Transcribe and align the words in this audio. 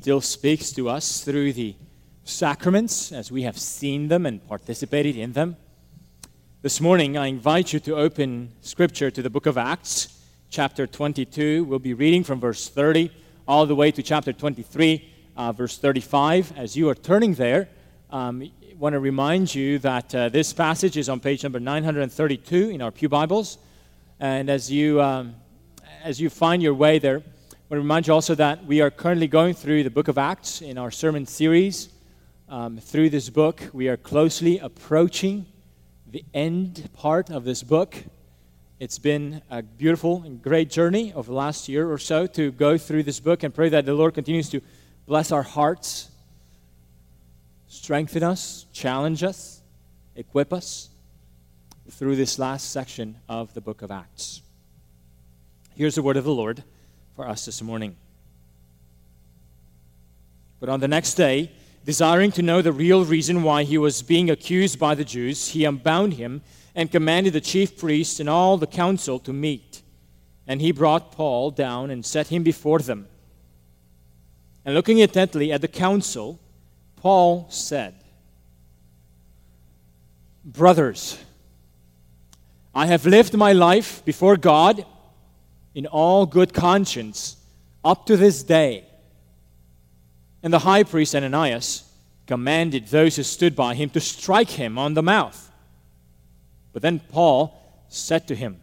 still 0.00 0.22
speaks 0.22 0.72
to 0.72 0.88
us 0.88 1.22
through 1.22 1.52
the 1.52 1.76
sacraments 2.24 3.12
as 3.12 3.30
we 3.30 3.42
have 3.42 3.58
seen 3.58 4.08
them 4.08 4.24
and 4.24 4.42
participated 4.48 5.14
in 5.14 5.34
them. 5.34 5.54
This 6.62 6.80
morning, 6.80 7.18
I 7.18 7.26
invite 7.26 7.74
you 7.74 7.80
to 7.80 7.96
open 7.96 8.50
Scripture 8.62 9.10
to 9.10 9.20
the 9.20 9.28
book 9.28 9.44
of 9.44 9.58
Acts, 9.58 10.24
chapter 10.48 10.86
22. 10.86 11.64
We'll 11.64 11.78
be 11.78 11.92
reading 11.92 12.24
from 12.24 12.40
verse 12.40 12.66
30 12.66 13.10
all 13.46 13.66
the 13.66 13.74
way 13.74 13.90
to 13.90 14.02
chapter 14.02 14.32
23, 14.32 15.06
uh, 15.36 15.52
verse 15.52 15.76
35. 15.76 16.56
As 16.56 16.74
you 16.74 16.88
are 16.88 16.94
turning 16.94 17.34
there, 17.34 17.68
um, 18.08 18.40
I 18.40 18.74
want 18.78 18.94
to 18.94 19.00
remind 19.00 19.54
you 19.54 19.78
that 19.80 20.14
uh, 20.14 20.30
this 20.30 20.54
passage 20.54 20.96
is 20.96 21.10
on 21.10 21.20
page 21.20 21.42
number 21.42 21.60
932 21.60 22.70
in 22.70 22.80
our 22.80 22.90
Pew 22.90 23.10
Bibles. 23.10 23.58
And 24.18 24.48
as 24.48 24.72
you, 24.72 25.02
um, 25.02 25.34
as 26.02 26.18
you 26.18 26.30
find 26.30 26.62
your 26.62 26.72
way 26.72 26.98
there, 26.98 27.22
I 27.70 27.74
want 27.74 27.82
to 27.82 27.84
remind 27.84 28.06
you 28.08 28.14
also 28.14 28.34
that 28.34 28.64
we 28.64 28.80
are 28.80 28.90
currently 28.90 29.28
going 29.28 29.54
through 29.54 29.84
the 29.84 29.90
book 29.90 30.08
of 30.08 30.18
Acts 30.18 30.60
in 30.60 30.76
our 30.76 30.90
sermon 30.90 31.24
series. 31.24 31.88
Um, 32.48 32.78
through 32.78 33.10
this 33.10 33.30
book, 33.30 33.62
we 33.72 33.86
are 33.86 33.96
closely 33.96 34.58
approaching 34.58 35.46
the 36.04 36.24
end 36.34 36.90
part 36.94 37.30
of 37.30 37.44
this 37.44 37.62
book. 37.62 37.94
It's 38.80 38.98
been 38.98 39.40
a 39.48 39.62
beautiful 39.62 40.24
and 40.24 40.42
great 40.42 40.68
journey 40.68 41.12
over 41.12 41.30
the 41.30 41.36
last 41.36 41.68
year 41.68 41.88
or 41.88 41.96
so 41.96 42.26
to 42.26 42.50
go 42.50 42.76
through 42.76 43.04
this 43.04 43.20
book 43.20 43.44
and 43.44 43.54
pray 43.54 43.68
that 43.68 43.86
the 43.86 43.94
Lord 43.94 44.14
continues 44.14 44.50
to 44.50 44.60
bless 45.06 45.30
our 45.30 45.44
hearts, 45.44 46.10
strengthen 47.68 48.24
us, 48.24 48.66
challenge 48.72 49.22
us, 49.22 49.62
equip 50.16 50.52
us 50.52 50.88
through 51.88 52.16
this 52.16 52.36
last 52.36 52.72
section 52.72 53.16
of 53.28 53.54
the 53.54 53.60
book 53.60 53.82
of 53.82 53.92
Acts. 53.92 54.42
Here's 55.76 55.94
the 55.94 56.02
word 56.02 56.16
of 56.16 56.24
the 56.24 56.34
Lord 56.34 56.64
for 57.14 57.26
us 57.26 57.46
this 57.46 57.62
morning. 57.62 57.96
But 60.60 60.68
on 60.68 60.80
the 60.80 60.88
next 60.88 61.14
day, 61.14 61.50
desiring 61.84 62.32
to 62.32 62.42
know 62.42 62.62
the 62.62 62.72
real 62.72 63.04
reason 63.04 63.42
why 63.42 63.64
he 63.64 63.78
was 63.78 64.02
being 64.02 64.30
accused 64.30 64.78
by 64.78 64.94
the 64.94 65.04
Jews, 65.04 65.48
he 65.48 65.64
unbound 65.64 66.14
him 66.14 66.42
and 66.74 66.90
commanded 66.90 67.32
the 67.32 67.40
chief 67.40 67.78
priests 67.78 68.20
and 68.20 68.28
all 68.28 68.56
the 68.56 68.66
council 68.66 69.18
to 69.20 69.32
meet. 69.32 69.82
And 70.46 70.60
he 70.60 70.72
brought 70.72 71.12
Paul 71.12 71.50
down 71.50 71.90
and 71.90 72.04
set 72.04 72.28
him 72.28 72.42
before 72.42 72.80
them. 72.80 73.08
And 74.64 74.74
looking 74.74 74.98
intently 74.98 75.52
at 75.52 75.62
the 75.62 75.68
council, 75.68 76.38
Paul 76.96 77.46
said, 77.48 77.94
Brothers, 80.44 81.18
I 82.74 82.86
have 82.86 83.06
lived 83.06 83.36
my 83.36 83.52
life 83.52 84.04
before 84.04 84.36
God 84.36 84.84
in 85.74 85.86
all 85.86 86.26
good 86.26 86.52
conscience 86.52 87.36
up 87.84 88.06
to 88.06 88.16
this 88.16 88.42
day. 88.42 88.84
And 90.42 90.52
the 90.52 90.58
high 90.58 90.82
priest 90.82 91.14
Ananias 91.14 91.84
commanded 92.26 92.86
those 92.86 93.16
who 93.16 93.22
stood 93.22 93.56
by 93.56 93.74
him 93.74 93.90
to 93.90 94.00
strike 94.00 94.50
him 94.50 94.78
on 94.78 94.94
the 94.94 95.02
mouth. 95.02 95.50
But 96.72 96.82
then 96.82 97.00
Paul 97.00 97.56
said 97.88 98.28
to 98.28 98.34
him, 98.34 98.60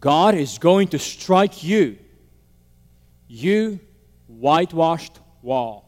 God 0.00 0.34
is 0.34 0.58
going 0.58 0.88
to 0.88 0.98
strike 0.98 1.62
you, 1.62 1.98
you 3.28 3.80
whitewashed 4.26 5.18
wall. 5.42 5.84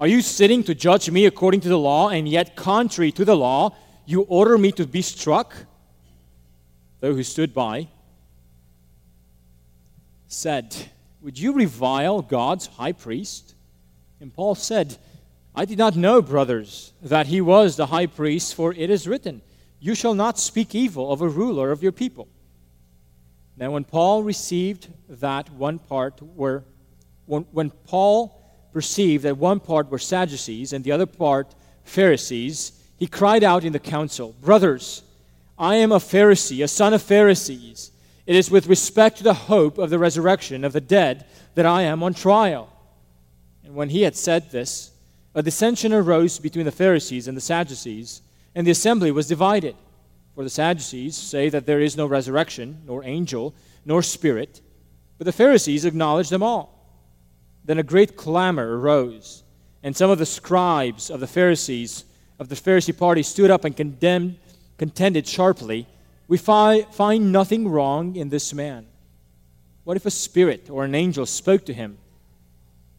Are 0.00 0.06
you 0.06 0.22
sitting 0.22 0.62
to 0.64 0.74
judge 0.74 1.10
me 1.10 1.26
according 1.26 1.60
to 1.62 1.68
the 1.68 1.78
law, 1.78 2.08
and 2.10 2.28
yet, 2.28 2.54
contrary 2.54 3.10
to 3.12 3.24
the 3.24 3.36
law, 3.36 3.74
you 4.06 4.22
order 4.22 4.56
me 4.56 4.70
to 4.72 4.86
be 4.86 5.02
struck? 5.02 5.54
Those 7.00 7.16
who 7.16 7.22
stood 7.22 7.52
by 7.52 7.88
said, 10.28 10.76
Would 11.22 11.38
you 11.38 11.52
revile 11.52 12.22
God's 12.22 12.66
high 12.66 12.92
priest? 12.92 13.54
And 14.20 14.32
Paul 14.32 14.54
said, 14.54 14.96
I 15.54 15.64
did 15.64 15.78
not 15.78 15.96
know, 15.96 16.22
brothers, 16.22 16.92
that 17.02 17.26
he 17.26 17.40
was 17.40 17.76
the 17.76 17.86
high 17.86 18.06
priest, 18.06 18.54
for 18.54 18.72
it 18.72 18.90
is 18.90 19.08
written, 19.08 19.42
You 19.80 19.94
shall 19.94 20.14
not 20.14 20.38
speak 20.38 20.74
evil 20.74 21.10
of 21.10 21.20
a 21.20 21.28
ruler 21.28 21.72
of 21.72 21.82
your 21.82 21.92
people. 21.92 22.28
Now, 23.56 23.72
when 23.72 23.82
Paul 23.82 24.22
received 24.22 24.88
that 25.08 25.50
one 25.50 25.80
part 25.80 26.22
were, 26.22 26.62
when, 27.26 27.42
when 27.50 27.70
Paul 27.70 28.40
perceived 28.72 29.24
that 29.24 29.36
one 29.36 29.58
part 29.58 29.90
were 29.90 29.98
Sadducees 29.98 30.72
and 30.72 30.84
the 30.84 30.92
other 30.92 31.06
part 31.06 31.54
Pharisees, 31.82 32.72
he 32.96 33.08
cried 33.08 33.42
out 33.42 33.64
in 33.64 33.72
the 33.72 33.80
council, 33.80 34.34
Brothers, 34.40 35.02
I 35.58 35.76
am 35.76 35.90
a 35.90 35.98
Pharisee, 35.98 36.62
a 36.62 36.68
son 36.68 36.94
of 36.94 37.02
Pharisees. 37.02 37.90
It 38.28 38.36
is 38.36 38.50
with 38.50 38.66
respect 38.66 39.16
to 39.16 39.24
the 39.24 39.32
hope 39.32 39.78
of 39.78 39.88
the 39.88 39.98
resurrection 39.98 40.62
of 40.62 40.74
the 40.74 40.82
dead 40.82 41.24
that 41.54 41.64
I 41.64 41.84
am 41.84 42.02
on 42.02 42.12
trial. 42.12 42.70
And 43.64 43.74
when 43.74 43.88
he 43.88 44.02
had 44.02 44.14
said 44.16 44.50
this, 44.50 44.90
a 45.34 45.42
dissension 45.42 45.94
arose 45.94 46.38
between 46.38 46.66
the 46.66 46.70
Pharisees 46.70 47.26
and 47.26 47.34
the 47.34 47.40
Sadducees, 47.40 48.20
and 48.54 48.66
the 48.66 48.70
assembly 48.70 49.10
was 49.10 49.28
divided. 49.28 49.76
For 50.34 50.44
the 50.44 50.50
Sadducees 50.50 51.16
say 51.16 51.48
that 51.48 51.64
there 51.64 51.80
is 51.80 51.96
no 51.96 52.04
resurrection, 52.04 52.82
nor 52.84 53.02
angel, 53.02 53.54
nor 53.86 54.02
spirit, 54.02 54.60
but 55.16 55.24
the 55.24 55.32
Pharisees 55.32 55.86
acknowledge 55.86 56.28
them 56.28 56.42
all. 56.42 56.86
Then 57.64 57.78
a 57.78 57.82
great 57.82 58.14
clamor 58.14 58.78
arose, 58.78 59.42
and 59.82 59.96
some 59.96 60.10
of 60.10 60.18
the 60.18 60.26
scribes 60.26 61.08
of 61.08 61.20
the 61.20 61.26
Pharisees 61.26 62.04
of 62.38 62.50
the 62.50 62.56
Pharisee 62.56 62.96
party 62.96 63.22
stood 63.22 63.50
up 63.50 63.64
and 63.64 63.74
condemned, 63.74 64.36
contended 64.76 65.26
sharply, 65.26 65.86
We 66.28 66.36
fi- 66.36 66.82
find 66.82 67.32
nothing 67.32 67.66
wrong 67.66 68.14
in 68.14 68.28
this 68.28 68.52
man. 68.52 68.86
What 69.84 69.96
if 69.96 70.04
a 70.04 70.10
spirit 70.10 70.68
or 70.70 70.84
an 70.84 70.94
angel 70.94 71.24
spoke 71.24 71.64
to 71.64 71.72
him? 71.72 71.96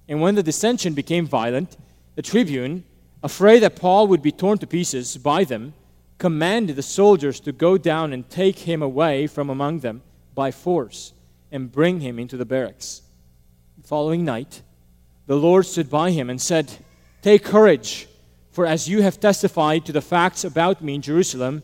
And 0.07 0.19
when 0.19 0.34
the 0.34 0.44
dissension 0.44 0.95
became 0.95 1.28
violent, 1.28 1.78
the 2.16 2.23
tribune, 2.23 2.84
afraid 3.22 3.59
that 3.59 3.75
Paul 3.75 4.07
would 4.07 4.23
be 4.23 4.31
torn 4.31 4.57
to 4.57 4.68
pieces 4.68 5.16
by 5.16 5.44
them, 5.44 5.73
commanded 6.18 6.75
the 6.75 6.81
soldiers 6.81 7.39
to 7.41 7.51
go 7.51 7.78
down 7.78 8.12
and 8.12 8.28
take 8.29 8.59
him 8.59 8.81
away 8.81 9.28
from 9.28 9.50
among 9.50 9.79
them 9.79 10.01
by 10.34 10.50
force 10.50 11.13
and 11.51 11.72
bring 11.72 12.00
him 12.00 12.18
into 12.18 12.38
the 12.38 12.45
barracks. 12.45 13.03
The 13.78 13.88
following 13.88 14.25
night, 14.25 14.63
the 15.28 15.35
Lord 15.35 15.68
stood 15.68 15.89
by 15.89 16.09
him 16.09 16.29
and 16.29 16.41
said, 16.41 16.72
Take 17.22 17.44
courage. 17.44 18.07
For 18.51 18.66
as 18.66 18.89
you 18.89 19.03
have 19.03 19.19
testified 19.19 19.85
to 19.85 19.91
the 19.91 20.01
facts 20.01 20.44
about 20.44 20.84
me 20.84 20.95
in 20.95 21.01
Jerusalem, 21.01 21.62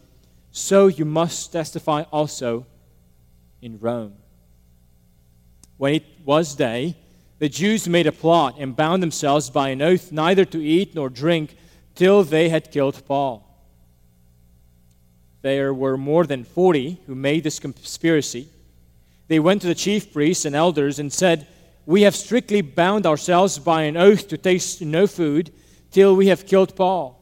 so 0.55 0.87
you 0.87 1.03
must 1.03 1.51
testify 1.51 2.03
also 2.13 2.65
in 3.61 3.77
Rome. 3.77 4.13
When 5.75 5.95
it 5.95 6.05
was 6.23 6.55
day, 6.55 6.95
the 7.39 7.49
Jews 7.49 7.89
made 7.89 8.07
a 8.07 8.13
plot 8.13 8.55
and 8.57 8.73
bound 8.73 9.03
themselves 9.03 9.49
by 9.49 9.69
an 9.69 9.81
oath 9.81 10.13
neither 10.13 10.45
to 10.45 10.63
eat 10.63 10.95
nor 10.95 11.09
drink 11.09 11.57
till 11.93 12.23
they 12.23 12.47
had 12.47 12.71
killed 12.71 13.05
Paul. 13.05 13.45
There 15.41 15.73
were 15.73 15.97
more 15.97 16.25
than 16.25 16.45
forty 16.45 17.01
who 17.05 17.15
made 17.15 17.43
this 17.43 17.59
conspiracy. 17.59 18.47
They 19.27 19.41
went 19.41 19.61
to 19.63 19.67
the 19.67 19.75
chief 19.75 20.13
priests 20.13 20.45
and 20.45 20.55
elders 20.55 20.99
and 20.99 21.11
said, 21.11 21.47
We 21.85 22.03
have 22.03 22.15
strictly 22.15 22.61
bound 22.61 23.05
ourselves 23.05 23.59
by 23.59 23.81
an 23.83 23.97
oath 23.97 24.29
to 24.29 24.37
taste 24.37 24.81
no 24.81 25.05
food 25.05 25.51
till 25.91 26.15
we 26.15 26.27
have 26.27 26.47
killed 26.47 26.77
Paul. 26.77 27.21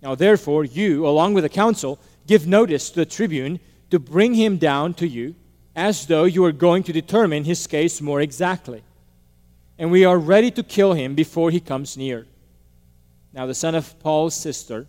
Now, 0.00 0.14
therefore, 0.14 0.64
you, 0.64 1.06
along 1.06 1.34
with 1.34 1.44
the 1.44 1.50
council, 1.50 2.00
give 2.26 2.46
notice 2.46 2.90
to 2.90 3.00
the 3.00 3.06
tribune 3.06 3.60
to 3.90 3.98
bring 3.98 4.34
him 4.34 4.56
down 4.56 4.94
to 4.94 5.06
you, 5.06 5.34
as 5.74 6.06
though 6.06 6.24
you 6.24 6.42
were 6.42 6.52
going 6.52 6.82
to 6.84 6.92
determine 6.92 7.44
his 7.44 7.66
case 7.66 8.00
more 8.00 8.20
exactly. 8.20 8.82
And 9.78 9.90
we 9.90 10.04
are 10.04 10.18
ready 10.18 10.50
to 10.52 10.62
kill 10.62 10.92
him 10.92 11.14
before 11.14 11.50
he 11.50 11.60
comes 11.60 11.96
near. 11.96 12.26
Now, 13.32 13.46
the 13.46 13.54
son 13.54 13.74
of 13.74 13.98
Paul's 14.00 14.34
sister 14.34 14.86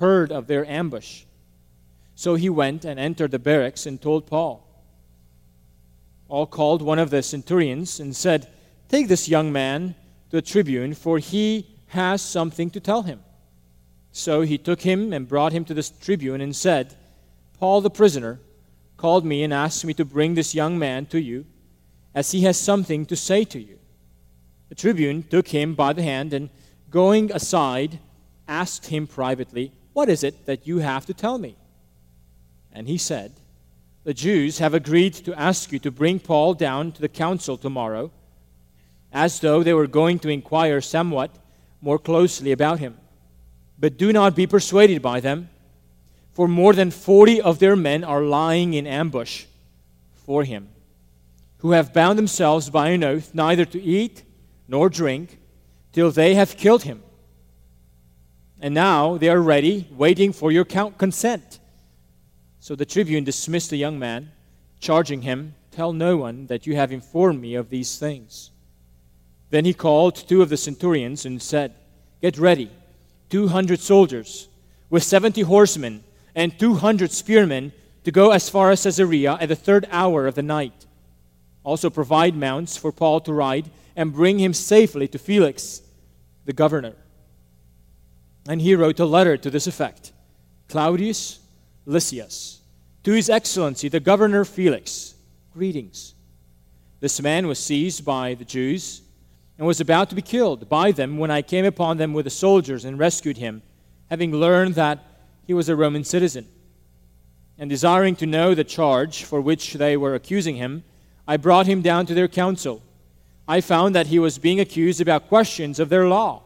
heard 0.00 0.32
of 0.32 0.46
their 0.48 0.68
ambush. 0.68 1.24
So 2.14 2.34
he 2.34 2.50
went 2.50 2.84
and 2.84 2.98
entered 2.98 3.30
the 3.30 3.38
barracks 3.38 3.86
and 3.86 4.00
told 4.00 4.26
Paul. 4.26 4.68
Paul 6.28 6.46
called 6.46 6.82
one 6.82 6.98
of 6.98 7.10
the 7.10 7.22
centurions 7.22 8.00
and 8.00 8.14
said, 8.14 8.48
Take 8.88 9.08
this 9.08 9.28
young 9.28 9.52
man 9.52 9.94
to 10.30 10.36
the 10.36 10.42
tribune, 10.42 10.94
for 10.94 11.18
he 11.18 11.66
has 11.88 12.22
something 12.22 12.70
to 12.70 12.80
tell 12.80 13.02
him. 13.02 13.20
So 14.12 14.42
he 14.42 14.58
took 14.58 14.82
him 14.82 15.12
and 15.12 15.26
brought 15.26 15.52
him 15.52 15.64
to 15.64 15.74
the 15.74 15.90
tribune 16.00 16.42
and 16.42 16.54
said, 16.54 16.94
Paul 17.58 17.80
the 17.80 17.90
prisoner 17.90 18.40
called 18.98 19.24
me 19.24 19.42
and 19.42 19.52
asked 19.52 19.84
me 19.84 19.94
to 19.94 20.04
bring 20.04 20.34
this 20.34 20.54
young 20.54 20.78
man 20.78 21.06
to 21.06 21.20
you, 21.20 21.46
as 22.14 22.30
he 22.30 22.42
has 22.42 22.58
something 22.58 23.06
to 23.06 23.16
say 23.16 23.42
to 23.44 23.58
you. 23.58 23.78
The 24.68 24.74
tribune 24.74 25.22
took 25.22 25.48
him 25.48 25.74
by 25.74 25.92
the 25.92 26.02
hand 26.02 26.32
and, 26.32 26.50
going 26.90 27.32
aside, 27.32 27.98
asked 28.46 28.86
him 28.86 29.06
privately, 29.06 29.72
What 29.92 30.08
is 30.08 30.22
it 30.22 30.46
that 30.46 30.66
you 30.66 30.78
have 30.78 31.06
to 31.06 31.14
tell 31.14 31.38
me? 31.38 31.56
And 32.72 32.86
he 32.86 32.98
said, 32.98 33.32
The 34.04 34.14
Jews 34.14 34.58
have 34.58 34.74
agreed 34.74 35.14
to 35.14 35.34
ask 35.34 35.72
you 35.72 35.78
to 35.80 35.90
bring 35.90 36.20
Paul 36.20 36.54
down 36.54 36.92
to 36.92 37.00
the 37.00 37.08
council 37.08 37.56
tomorrow, 37.56 38.10
as 39.12 39.40
though 39.40 39.62
they 39.62 39.74
were 39.74 39.86
going 39.86 40.18
to 40.20 40.28
inquire 40.28 40.80
somewhat 40.80 41.30
more 41.80 41.98
closely 41.98 42.52
about 42.52 42.78
him. 42.78 42.98
But 43.82 43.98
do 43.98 44.12
not 44.12 44.36
be 44.36 44.46
persuaded 44.46 45.02
by 45.02 45.18
them, 45.18 45.50
for 46.32 46.46
more 46.46 46.72
than 46.72 46.92
forty 46.92 47.40
of 47.40 47.58
their 47.58 47.76
men 47.76 48.04
are 48.04 48.22
lying 48.22 48.74
in 48.74 48.86
ambush 48.86 49.44
for 50.14 50.44
him. 50.44 50.68
who 51.62 51.70
have 51.70 51.94
bound 51.94 52.18
themselves 52.18 52.70
by 52.70 52.88
an 52.88 53.04
oath 53.04 53.32
neither 53.34 53.64
to 53.64 53.80
eat 53.80 54.24
nor 54.66 54.88
drink 54.88 55.38
till 55.92 56.10
they 56.10 56.34
have 56.34 56.56
killed 56.56 56.82
him. 56.82 57.00
And 58.60 58.74
now 58.74 59.16
they 59.16 59.28
are 59.28 59.40
ready, 59.40 59.86
waiting 59.92 60.32
for 60.32 60.50
your 60.50 60.64
consent. 60.64 61.60
So 62.58 62.74
the 62.74 62.84
tribune 62.84 63.22
dismissed 63.22 63.70
the 63.70 63.76
young 63.76 63.96
man, 63.96 64.32
charging 64.80 65.22
him, 65.22 65.54
Tell 65.70 65.92
no 65.92 66.16
one 66.16 66.46
that 66.48 66.66
you 66.66 66.74
have 66.74 66.90
informed 66.90 67.40
me 67.40 67.54
of 67.54 67.70
these 67.70 67.96
things. 67.96 68.50
Then 69.50 69.64
he 69.64 69.72
called 69.72 70.16
two 70.16 70.42
of 70.42 70.48
the 70.48 70.56
centurions 70.56 71.24
and 71.24 71.40
said, 71.40 71.74
Get 72.20 72.38
ready, 72.38 72.70
200 73.32 73.80
soldiers 73.80 74.48
with 74.90 75.02
70 75.02 75.40
horsemen 75.40 76.04
and 76.34 76.58
200 76.58 77.10
spearmen 77.10 77.72
to 78.04 78.12
go 78.12 78.30
as 78.30 78.50
far 78.50 78.70
as 78.70 78.82
Caesarea 78.82 79.38
at 79.40 79.48
the 79.48 79.56
third 79.56 79.88
hour 79.90 80.26
of 80.26 80.34
the 80.34 80.42
night. 80.42 80.84
Also 81.64 81.88
provide 81.88 82.36
mounts 82.36 82.76
for 82.76 82.92
Paul 82.92 83.20
to 83.20 83.32
ride 83.32 83.70
and 83.96 84.12
bring 84.12 84.38
him 84.38 84.52
safely 84.52 85.08
to 85.08 85.18
Felix, 85.18 85.80
the 86.44 86.52
governor. 86.52 86.92
And 88.46 88.60
he 88.60 88.74
wrote 88.74 89.00
a 89.00 89.06
letter 89.06 89.38
to 89.38 89.50
this 89.50 89.66
effect 89.66 90.12
Claudius 90.68 91.40
Lysias, 91.86 92.60
to 93.02 93.12
His 93.12 93.30
Excellency 93.30 93.88
the 93.88 94.00
Governor 94.00 94.44
Felix, 94.44 95.14
greetings. 95.54 96.14
This 97.00 97.20
man 97.22 97.46
was 97.46 97.58
seized 97.58 98.04
by 98.04 98.34
the 98.34 98.44
Jews 98.44 99.01
and 99.62 99.68
was 99.68 99.80
about 99.80 100.08
to 100.08 100.16
be 100.16 100.22
killed 100.22 100.68
by 100.68 100.90
them 100.90 101.18
when 101.18 101.30
I 101.30 101.40
came 101.40 101.64
upon 101.64 101.96
them 101.96 102.12
with 102.12 102.24
the 102.24 102.30
soldiers 102.30 102.84
and 102.84 102.98
rescued 102.98 103.36
him, 103.36 103.62
having 104.10 104.32
learned 104.32 104.74
that 104.74 104.98
he 105.46 105.54
was 105.54 105.68
a 105.68 105.76
Roman 105.76 106.02
citizen. 106.02 106.48
And 107.56 107.70
desiring 107.70 108.16
to 108.16 108.26
know 108.26 108.56
the 108.56 108.64
charge 108.64 109.22
for 109.22 109.40
which 109.40 109.74
they 109.74 109.96
were 109.96 110.16
accusing 110.16 110.56
him, 110.56 110.82
I 111.28 111.36
brought 111.36 111.66
him 111.66 111.80
down 111.80 112.06
to 112.06 112.14
their 112.14 112.26
council. 112.26 112.82
I 113.46 113.60
found 113.60 113.94
that 113.94 114.08
he 114.08 114.18
was 114.18 114.36
being 114.36 114.58
accused 114.58 115.00
about 115.00 115.28
questions 115.28 115.78
of 115.78 115.90
their 115.90 116.08
law, 116.08 116.42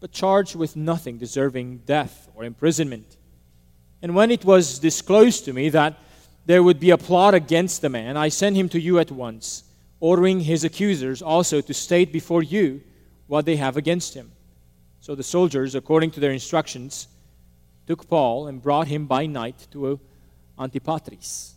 but 0.00 0.10
charged 0.10 0.56
with 0.56 0.74
nothing 0.74 1.18
deserving 1.18 1.82
death 1.86 2.28
or 2.34 2.42
imprisonment. 2.42 3.18
And 4.02 4.16
when 4.16 4.32
it 4.32 4.44
was 4.44 4.80
disclosed 4.80 5.44
to 5.44 5.52
me 5.52 5.68
that 5.68 5.96
there 6.46 6.64
would 6.64 6.80
be 6.80 6.90
a 6.90 6.98
plot 6.98 7.34
against 7.34 7.82
the 7.82 7.88
man, 7.88 8.16
I 8.16 8.30
sent 8.30 8.56
him 8.56 8.68
to 8.70 8.80
you 8.80 8.98
at 8.98 9.12
once, 9.12 9.62
ordering 10.02 10.40
his 10.40 10.64
accusers 10.64 11.22
also 11.22 11.60
to 11.60 11.72
state 11.72 12.12
before 12.12 12.42
you 12.42 12.82
what 13.28 13.46
they 13.46 13.54
have 13.54 13.76
against 13.76 14.14
him. 14.14 14.32
So 15.00 15.14
the 15.14 15.22
soldiers, 15.22 15.76
according 15.76 16.10
to 16.12 16.20
their 16.20 16.32
instructions, 16.32 17.06
took 17.86 18.08
Paul 18.08 18.48
and 18.48 18.60
brought 18.60 18.88
him 18.88 19.06
by 19.06 19.26
night 19.26 19.68
to 19.70 20.00
Antipatris. 20.58 21.52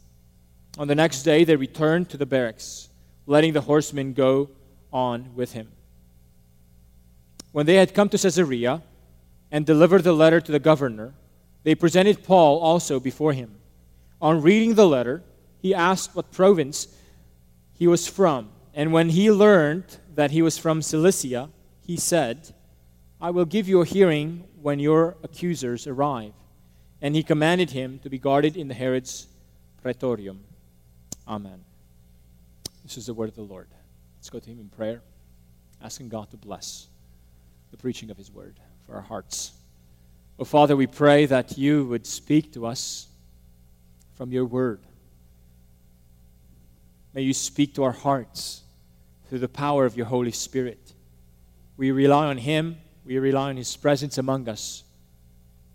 On 0.77 0.87
the 0.87 0.93
next 0.93 1.23
day, 1.23 1.43
they 1.43 1.55
returned 1.55 2.07
to 2.09 2.17
the 2.17 2.27
barracks, 2.27 2.89
letting 3.25 3.53
the 3.53 3.61
horsemen 3.61 4.13
go 4.13 4.51
on 4.93 5.33
with 5.33 5.53
him. 5.53 5.71
When 7.51 7.65
they 7.65 7.75
had 7.75 7.95
come 7.95 8.09
to 8.09 8.17
Caesarea 8.17 8.83
and 9.49 9.65
delivered 9.65 10.03
the 10.03 10.13
letter 10.13 10.39
to 10.39 10.51
the 10.51 10.59
governor, 10.59 11.15
they 11.63 11.73
presented 11.73 12.23
Paul 12.23 12.59
also 12.59 12.99
before 12.99 13.33
him. 13.33 13.55
On 14.21 14.43
reading 14.43 14.75
the 14.75 14.87
letter, 14.87 15.23
he 15.63 15.73
asked 15.73 16.15
what 16.15 16.31
province 16.31 16.87
he 17.75 17.87
was 17.87 18.07
from. 18.07 18.49
And 18.73 18.91
when 18.91 19.09
he 19.09 19.31
learned 19.31 19.97
that 20.15 20.31
he 20.31 20.41
was 20.41 20.57
from 20.57 20.81
Cilicia, 20.81 21.49
he 21.81 21.97
said, 21.97 22.53
I 23.21 23.29
will 23.29 23.45
give 23.45 23.67
you 23.67 23.81
a 23.81 23.85
hearing 23.85 24.45
when 24.61 24.79
your 24.79 25.15
accusers 25.23 25.87
arrive. 25.87 26.33
And 27.01 27.15
he 27.15 27.23
commanded 27.23 27.71
him 27.71 27.99
to 27.99 28.09
be 28.09 28.17
guarded 28.17 28.57
in 28.57 28.67
the 28.67 28.73
Herod's 28.73 29.27
praetorium. 29.81 30.39
Amen. 31.27 31.63
This 32.83 32.97
is 32.97 33.05
the 33.05 33.13
word 33.13 33.29
of 33.29 33.35
the 33.35 33.41
Lord. 33.41 33.67
Let's 34.17 34.29
go 34.29 34.39
to 34.39 34.49
him 34.49 34.59
in 34.59 34.69
prayer, 34.69 35.01
asking 35.83 36.09
God 36.09 36.31
to 36.31 36.37
bless 36.37 36.87
the 37.71 37.77
preaching 37.77 38.09
of 38.09 38.17
his 38.17 38.31
word 38.31 38.55
for 38.85 38.95
our 38.95 39.01
hearts. 39.01 39.53
Oh, 40.39 40.45
Father, 40.45 40.75
we 40.75 40.87
pray 40.87 41.25
that 41.27 41.57
you 41.57 41.85
would 41.85 42.05
speak 42.05 42.53
to 42.53 42.65
us 42.65 43.07
from 44.15 44.31
your 44.31 44.45
word. 44.45 44.79
May 47.15 47.21
you 47.21 47.33
speak 47.33 47.73
to 47.75 47.83
our 47.85 47.93
hearts 47.93 48.61
through 49.29 49.39
the 49.39 49.47
power 49.47 49.85
of 49.85 49.95
your 49.95 50.05
Holy 50.05 50.33
Spirit. 50.33 50.93
We 51.77 51.91
rely 51.91 52.25
on 52.25 52.37
him, 52.37 52.77
we 53.05 53.17
rely 53.19 53.49
on 53.49 53.57
his 53.57 53.73
presence 53.77 54.17
among 54.17 54.49
us. 54.49 54.83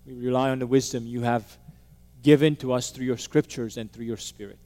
We 0.07 0.13
rely 0.13 0.51
on 0.51 0.59
the 0.59 0.67
wisdom 0.67 1.07
you 1.07 1.23
have 1.23 1.57
given 2.23 2.57
to 2.57 2.75
us 2.75 2.91
through 2.91 3.07
your 3.07 3.17
scriptures 3.17 3.79
and 3.79 3.91
through 3.91 4.05
your 4.05 4.19
spirit. 4.19 4.59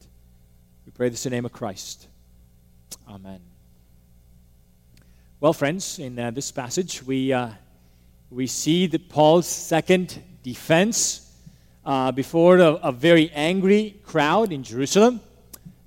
We 0.85 0.91
pray 0.91 1.07
this 1.07 1.25
in 1.25 1.29
the 1.29 1.37
name 1.37 1.45
of 1.45 1.53
Christ. 1.53 2.09
Amen. 3.07 3.39
Well, 5.39 5.53
friends, 5.53 5.97
in 5.99 6.19
uh, 6.19 6.31
this 6.31 6.51
passage, 6.51 7.01
we, 7.03 7.31
uh, 7.31 7.51
we 8.29 8.47
see 8.47 8.85
that 8.87 9.07
Paul's 9.07 9.47
second 9.47 10.21
defense 10.43 11.31
uh, 11.85 12.11
before 12.11 12.57
a, 12.57 12.73
a 12.73 12.91
very 12.91 13.31
angry 13.31 13.95
crowd 14.03 14.51
in 14.51 14.61
Jerusalem. 14.61 15.21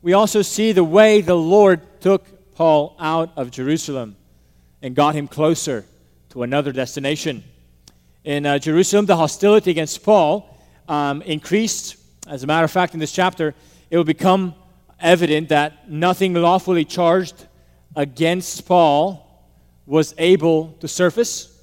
We 0.00 0.12
also 0.12 0.42
see 0.42 0.70
the 0.70 0.84
way 0.84 1.20
the 1.20 1.34
Lord 1.34 2.00
took 2.00 2.54
Paul 2.54 2.94
out 3.00 3.32
of 3.36 3.50
Jerusalem 3.50 4.16
and 4.80 4.94
got 4.94 5.16
him 5.16 5.26
closer 5.26 5.84
to 6.30 6.44
another 6.44 6.70
destination. 6.70 7.42
In 8.22 8.46
uh, 8.46 8.58
Jerusalem, 8.60 9.06
the 9.06 9.16
hostility 9.16 9.72
against 9.72 10.04
Paul 10.04 10.56
um, 10.88 11.22
increased. 11.22 11.96
As 12.28 12.44
a 12.44 12.46
matter 12.46 12.64
of 12.64 12.70
fact, 12.70 12.94
in 12.94 13.00
this 13.00 13.10
chapter, 13.10 13.54
it 13.90 13.96
will 13.96 14.04
become 14.04 14.54
evident 15.00 15.48
that 15.48 15.90
nothing 15.90 16.34
lawfully 16.34 16.84
charged 16.84 17.46
against 17.96 18.66
Paul 18.66 19.24
was 19.84 20.14
able 20.16 20.76
to 20.80 20.86
surface. 20.86 21.60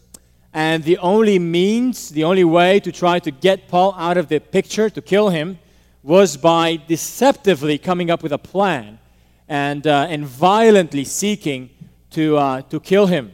And 0.54 0.84
the 0.84 0.98
only 0.98 1.40
means, 1.40 2.10
the 2.10 2.26
only 2.26 2.44
way 2.44 2.82
to 2.82 2.92
try 2.92 3.20
to 3.20 3.32
get 3.32 3.70
Paul 3.70 3.96
out 3.98 4.18
of 4.18 4.28
the 4.28 4.40
picture, 4.40 4.90
to 4.90 5.02
kill 5.02 5.30
him, 5.30 5.60
was 6.06 6.38
by 6.38 6.76
deceptively 6.88 7.78
coming 7.78 8.12
up 8.12 8.22
with 8.22 8.32
a 8.32 8.38
plan 8.38 9.00
and, 9.48 9.88
uh, 9.88 10.08
and 10.10 10.26
violently 10.26 11.04
seeking 11.04 11.70
to, 12.12 12.38
uh, 12.38 12.62
to 12.62 12.80
kill 12.80 13.08
him. 13.08 13.34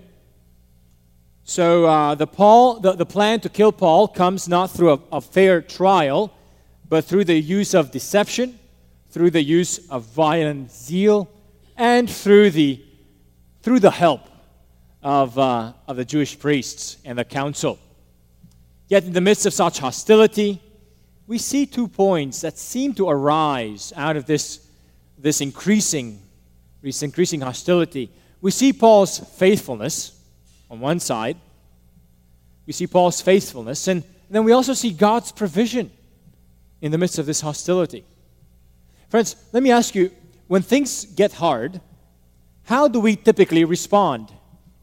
So 1.43 1.85
uh, 1.85 2.15
the, 2.15 2.27
Paul, 2.27 2.79
the, 2.79 2.93
the 2.93 3.05
plan 3.05 3.41
to 3.41 3.49
kill 3.49 3.71
Paul 3.71 4.07
comes 4.07 4.47
not 4.47 4.71
through 4.71 4.93
a, 4.93 4.99
a 5.17 5.21
fair 5.21 5.61
trial, 5.61 6.33
but 6.87 7.03
through 7.03 7.25
the 7.25 7.39
use 7.39 7.73
of 7.73 7.91
deception 7.91 8.57
through 9.11 9.29
the 9.29 9.43
use 9.43 9.89
of 9.89 10.03
violent 10.03 10.71
zeal, 10.71 11.29
and 11.75 12.09
through 12.09 12.49
the, 12.49 12.81
through 13.61 13.79
the 13.79 13.91
help 13.91 14.21
of, 15.03 15.37
uh, 15.37 15.73
of 15.87 15.97
the 15.97 16.05
Jewish 16.05 16.39
priests 16.39 16.97
and 17.03 17.17
the 17.17 17.25
council. 17.25 17.77
Yet, 18.87 19.03
in 19.03 19.13
the 19.13 19.21
midst 19.21 19.45
of 19.45 19.53
such 19.53 19.79
hostility, 19.79 20.61
we 21.31 21.37
see 21.37 21.65
two 21.65 21.87
points 21.87 22.41
that 22.41 22.57
seem 22.57 22.93
to 22.93 23.07
arise 23.07 23.93
out 23.95 24.17
of 24.17 24.25
this, 24.25 24.67
this 25.17 25.39
increasing, 25.39 26.21
this 26.81 27.03
increasing 27.03 27.39
hostility. 27.39 28.11
We 28.41 28.51
see 28.51 28.73
Paul's 28.73 29.17
faithfulness 29.17 30.11
on 30.69 30.81
one 30.81 30.99
side, 30.99 31.37
we 32.65 32.73
see 32.73 32.85
Paul's 32.85 33.21
faithfulness, 33.21 33.87
and 33.87 34.03
then 34.29 34.43
we 34.43 34.51
also 34.51 34.73
see 34.73 34.91
God's 34.91 35.31
provision 35.31 35.89
in 36.81 36.91
the 36.91 36.97
midst 36.97 37.17
of 37.17 37.25
this 37.25 37.39
hostility. 37.39 38.03
Friends, 39.07 39.37
let 39.53 39.63
me 39.63 39.71
ask 39.71 39.95
you 39.95 40.11
when 40.49 40.61
things 40.61 41.05
get 41.05 41.31
hard, 41.31 41.79
how 42.65 42.89
do 42.89 42.99
we 42.99 43.15
typically 43.15 43.63
respond, 43.63 44.33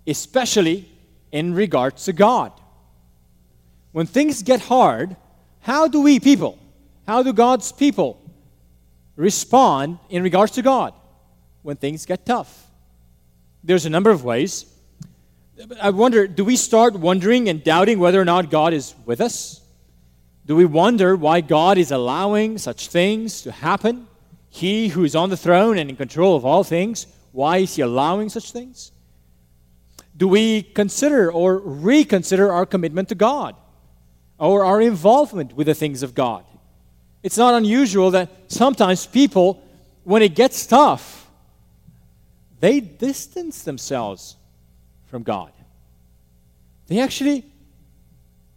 especially 0.07 0.89
in 1.31 1.53
regards 1.53 2.07
to 2.07 2.15
God? 2.15 2.53
When 3.93 4.07
things 4.07 4.43
get 4.43 4.63
hard, 4.63 5.15
how 5.69 5.87
do 5.87 6.01
we 6.01 6.19
people, 6.19 6.59
how 7.07 7.23
do 7.23 7.31
God's 7.31 7.73
people 7.73 8.19
respond 9.17 9.99
in 10.09 10.23
regards 10.23 10.53
to 10.53 10.63
God 10.63 10.95
when 11.61 11.77
things 11.77 12.07
get 12.07 12.25
tough? 12.25 12.71
There's 13.63 13.85
a 13.85 13.91
number 13.91 14.09
of 14.09 14.25
ways. 14.25 14.65
I 15.79 15.91
wonder, 15.91 16.27
do 16.27 16.43
we 16.43 16.57
start 16.57 16.95
wondering 16.95 17.51
and 17.51 17.63
doubting 17.63 17.99
whether 17.99 18.19
or 18.19 18.25
not 18.25 18.51
God 18.51 18.73
is 18.73 18.95
with 19.05 19.21
us? 19.21 19.61
Do 20.47 20.57
we 20.57 20.65
wonder 20.65 21.15
why 21.17 21.43
God 21.43 21.77
is 21.77 21.91
allowing 21.91 22.57
such 22.57 22.89
things 22.89 23.43
to 23.43 23.53
happen? 23.53 24.07
He 24.49 24.89
who 24.89 25.05
is 25.05 25.15
on 25.15 25.29
the 25.29 25.37
throne 25.37 25.77
and 25.77 25.91
in 25.91 25.97
control 25.97 26.35
of 26.35 26.47
all 26.47 26.65
things, 26.65 27.07
why 27.33 27.59
is 27.59 27.77
he 27.77 27.83
allowing 27.83 28.31
such 28.31 28.53
things? 28.53 28.91
Do 30.17 30.29
we 30.29 30.63
consider 30.63 31.31
or 31.31 31.59
reconsider 31.59 32.51
our 32.51 32.65
commitment 32.65 33.11
to 33.11 33.15
God 33.15 33.55
or 34.39 34.65
our 34.65 34.81
involvement 34.81 35.55
with 35.55 35.67
the 35.67 35.75
things 35.75 36.03
of 36.03 36.15
God? 36.15 36.45
It's 37.23 37.37
not 37.37 37.55
unusual 37.55 38.13
that 38.13 38.31
sometimes 38.49 39.07
people, 39.07 39.63
when 40.05 40.23
it 40.23 40.35
gets 40.35 40.67
tough, 40.67 41.29
they 42.61 42.81
distance 42.81 43.63
themselves 43.63 44.37
from 45.07 45.23
God. 45.23 45.53
They 46.87 47.01
actually 47.01 47.45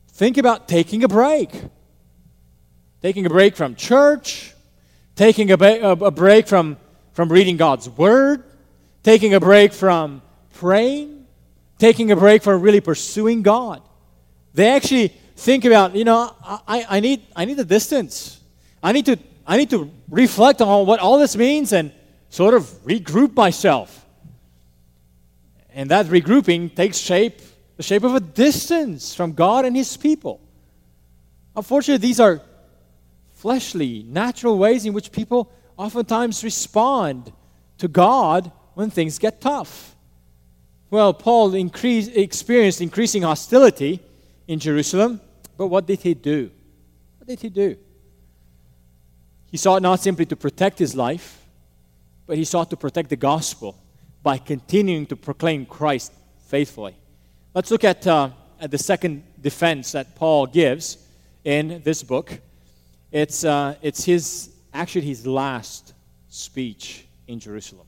think 0.09 0.38
about 0.38 0.67
taking 0.67 1.03
a 1.03 1.07
break. 1.07 1.50
Taking 3.01 3.25
a 3.25 3.29
break 3.29 3.55
from 3.55 3.75
church, 3.75 4.53
taking 5.15 5.51
a, 5.51 5.57
ba- 5.57 5.89
a 5.89 6.11
break 6.11 6.47
from 6.47 6.77
from 7.13 7.31
reading 7.31 7.57
God's 7.57 7.89
Word, 7.89 8.43
taking 9.03 9.33
a 9.33 9.39
break 9.39 9.73
from 9.73 10.21
praying, 10.53 11.25
taking 11.77 12.11
a 12.11 12.15
break 12.15 12.43
from 12.43 12.61
really 12.61 12.81
pursuing 12.81 13.41
God. 13.41 13.81
They 14.53 14.69
actually 14.69 15.13
think 15.41 15.65
about, 15.65 15.95
you 15.95 16.05
know, 16.05 16.36
I, 16.43 16.86
I, 16.88 17.00
need, 17.00 17.24
I 17.36 17.45
need 17.45 17.57
a 17.60 17.65
distance. 17.65 18.39
I 18.81 18.91
need, 18.91 19.05
to, 19.07 19.17
I 19.45 19.57
need 19.57 19.71
to 19.71 19.91
reflect 20.10 20.62
on 20.62 20.86
what 20.86 21.00
all 21.00 21.17
this 21.17 21.36
means 21.36 21.74
and 21.74 21.91
sort 22.29 22.53
of 22.53 22.63
regroup 22.86 23.36
myself. 23.36 24.05
And 25.74 25.89
that 25.89 26.05
regrouping 26.07 26.75
takes 26.75 26.98
shape, 26.98 27.41
the 27.77 27.83
shape 27.83 28.03
of 28.03 28.13
a 28.13 28.19
distance 28.19 29.15
from 29.15 29.33
God 29.33 29.65
and 29.65 29.75
His 29.75 29.98
people. 29.98 30.39
Unfortunately, 31.55 32.05
these 32.07 32.19
are 32.19 32.41
fleshly, 33.33 34.03
natural 34.03 34.57
ways 34.57 34.86
in 34.86 34.93
which 34.93 35.12
people 35.12 35.51
oftentimes 35.75 36.43
respond 36.43 37.33
to 37.79 37.88
God 37.88 38.51
when 38.75 38.91
things 38.91 39.17
get 39.17 39.41
tough. 39.41 39.95
Well, 40.91 41.13
Paul 41.13 41.55
increase, 41.55 42.07
experienced 42.10 42.81
increasing 42.81 43.24
hostility 43.24 44.01
in 44.48 44.60
Jerusalem, 44.60 45.21
but 45.62 45.68
what 45.68 45.86
did 45.86 46.00
he 46.00 46.15
do? 46.15 46.50
What 47.20 47.27
did 47.27 47.39
he 47.39 47.50
do? 47.50 47.77
He 49.51 49.58
sought 49.58 49.84
not 49.84 50.00
simply 50.00 50.25
to 50.25 50.36
protect 50.36 50.80
his 50.80 50.96
life, 50.96 51.46
but 52.25 52.36
he 52.36 52.46
sought 52.46 52.72
to 52.72 52.75
protect 52.75 53.12
the 53.12 53.15
gospel 53.15 53.77
by 54.24 54.39
continuing 54.39 55.06
to 55.06 55.15
proclaim 55.15 55.68
Christ 55.68 56.13
faithfully. 56.48 56.96
Let's 57.53 57.70
look 57.70 57.84
at, 57.84 58.08
uh, 58.08 58.32
at 58.60 58.72
the 58.72 58.80
second 58.80 59.22
defense 59.39 59.91
that 59.91 60.15
Paul 60.15 60.48
gives 60.48 60.98
in 61.44 61.84
this 61.84 62.01
book. 62.01 62.39
It's, 63.12 63.44
uh, 63.44 63.75
it's 63.84 64.03
his, 64.03 64.50
actually 64.74 65.06
his 65.06 65.27
last 65.27 65.94
speech 66.27 67.06
in 67.27 67.39
Jerusalem. 67.39 67.86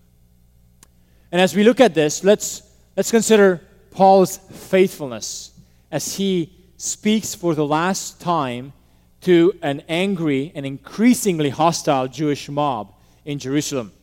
And 1.31 1.41
as 1.41 1.55
we 1.55 1.63
look 1.63 1.79
at 1.79 1.95
this, 1.95 2.23
let's, 2.23 2.61
let's 2.95 3.09
consider 3.09 3.61
Paul's 3.89 4.37
faithfulness 4.37 5.59
as 5.89 6.15
he 6.15 6.59
speaks 6.83 7.33
for 7.33 7.55
the 7.55 7.65
last 7.65 8.19
time 8.19 8.73
to 9.21 9.53
an 9.61 9.81
angry 9.87 10.51
and 10.53 10.65
increasingly 10.65 11.49
hostile 11.49 12.09
Jewish 12.09 12.49
mob 12.49 12.93
in 13.23 13.39
Jerusalem. 13.39 13.93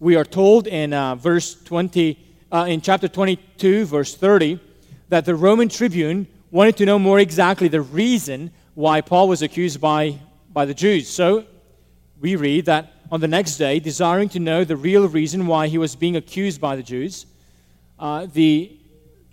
We 0.00 0.16
are 0.16 0.24
told 0.24 0.66
in 0.66 0.92
uh, 0.92 1.14
verse 1.14 1.54
20, 1.54 2.18
uh, 2.52 2.66
in 2.68 2.82
chapter 2.82 3.08
22, 3.08 3.86
verse 3.86 4.14
30, 4.14 4.60
that 5.08 5.24
the 5.24 5.34
Roman 5.34 5.70
tribune 5.70 6.26
wanted 6.50 6.76
to 6.76 6.84
know 6.84 6.98
more 6.98 7.18
exactly 7.20 7.68
the 7.68 7.80
reason 7.80 8.50
why 8.74 9.00
Paul 9.00 9.28
was 9.28 9.40
accused 9.40 9.80
by, 9.80 10.18
by 10.52 10.66
the 10.66 10.74
Jews. 10.74 11.08
So 11.08 11.46
we 12.20 12.36
read 12.36 12.66
that 12.66 12.92
on 13.10 13.20
the 13.20 13.28
next 13.28 13.56
day, 13.56 13.80
desiring 13.80 14.28
to 14.30 14.40
know 14.40 14.62
the 14.62 14.76
real 14.76 15.08
reason 15.08 15.46
why 15.46 15.68
he 15.68 15.78
was 15.78 15.96
being 15.96 16.16
accused 16.16 16.60
by 16.60 16.76
the 16.76 16.82
Jews, 16.82 17.24
uh, 17.98 18.26
the 18.30 18.78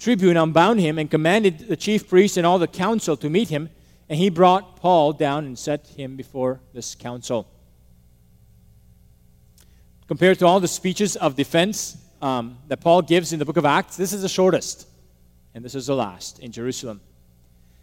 tribune 0.04 0.36
unbound 0.36 0.82
him 0.82 1.00
and 1.00 1.10
commanded 1.10 1.60
the 1.60 1.78
chief 1.78 2.10
priests 2.10 2.36
and 2.36 2.46
all 2.46 2.60
the 2.60 2.68
council 2.68 3.16
to 3.16 3.30
meet 3.30 3.48
him. 3.48 3.70
And 4.10 4.20
he 4.20 4.30
brought 4.30 4.76
Paul 4.76 5.14
down 5.14 5.46
and 5.46 5.58
set 5.58 5.88
him 5.88 6.18
before 6.18 6.60
this 6.74 6.94
council. 6.94 7.48
Compared 10.08 10.38
to 10.40 10.46
all 10.46 10.60
the 10.60 10.68
speeches 10.68 11.16
of 11.16 11.38
defense 11.38 11.98
um, 12.22 12.58
that 12.68 12.82
Paul 12.82 13.02
gives 13.02 13.32
in 13.32 13.40
the 13.40 13.46
book 13.46 13.56
of 13.56 13.66
Acts, 13.66 13.96
this 13.96 14.12
is 14.12 14.22
the 14.22 14.30
shortest, 14.30 14.88
and 15.56 15.64
this 15.64 15.74
is 15.74 15.88
the 15.88 15.96
last 15.96 16.40
in 16.40 16.52
Jerusalem. 16.52 17.00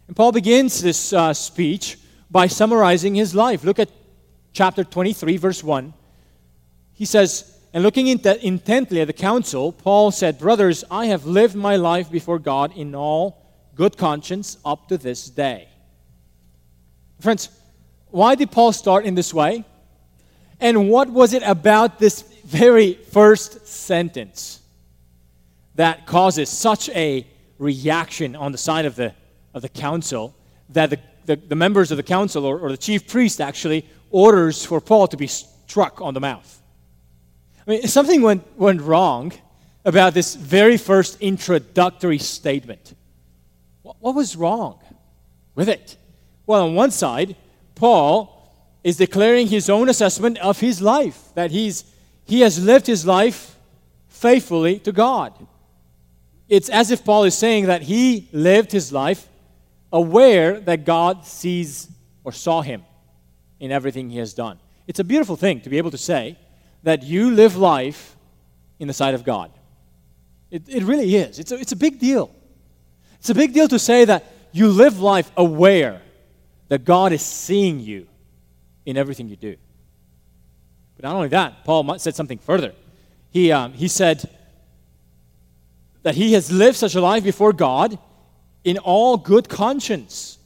And 0.06 0.14
Paul 0.14 0.32
begins 0.32 0.82
this 0.82 1.14
uh, 1.14 1.32
speech 1.32 1.98
by 2.30 2.48
summarizing 2.48 3.14
his 3.14 3.34
life. 3.34 3.64
Look 3.64 3.78
at 3.78 3.88
chapter 4.52 4.84
23, 4.84 5.38
verse 5.38 5.64
1, 5.64 5.94
he 6.92 7.06
says, 7.06 7.49
And 7.72 7.84
looking 7.84 8.08
intently 8.08 9.00
at 9.00 9.06
the 9.06 9.12
council, 9.12 9.70
Paul 9.70 10.10
said, 10.10 10.38
Brothers, 10.38 10.82
I 10.90 11.06
have 11.06 11.24
lived 11.24 11.54
my 11.54 11.76
life 11.76 12.10
before 12.10 12.38
God 12.38 12.76
in 12.76 12.94
all 12.94 13.40
good 13.76 13.96
conscience 13.96 14.58
up 14.64 14.88
to 14.88 14.98
this 14.98 15.30
day. 15.30 15.68
Friends, 17.20 17.48
why 18.10 18.34
did 18.34 18.50
Paul 18.50 18.72
start 18.72 19.04
in 19.04 19.14
this 19.14 19.32
way? 19.32 19.64
And 20.58 20.90
what 20.90 21.08
was 21.08 21.32
it 21.32 21.42
about 21.44 21.98
this 21.98 22.22
very 22.44 22.94
first 22.94 23.66
sentence 23.66 24.60
that 25.76 26.06
causes 26.06 26.48
such 26.48 26.88
a 26.90 27.26
reaction 27.58 28.34
on 28.34 28.52
the 28.52 28.58
side 28.58 28.84
of 28.84 28.96
the, 28.96 29.14
of 29.54 29.62
the 29.62 29.68
council 29.68 30.34
that 30.70 30.90
the, 30.90 30.98
the, 31.26 31.36
the 31.36 31.54
members 31.54 31.90
of 31.90 31.96
the 31.96 32.02
council, 32.02 32.44
or, 32.44 32.58
or 32.58 32.70
the 32.70 32.76
chief 32.76 33.06
priest 33.06 33.40
actually, 33.40 33.86
orders 34.10 34.64
for 34.64 34.80
Paul 34.80 35.06
to 35.08 35.16
be 35.16 35.28
struck 35.28 36.00
on 36.00 36.14
the 36.14 36.20
mouth. 36.20 36.59
I 37.70 37.74
mean, 37.74 37.86
something 37.86 38.20
went, 38.20 38.42
went 38.58 38.80
wrong 38.80 39.32
about 39.84 40.12
this 40.12 40.34
very 40.34 40.76
first 40.76 41.20
introductory 41.20 42.18
statement. 42.18 42.94
What, 43.82 43.94
what 44.00 44.16
was 44.16 44.34
wrong 44.34 44.80
with 45.54 45.68
it? 45.68 45.96
Well, 46.46 46.64
on 46.64 46.74
one 46.74 46.90
side, 46.90 47.36
Paul 47.76 48.36
is 48.82 48.96
declaring 48.96 49.46
his 49.46 49.70
own 49.70 49.88
assessment 49.88 50.38
of 50.38 50.58
his 50.58 50.82
life, 50.82 51.28
that 51.36 51.52
he's, 51.52 51.84
he 52.24 52.40
has 52.40 52.60
lived 52.60 52.88
his 52.88 53.06
life 53.06 53.54
faithfully 54.08 54.80
to 54.80 54.90
God. 54.90 55.32
It's 56.48 56.70
as 56.70 56.90
if 56.90 57.04
Paul 57.04 57.22
is 57.22 57.38
saying 57.38 57.66
that 57.66 57.82
he 57.82 58.28
lived 58.32 58.72
his 58.72 58.92
life 58.92 59.28
aware 59.92 60.58
that 60.58 60.84
God 60.84 61.24
sees 61.24 61.88
or 62.24 62.32
saw 62.32 62.62
him 62.62 62.82
in 63.60 63.70
everything 63.70 64.10
he 64.10 64.18
has 64.18 64.34
done. 64.34 64.58
It's 64.88 64.98
a 64.98 65.04
beautiful 65.04 65.36
thing 65.36 65.60
to 65.60 65.70
be 65.70 65.78
able 65.78 65.92
to 65.92 65.98
say 65.98 66.36
that 66.82 67.02
you 67.02 67.30
live 67.30 67.56
life 67.56 68.16
in 68.78 68.88
the 68.88 68.94
sight 68.94 69.14
of 69.14 69.24
God. 69.24 69.50
It, 70.50 70.68
it 70.68 70.82
really 70.82 71.14
is. 71.14 71.38
It's 71.38 71.52
a, 71.52 71.56
it's 71.56 71.72
a 71.72 71.76
big 71.76 71.98
deal. 71.98 72.34
It's 73.18 73.30
a 73.30 73.34
big 73.34 73.52
deal 73.52 73.68
to 73.68 73.78
say 73.78 74.04
that 74.06 74.24
you 74.52 74.68
live 74.68 75.00
life 75.00 75.30
aware 75.36 76.02
that 76.68 76.84
God 76.84 77.12
is 77.12 77.22
seeing 77.22 77.80
you 77.80 78.06
in 78.86 78.96
everything 78.96 79.28
you 79.28 79.36
do. 79.36 79.56
But 80.96 81.04
not 81.04 81.14
only 81.16 81.28
that, 81.28 81.64
Paul 81.64 81.98
said 81.98 82.14
something 82.14 82.38
further. 82.38 82.72
He, 83.30 83.52
um, 83.52 83.72
he 83.72 83.88
said 83.88 84.28
that 86.02 86.14
he 86.14 86.32
has 86.32 86.50
lived 86.50 86.76
such 86.76 86.94
a 86.94 87.00
life 87.00 87.22
before 87.22 87.52
God 87.52 87.98
in 88.64 88.78
all 88.78 89.16
good 89.16 89.48
conscience. 89.48 90.38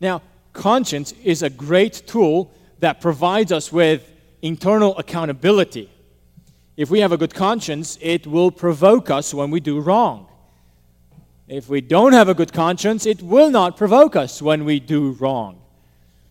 Now, 0.00 0.22
conscience 0.52 1.12
is 1.24 1.42
a 1.42 1.50
great 1.50 2.02
tool 2.06 2.52
that 2.78 3.00
provides 3.00 3.52
us 3.52 3.72
with 3.72 4.08
internal 4.42 4.96
accountability. 4.98 5.90
If 6.76 6.90
we 6.90 7.00
have 7.00 7.12
a 7.12 7.16
good 7.16 7.34
conscience, 7.34 7.98
it 8.00 8.26
will 8.26 8.50
provoke 8.50 9.10
us 9.10 9.34
when 9.34 9.50
we 9.50 9.60
do 9.60 9.80
wrong. 9.80 10.28
If 11.48 11.68
we 11.68 11.80
don't 11.80 12.12
have 12.12 12.28
a 12.28 12.34
good 12.34 12.52
conscience, 12.52 13.06
it 13.06 13.22
will 13.22 13.50
not 13.50 13.76
provoke 13.76 14.16
us 14.16 14.40
when 14.42 14.64
we 14.64 14.80
do 14.80 15.12
wrong. 15.12 15.60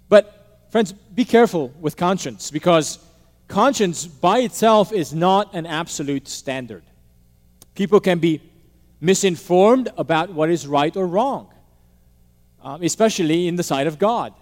But, 0.09 0.65
friends, 0.69 0.93
be 0.93 1.25
careful 1.25 1.73
with 1.79 1.97
conscience 1.97 2.51
because 2.51 2.99
conscience 3.47 4.05
by 4.05 4.39
itself 4.39 4.93
is 4.93 5.13
not 5.13 5.53
an 5.53 5.65
absolute 5.65 6.27
standard. 6.27 6.83
People 7.75 7.99
can 7.99 8.19
be 8.19 8.41
misinformed 9.01 9.89
about 9.97 10.31
what 10.31 10.49
is 10.49 10.67
right 10.67 10.95
or 10.95 11.07
wrong 11.07 11.49
um, 12.67 12.83
especially 12.83 13.47
in 13.47 13.55
the 13.55 13.63
sight 13.63 13.87
of 13.87 13.97
God. 13.97 14.33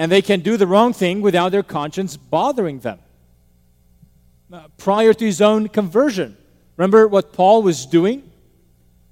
And 0.00 0.10
they 0.10 0.22
can 0.22 0.40
do 0.40 0.56
the 0.56 0.66
wrong 0.66 0.94
thing 0.94 1.20
without 1.20 1.52
their 1.52 1.62
conscience 1.62 2.16
bothering 2.16 2.78
them. 2.78 3.00
Uh, 4.50 4.62
prior 4.78 5.12
to 5.12 5.24
his 5.26 5.42
own 5.42 5.68
conversion, 5.68 6.38
remember 6.78 7.06
what 7.06 7.34
Paul 7.34 7.62
was 7.62 7.84
doing? 7.84 8.22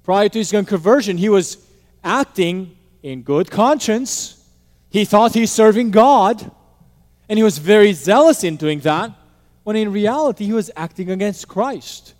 Prior 0.01 0.29
to 0.29 0.39
his 0.39 0.51
own 0.51 0.65
conversion, 0.65 1.15
he 1.17 1.29
was 1.29 1.57
acting 2.03 2.75
in 3.03 3.21
good 3.21 3.51
conscience. 3.51 4.43
He 4.89 5.05
thought 5.05 5.35
he's 5.35 5.51
serving 5.51 5.91
God, 5.91 6.49
and 7.29 7.37
he 7.37 7.43
was 7.43 7.59
very 7.59 7.93
zealous 7.93 8.43
in 8.43 8.55
doing 8.55 8.79
that, 8.79 9.11
when 9.65 9.75
in 9.75 9.91
reality 9.91 10.45
he 10.45 10.53
was 10.53 10.71
acting 10.75 11.11
against 11.11 11.47
Christ. 11.47 12.15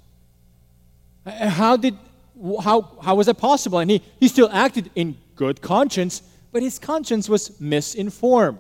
Uh, 1.26 1.50
how 1.50 1.76
did 1.76 1.98
how, 2.62 3.00
how 3.02 3.16
was 3.16 3.26
that 3.26 3.40
possible? 3.40 3.80
And 3.80 3.90
he, 3.90 4.04
he 4.20 4.28
still 4.28 4.50
acted 4.52 4.92
in 4.94 5.18
good 5.36 5.60
conscience, 5.60 6.22
but 6.52 6.64
his 6.64 6.80
conscience 6.80 7.30
was 7.30 7.60
misinformed. 7.60 8.60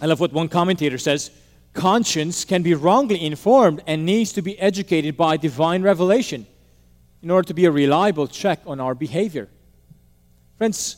I 0.00 0.06
love 0.06 0.20
what 0.20 0.32
one 0.32 0.48
commentator 0.48 0.98
says 0.98 1.30
conscience 1.72 2.44
can 2.44 2.62
be 2.62 2.74
wrongly 2.74 3.24
informed 3.24 3.82
and 3.86 4.04
needs 4.04 4.32
to 4.32 4.42
be 4.42 4.58
educated 4.58 5.16
by 5.16 5.36
divine 5.36 5.82
revelation 5.82 6.46
in 7.22 7.30
order 7.30 7.46
to 7.46 7.54
be 7.54 7.66
a 7.66 7.70
reliable 7.70 8.26
check 8.26 8.60
on 8.66 8.80
our 8.80 8.94
behavior. 8.94 9.48
Friends, 10.58 10.96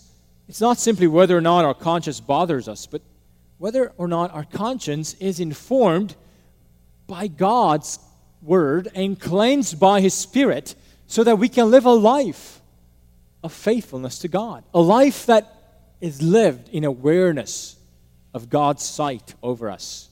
it's 0.49 0.61
not 0.61 0.79
simply 0.79 1.07
whether 1.07 1.37
or 1.37 1.41
not 1.41 1.65
our 1.65 1.75
conscience 1.75 2.21
bothers 2.21 2.69
us, 2.69 2.87
but 2.87 3.03
whether 3.59 3.93
or 3.97 4.09
not 4.09 4.33
our 4.33 4.45
conscience 4.45 5.15
is 5.15 5.41
informed 5.41 6.17
by 7.07 7.27
God's 7.27 7.99
word 8.41 8.89
and 8.95 9.21
cleansed 9.21 9.79
by 9.79 10.01
his 10.01 10.15
spirit 10.15 10.75
so 11.07 11.23
that 11.25 11.39
we 11.39 11.49
can 11.49 11.71
live 11.71 11.85
a 11.85 11.93
life 11.93 12.62
of 13.43 13.53
faithfulness 13.53 14.19
to 14.21 14.29
God, 14.29 14.65
a 14.73 14.81
life 14.81 15.27
that 15.27 15.63
is 16.01 16.23
lived 16.23 16.69
in 16.69 16.85
awareness 16.85 17.77
of 18.35 18.49
God's 18.49 18.83
sight 18.83 19.35
over 19.43 19.71
us. 19.71 20.09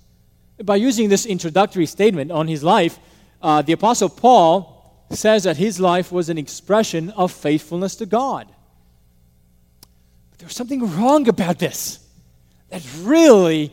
By 0.63 0.77
using 0.77 1.09
this 1.09 1.27
introductory 1.27 1.87
statement 1.87 2.31
on 2.31 2.47
his 2.49 2.63
life, 2.63 2.99
uh, 3.43 3.63
the 3.63 3.73
Apostle 3.73 4.09
Paul 4.09 5.07
says 5.11 5.45
that 5.45 5.57
his 5.57 5.81
life 5.81 6.13
was 6.13 6.29
an 6.29 6.39
expression 6.39 7.11
of 7.11 7.33
faithfulness 7.33 7.97
to 7.97 8.07
God. 8.07 8.47
But 10.31 10.39
there's 10.39 10.55
something 10.55 10.97
wrong 10.97 11.29
about 11.29 11.59
this 11.59 12.07
that 12.69 12.87
really, 13.01 13.73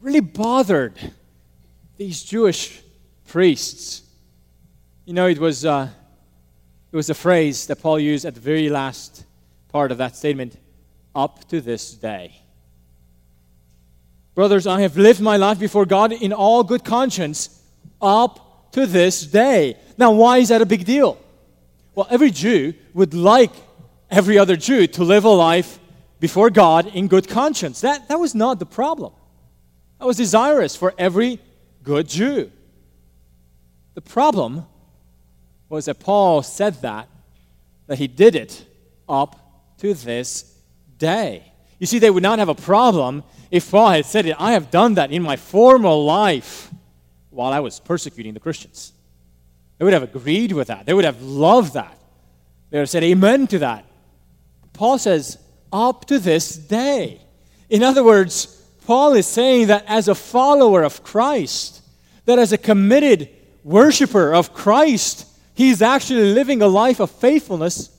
really 0.00 0.20
bothered 0.20 0.94
these 1.96 2.24
Jewish 2.24 2.80
priests. 3.26 4.02
You 5.04 5.12
know, 5.12 5.28
it 5.28 5.38
was, 5.38 5.64
uh, 5.64 5.88
it 6.90 6.96
was 6.96 7.10
a 7.10 7.14
phrase 7.14 7.66
that 7.66 7.82
Paul 7.82 8.00
used 8.00 8.24
at 8.24 8.34
the 8.34 8.40
very 8.40 8.68
last 8.68 9.24
part 9.68 9.92
of 9.92 9.98
that 9.98 10.16
statement 10.16 10.56
up 11.14 11.46
to 11.48 11.60
this 11.60 11.92
day. 11.92 12.40
Brothers, 14.34 14.66
I 14.66 14.80
have 14.82 14.96
lived 14.96 15.20
my 15.20 15.36
life 15.36 15.58
before 15.58 15.84
God 15.84 16.12
in 16.12 16.32
all 16.32 16.62
good 16.62 16.84
conscience 16.84 17.62
up 18.00 18.72
to 18.72 18.86
this 18.86 19.22
day. 19.26 19.76
Now, 19.96 20.12
why 20.12 20.38
is 20.38 20.48
that 20.48 20.62
a 20.62 20.66
big 20.66 20.84
deal? 20.84 21.18
Well, 21.94 22.06
every 22.08 22.30
Jew 22.30 22.74
would 22.94 23.14
like 23.14 23.52
every 24.10 24.38
other 24.38 24.56
Jew 24.56 24.86
to 24.86 25.04
live 25.04 25.24
a 25.24 25.30
life 25.30 25.78
before 26.20 26.50
God 26.50 26.86
in 26.86 27.08
good 27.08 27.28
conscience. 27.28 27.80
That, 27.80 28.08
that 28.08 28.18
was 28.18 28.34
not 28.34 28.58
the 28.58 28.66
problem. 28.66 29.12
That 29.98 30.06
was 30.06 30.16
desirous 30.16 30.76
for 30.76 30.94
every 30.96 31.40
good 31.82 32.08
Jew. 32.08 32.52
The 33.94 34.00
problem 34.00 34.66
was 35.68 35.86
that 35.86 35.98
Paul 36.00 36.42
said 36.42 36.80
that, 36.82 37.08
that 37.86 37.98
he 37.98 38.06
did 38.06 38.34
it 38.34 38.64
up 39.08 39.76
to 39.78 39.94
this 39.94 40.54
day. 40.98 41.52
You 41.78 41.86
see, 41.86 41.98
they 41.98 42.10
would 42.10 42.22
not 42.22 42.38
have 42.38 42.48
a 42.48 42.54
problem 42.54 43.22
if 43.50 43.70
Paul 43.70 43.90
had 43.90 44.06
said 44.06 44.26
it. 44.26 44.36
I 44.38 44.52
have 44.52 44.70
done 44.70 44.94
that 44.94 45.12
in 45.12 45.22
my 45.22 45.36
former 45.36 45.94
life 45.94 46.70
while 47.30 47.52
I 47.52 47.60
was 47.60 47.78
persecuting 47.80 48.34
the 48.34 48.40
Christians. 48.40 48.92
They 49.78 49.84
would 49.84 49.94
have 49.94 50.02
agreed 50.02 50.52
with 50.52 50.68
that. 50.68 50.86
They 50.86 50.94
would 50.94 51.04
have 51.04 51.22
loved 51.22 51.74
that. 51.74 51.96
They 52.70 52.78
would 52.78 52.82
have 52.82 52.90
said 52.90 53.04
amen 53.04 53.46
to 53.48 53.60
that. 53.60 53.84
Paul 54.72 54.98
says, 54.98 55.38
up 55.72 56.06
to 56.06 56.18
this 56.18 56.56
day. 56.56 57.20
In 57.68 57.82
other 57.82 58.02
words, 58.02 58.46
Paul 58.86 59.12
is 59.12 59.26
saying 59.26 59.68
that 59.68 59.84
as 59.86 60.08
a 60.08 60.14
follower 60.14 60.82
of 60.82 61.02
Christ, 61.02 61.82
that 62.24 62.38
as 62.38 62.52
a 62.52 62.58
committed 62.58 63.28
worshiper 63.62 64.34
of 64.34 64.54
Christ, 64.54 65.26
he's 65.58 65.82
actually 65.82 66.32
living 66.34 66.62
a 66.62 66.68
life 66.68 67.00
of 67.00 67.10
faithfulness 67.10 67.90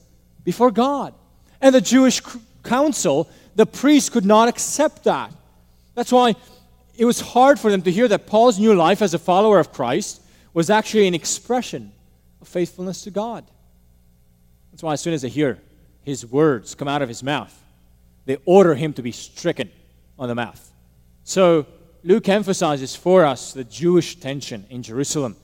before 0.46 0.72
God. 0.72 1.14
And 1.60 1.76
the 1.76 1.82
Jewish 1.82 2.22
council, 2.64 3.30
the 3.54 3.66
priests 3.66 4.10
could 4.10 4.24
not 4.24 4.48
accept 4.48 5.04
that. 5.04 5.34
That's 5.94 6.10
why 6.14 6.36
it 6.98 7.04
was 7.04 7.20
hard 7.20 7.60
for 7.60 7.70
them 7.70 7.82
to 7.82 7.92
hear 7.92 8.08
that 8.08 8.28
Paul's 8.28 8.58
new 8.58 8.74
life 8.76 9.02
as 9.02 9.14
a 9.14 9.20
follower 9.20 9.60
of 9.60 9.74
Christ 9.74 10.22
was 10.54 10.70
actually 10.70 11.06
an 11.06 11.14
expression 11.14 11.92
of 12.40 12.48
faithfulness 12.48 13.04
to 13.04 13.12
God. 13.12 13.44
That's 14.72 14.82
why 14.82 14.94
as 14.94 15.02
soon 15.02 15.14
as 15.14 15.24
they 15.24 15.30
hear 15.30 15.60
his 16.04 16.26
words 16.26 16.76
come 16.76 16.88
out 16.88 17.02
of 17.02 17.10
his 17.10 17.22
mouth, 17.24 17.54
they 18.24 18.38
order 18.46 18.74
him 18.74 18.94
to 18.94 19.02
be 19.02 19.12
stricken 19.12 19.70
on 20.18 20.30
the 20.30 20.36
mouth. 20.36 20.72
So 21.26 21.66
Luke 22.06 22.30
emphasizes 22.30 22.96
for 22.96 23.26
us 23.26 23.52
the 23.52 23.66
Jewish 23.66 24.16
tension 24.16 24.66
in 24.70 24.82
Jerusalem. 24.82 25.36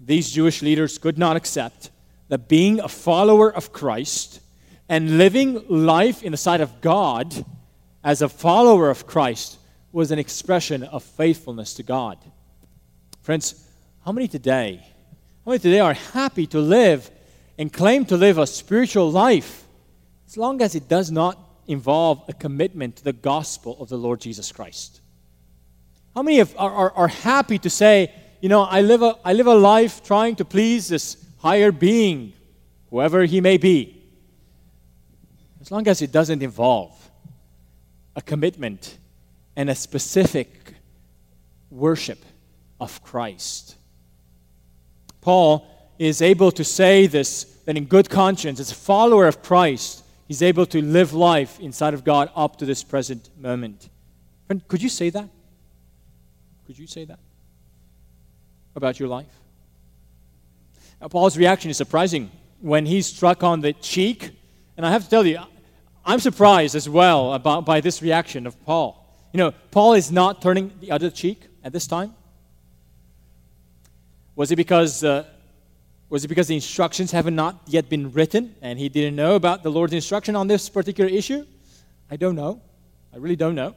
These 0.00 0.32
Jewish 0.32 0.62
leaders 0.62 0.98
could 0.98 1.18
not 1.18 1.36
accept 1.36 1.90
that 2.28 2.48
being 2.48 2.80
a 2.80 2.88
follower 2.88 3.52
of 3.52 3.72
Christ 3.72 4.40
and 4.88 5.18
living 5.18 5.64
life 5.68 6.22
in 6.22 6.32
the 6.32 6.38
sight 6.38 6.60
of 6.60 6.80
God 6.80 7.44
as 8.04 8.22
a 8.22 8.28
follower 8.28 8.90
of 8.90 9.06
Christ 9.06 9.58
was 9.92 10.10
an 10.10 10.18
expression 10.18 10.82
of 10.82 11.02
faithfulness 11.02 11.74
to 11.74 11.82
God. 11.82 12.18
Friends, 13.22 13.66
how 14.04 14.12
many 14.12 14.28
today, 14.28 14.80
how 15.44 15.50
many 15.50 15.58
today 15.58 15.80
are 15.80 15.94
happy 15.94 16.46
to 16.48 16.60
live 16.60 17.10
and 17.58 17.72
claim 17.72 18.04
to 18.06 18.16
live 18.16 18.38
a 18.38 18.46
spiritual 18.46 19.10
life 19.10 19.66
as 20.26 20.36
long 20.36 20.60
as 20.60 20.74
it 20.74 20.88
does 20.88 21.10
not 21.10 21.38
involve 21.66 22.22
a 22.28 22.32
commitment 22.32 22.96
to 22.96 23.04
the 23.04 23.12
gospel 23.12 23.76
of 23.80 23.88
the 23.88 23.96
Lord 23.96 24.20
Jesus 24.20 24.52
Christ? 24.52 25.00
How 26.14 26.22
many 26.22 26.40
are, 26.40 26.48
are, 26.56 26.92
are 26.92 27.08
happy 27.08 27.58
to 27.58 27.70
say, 27.70 28.12
you 28.40 28.48
know, 28.48 28.62
I 28.62 28.80
live, 28.80 29.02
a, 29.02 29.16
I 29.24 29.32
live 29.32 29.46
a 29.46 29.54
life 29.54 30.02
trying 30.02 30.36
to 30.36 30.44
please 30.44 30.88
this 30.88 31.16
higher 31.38 31.72
being, 31.72 32.32
whoever 32.90 33.24
he 33.24 33.40
may 33.40 33.56
be, 33.56 34.02
as 35.60 35.70
long 35.70 35.86
as 35.88 36.02
it 36.02 36.12
doesn't 36.12 36.42
involve 36.42 36.92
a 38.14 38.22
commitment 38.22 38.98
and 39.56 39.70
a 39.70 39.74
specific 39.74 40.74
worship 41.70 42.18
of 42.80 43.02
Christ. 43.02 43.76
Paul 45.20 45.66
is 45.98 46.22
able 46.22 46.52
to 46.52 46.64
say 46.64 47.06
this 47.06 47.44
that 47.64 47.76
in 47.76 47.84
good 47.86 48.08
conscience, 48.08 48.60
as 48.60 48.70
a 48.70 48.74
follower 48.76 49.26
of 49.26 49.42
Christ, 49.42 50.04
he's 50.28 50.40
able 50.40 50.66
to 50.66 50.80
live 50.80 51.12
life 51.12 51.58
inside 51.58 51.94
of 51.94 52.04
God 52.04 52.30
up 52.36 52.56
to 52.58 52.64
this 52.64 52.84
present 52.84 53.28
moment. 53.36 53.88
Friend, 54.46 54.66
could 54.68 54.80
you 54.80 54.88
say 54.88 55.10
that? 55.10 55.28
Could 56.66 56.78
you 56.78 56.86
say 56.86 57.04
that 57.06 57.18
about 58.76 59.00
your 59.00 59.08
life? 59.08 59.26
Now, 61.00 61.08
Paul's 61.08 61.36
reaction 61.36 61.70
is 61.70 61.76
surprising 61.76 62.30
when 62.60 62.86
he's 62.86 63.06
struck 63.06 63.42
on 63.42 63.60
the 63.60 63.72
cheek. 63.72 64.30
And 64.76 64.86
I 64.86 64.90
have 64.90 65.04
to 65.04 65.10
tell 65.10 65.26
you, 65.26 65.38
I'm 66.04 66.20
surprised 66.20 66.74
as 66.74 66.88
well 66.88 67.34
about, 67.34 67.64
by 67.64 67.80
this 67.80 68.02
reaction 68.02 68.46
of 68.46 68.62
Paul. 68.64 69.02
You 69.32 69.38
know, 69.38 69.52
Paul 69.70 69.94
is 69.94 70.12
not 70.12 70.40
turning 70.40 70.72
the 70.80 70.92
other 70.92 71.10
cheek 71.10 71.46
at 71.64 71.72
this 71.72 71.86
time. 71.86 72.14
Was 74.34 74.52
it 74.52 74.56
because 74.56 75.02
uh, 75.02 75.24
was 76.08 76.24
it 76.24 76.28
because 76.28 76.46
the 76.46 76.54
instructions 76.54 77.10
have 77.10 77.30
not 77.32 77.60
yet 77.66 77.88
been 77.88 78.12
written 78.12 78.54
and 78.62 78.78
he 78.78 78.88
didn't 78.88 79.16
know 79.16 79.34
about 79.34 79.62
the 79.62 79.70
Lord's 79.70 79.92
instruction 79.92 80.36
on 80.36 80.46
this 80.46 80.68
particular 80.68 81.10
issue? 81.10 81.44
I 82.10 82.16
don't 82.16 82.36
know. 82.36 82.62
I 83.12 83.16
really 83.16 83.34
don't 83.36 83.56
know. 83.56 83.74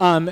Um, 0.00 0.30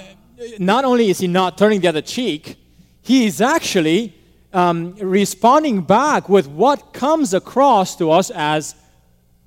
not 0.59 0.85
only 0.85 1.11
is 1.11 1.18
he 1.18 1.26
not 1.26 1.59
turning 1.59 1.81
the 1.81 1.88
other 1.88 2.00
cheek, 2.00 2.57
he 3.02 3.26
is 3.26 3.40
actually 3.40 4.14
um, 4.52 4.94
responding 4.96 5.82
back 5.82 6.28
with 6.28 6.48
what 6.48 6.92
comes 6.92 7.34
across 7.34 7.96
to 7.96 8.10
us 8.10 8.30
as 8.30 8.74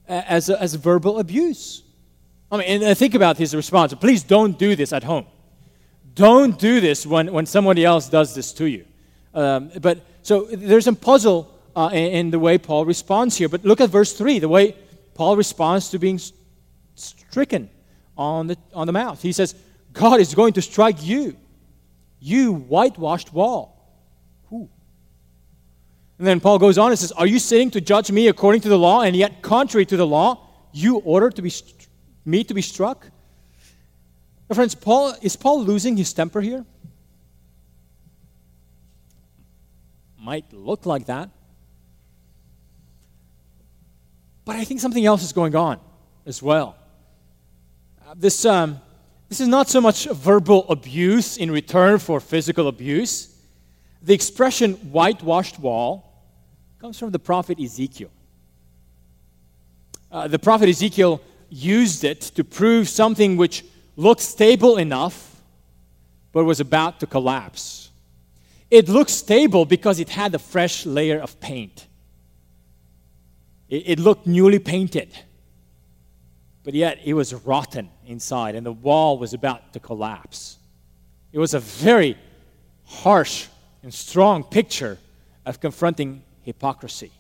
as, 0.08 0.50
as 0.50 0.76
verbal 0.76 1.20
abuse. 1.20 1.84
I 2.52 2.58
mean, 2.58 2.84
and 2.84 2.98
think 2.98 3.16
about 3.16 3.38
his 3.38 3.56
response. 3.56 3.94
Please 3.96 4.24
don't 4.24 4.58
do 4.58 4.76
this 4.76 4.94
at 4.94 5.04
home. 5.04 5.26
Don't 6.14 6.60
do 6.60 6.80
this 6.80 7.06
when, 7.06 7.32
when 7.32 7.46
somebody 7.46 7.84
else 7.84 8.10
does 8.10 8.36
this 8.36 8.54
to 8.54 8.66
you. 8.66 8.86
Um, 9.34 9.72
but 9.82 10.06
so 10.22 10.44
there's 10.46 10.88
a 10.88 10.94
puzzle 10.94 11.50
uh, 11.76 11.90
in, 11.92 12.14
in, 12.14 12.32
the 12.32 12.38
way 12.38 12.60
Paul 12.60 12.86
responds 12.86 13.36
here. 13.36 13.50
But 13.50 13.66
look 13.66 13.82
at 13.82 13.90
verse 13.90 14.14
3, 14.14 14.40
the 14.40 14.50
way 14.50 14.76
Paul 15.16 15.36
responds 15.36 15.90
to 15.90 16.00
being 16.00 16.20
stricken 16.94 17.70
on 18.16 18.46
the, 18.48 18.58
on 18.76 18.86
the 18.86 18.94
mouth. 18.94 19.24
He 19.24 19.32
says, 19.32 19.56
God 19.92 20.20
is 20.20 20.36
going 20.36 20.54
to 20.54 20.62
strike 20.62 21.04
you, 21.04 21.36
you 22.24 22.54
whitewashed 22.54 23.34
wall. 23.34 23.74
And 26.18 26.28
then 26.28 26.40
Paul 26.40 26.58
goes 26.58 26.78
on 26.78 26.92
and 26.92 26.98
says, 26.98 27.12
Are 27.12 27.28
you 27.28 27.38
sitting 27.38 27.70
to 27.72 27.82
judge 27.82 28.10
me 28.10 28.30
according 28.30 28.62
to 28.62 28.70
the 28.70 28.80
law, 28.80 29.02
and 29.02 29.14
yet 29.14 29.42
contrary 29.42 29.86
to 29.88 29.98
the 29.98 30.08
law, 30.08 30.48
you 30.72 31.00
order 31.00 31.30
to 31.30 31.42
be 31.42 31.50
st- 31.50 31.88
me 32.24 32.46
to 32.46 32.54
be 32.54 32.62
struck? 32.62 33.10
Now, 34.50 34.56
friends, 34.56 34.74
Paul 34.74 35.16
is 35.22 35.36
Paul 35.36 35.64
losing 35.64 35.98
his 35.98 36.14
temper 36.14 36.40
here? 36.40 36.66
Might 40.18 40.54
look 40.54 40.86
like 40.86 41.08
that. 41.08 41.30
But 44.46 44.56
I 44.56 44.64
think 44.64 44.80
something 44.80 45.06
else 45.06 45.24
is 45.24 45.34
going 45.34 45.56
on 45.56 45.80
as 46.26 46.42
well. 46.42 46.78
Uh, 48.08 48.14
this, 48.16 48.46
um, 48.46 48.80
this 49.30 49.40
is 49.40 49.48
not 49.48 49.70
so 49.70 49.82
much 49.82 50.06
verbal 50.06 50.66
abuse 50.70 51.38
in 51.38 51.50
return 51.50 52.00
for 52.00 52.20
physical 52.20 52.68
abuse. 52.68 53.36
The 54.02 54.14
expression 54.14 54.74
whitewashed 54.92 55.60
wall 55.60 56.14
comes 56.80 57.00
from 57.00 57.12
the 57.12 57.20
prophet 57.20 57.60
Ezekiel. 57.60 58.12
Uh, 60.12 60.28
the 60.28 60.38
prophet 60.38 60.70
Ezekiel 60.70 61.22
used 61.50 62.04
it 62.04 62.22
to 62.22 62.44
prove 62.44 62.90
something 62.90 63.38
which 63.38 63.64
looked 63.96 64.22
stable 64.22 64.78
enough 64.78 65.42
but 66.32 66.44
was 66.44 66.60
about 66.60 67.00
to 67.00 67.08
collapse. 67.08 67.92
It 68.70 68.90
looked 68.90 69.12
stable 69.12 69.66
because 69.66 70.00
it 70.00 70.10
had 70.10 70.34
a 70.36 70.40
fresh 70.40 70.86
layer 70.86 71.20
of 71.20 71.40
paint. 71.40 71.88
It, 73.70 73.84
it 73.86 74.00
looked 74.00 74.28
newly 74.28 74.60
painted, 74.60 75.14
but 76.64 76.74
yet 76.74 77.00
it 77.04 77.14
was 77.14 77.34
rotten 77.34 77.90
inside 78.06 78.56
and 78.56 78.66
the 78.66 78.72
wall 78.72 79.18
was 79.18 79.34
about 79.34 79.74
to 79.74 79.80
collapse. 79.80 80.58
It 81.32 81.40
was 81.40 81.54
a 81.54 81.60
very 81.60 82.18
harsh 82.86 83.48
and 83.82 83.94
strong 83.94 84.44
picture 84.44 84.98
of 85.46 85.60
confronting 85.60 86.24
hypocrisy. 86.44 87.12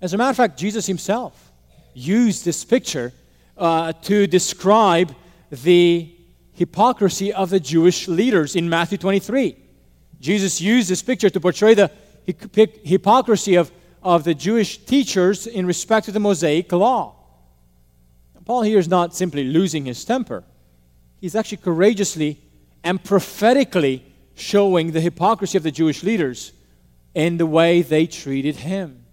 As 0.00 0.12
a 0.12 0.18
matter 0.18 0.30
of 0.30 0.36
fact, 0.36 0.58
Jesus 0.58 0.86
himself 0.86 1.52
used 1.94 2.44
this 2.44 2.64
picture 2.64 3.12
uh, 3.56 3.92
to 4.02 4.26
describe 4.26 5.14
the 5.50 6.12
hypocrisy 6.52 7.32
of 7.32 7.48
the 7.50 7.60
Jewish 7.60 8.08
leaders 8.08 8.56
in 8.56 8.68
Matthew 8.68 8.98
23. 8.98 9.56
Jesus 10.20 10.60
used 10.60 10.90
this 10.90 11.02
picture 11.02 11.30
to 11.30 11.40
portray 11.40 11.74
the 11.74 11.90
hypocrisy 12.82 13.54
of, 13.54 13.70
of 14.02 14.24
the 14.24 14.34
Jewish 14.34 14.78
teachers 14.78 15.46
in 15.46 15.66
respect 15.66 16.06
to 16.06 16.12
the 16.12 16.20
Mosaic 16.20 16.72
law. 16.72 17.15
Paul 18.46 18.62
here 18.62 18.78
is 18.78 18.88
not 18.88 19.14
simply 19.14 19.44
losing 19.44 19.84
his 19.84 20.04
temper, 20.04 20.44
he's 21.20 21.34
actually 21.34 21.58
courageously 21.58 22.40
and 22.82 23.02
prophetically 23.02 24.04
showing 24.36 24.92
the 24.92 25.00
hypocrisy 25.00 25.58
of 25.58 25.64
the 25.64 25.72
Jewish 25.72 26.02
leaders 26.02 26.52
in 27.14 27.36
the 27.36 27.46
way 27.46 27.82
they 27.82 28.06
treated 28.06 28.56
him. 28.56 29.04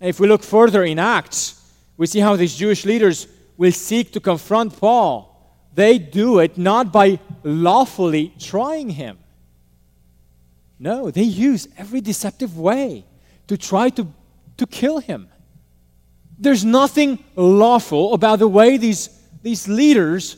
if 0.00 0.20
we 0.20 0.28
look 0.28 0.42
further 0.42 0.84
in 0.84 0.98
Acts, 0.98 1.60
we 1.96 2.06
see 2.06 2.20
how 2.20 2.36
these 2.36 2.54
Jewish 2.54 2.84
leaders 2.84 3.26
will 3.56 3.72
seek 3.72 4.12
to 4.12 4.20
confront 4.20 4.78
Paul. 4.78 5.28
They 5.74 5.98
do 5.98 6.38
it 6.38 6.58
not 6.58 6.92
by 6.92 7.18
lawfully 7.42 8.34
trying 8.38 8.90
him. 8.90 9.18
No, 10.78 11.10
they 11.10 11.22
use 11.22 11.68
every 11.78 12.00
deceptive 12.00 12.58
way 12.58 13.04
to 13.46 13.56
try 13.56 13.88
to, 13.90 14.06
to 14.56 14.66
kill 14.66 14.98
him. 14.98 15.28
There's 16.42 16.64
nothing 16.64 17.22
lawful 17.36 18.14
about 18.14 18.40
the 18.40 18.48
way 18.48 18.76
these, 18.76 19.10
these 19.44 19.68
leaders 19.68 20.36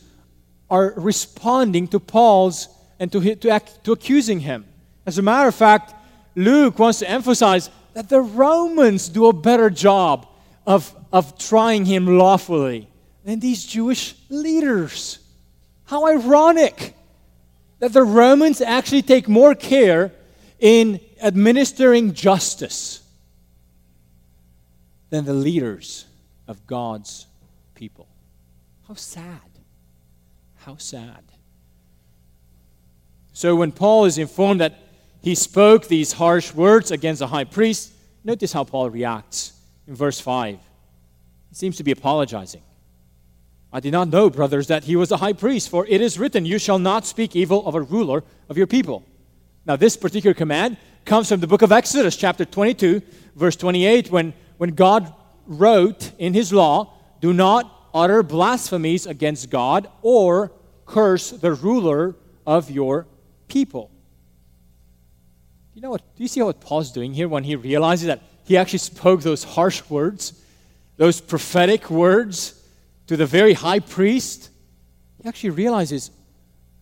are 0.69 0.93
responding 0.99 1.89
to 1.89 1.99
Paul's 1.99 2.69
and 3.01 3.11
to, 3.11 3.35
to, 3.37 3.61
to 3.85 3.93
accusing 3.93 4.41
him. 4.41 4.67
As 5.07 5.17
a 5.17 5.23
matter 5.23 5.49
of 5.49 5.55
fact, 5.55 5.95
Luke 6.37 6.79
wants 6.79 6.99
to 6.99 7.09
emphasize 7.09 7.71
that 7.95 8.11
the 8.11 8.21
Romans 8.21 9.09
do 9.09 9.29
a 9.29 9.33
better 9.33 9.71
job 9.71 10.27
of, 10.67 10.95
of 11.11 11.39
trying 11.39 11.87
him 11.87 12.19
lawfully 12.19 12.87
than 13.25 13.41
these 13.41 13.65
Jewish 13.65 14.15
leaders. 14.29 15.21
How 15.87 16.07
ironic 16.07 16.95
that 17.79 17.95
the 17.95 18.05
Romans 18.05 18.61
actually 18.61 19.03
take 19.03 19.27
more 19.27 19.55
care 19.55 20.13
in 20.61 21.01
administering 21.23 22.13
justice 22.13 23.04
than 25.15 25.25
the 25.25 25.33
leaders 25.33 26.07
of 26.49 26.67
God's 26.67 27.29
people. 27.77 28.09
How 28.89 28.95
sad. 28.95 29.39
How 30.57 30.77
sad. 30.77 31.23
So 33.33 33.55
when 33.55 33.71
Paul 33.71 34.07
is 34.07 34.19
informed 34.19 34.61
that 34.61 34.77
he 35.23 35.37
spoke 35.37 35.87
these 35.87 36.13
harsh 36.13 36.53
words 36.53 36.91
against 36.91 37.21
the 37.21 37.29
high 37.29 37.45
priest, 37.45 37.93
notice 38.25 38.53
how 38.53 38.65
Paul 38.65 38.91
reacts 38.91 39.53
in 39.87 39.95
verse 39.95 40.19
5. 40.19 40.59
He 41.51 41.55
seems 41.55 41.77
to 41.77 41.85
be 41.85 41.93
apologizing. 41.93 42.63
I 43.73 43.79
did 43.79 43.93
not 43.93 44.09
know, 44.09 44.29
brothers, 44.31 44.67
that 44.67 44.83
he 44.83 44.97
was 44.97 45.13
a 45.13 45.19
high 45.19 45.33
priest, 45.33 45.69
for 45.69 45.87
it 45.87 46.01
is 46.01 46.19
written, 46.19 46.45
You 46.45 46.59
shall 46.59 46.81
not 46.81 47.07
speak 47.07 47.37
evil 47.37 47.65
of 47.69 47.77
a 47.77 47.83
ruler 47.83 48.25
of 48.49 48.59
your 48.59 48.67
people. 48.67 49.05
Now, 49.65 49.77
this 49.77 49.97
particular 49.97 50.35
command 50.35 50.77
comes 51.05 51.29
from 51.29 51.39
the 51.39 51.47
book 51.47 51.63
of 51.63 51.71
Exodus, 51.71 52.17
chapter 52.17 52.45
22, 52.45 53.01
verse 53.37 53.55
28, 53.57 54.11
when, 54.11 54.35
when 54.57 54.71
God 54.71 55.13
wrote 55.47 56.13
in 56.19 56.35
his 56.35 56.53
law, 56.53 56.93
Do 57.21 57.33
not 57.33 57.71
utter 57.93 58.23
blasphemies 58.23 59.07
against 59.07 59.51
God 59.51 59.89
or 60.03 60.53
curse 60.87 61.31
the 61.31 61.53
ruler 61.53 62.17
of 62.47 62.71
your 62.71 63.07
people. 63.49 63.91
You 65.75 65.83
know 65.83 65.91
what? 65.91 66.03
Do 66.17 66.23
you 66.23 66.29
see 66.29 66.43
what 66.43 66.61
Paul's 66.61 66.93
doing 66.93 67.15
here 67.15 67.29
when 67.29 67.45
he 67.45 67.57
realizes 67.57 68.07
that 68.07 68.23
he 68.45 68.57
actually 68.57 68.81
spoke 68.81 69.23
those 69.23 69.45
harsh 69.45 69.83
words, 69.89 70.35
those 70.97 71.21
prophetic 71.21 71.91
words? 71.91 72.61
to 73.07 73.17
the 73.17 73.27
very 73.27 73.53
high 73.53 73.81
priest, 73.81 74.51
he 75.23 75.29
actually 75.29 75.51
realizes, 75.51 76.11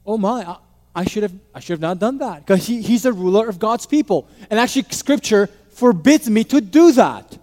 oh 0.07 0.19
my, 0.19 0.45
I, 0.45 0.57
I 0.95 1.05
should 1.05 1.23
have 1.23 1.33
I 1.55 1.61
should 1.61 1.75
have 1.75 1.81
not 1.81 1.99
done 1.99 2.19
that 2.19 2.41
because 2.41 2.67
he, 2.67 2.83
he's 2.83 3.05
the 3.05 3.13
ruler 3.13 3.49
of 3.49 3.59
God's 3.59 3.87
people. 3.87 4.29
And 4.51 4.61
actually, 4.61 4.85
Scripture 4.91 5.49
forbids 5.71 6.29
me 6.29 6.45
to 6.45 6.61
do 6.61 6.93
that. 6.93 7.39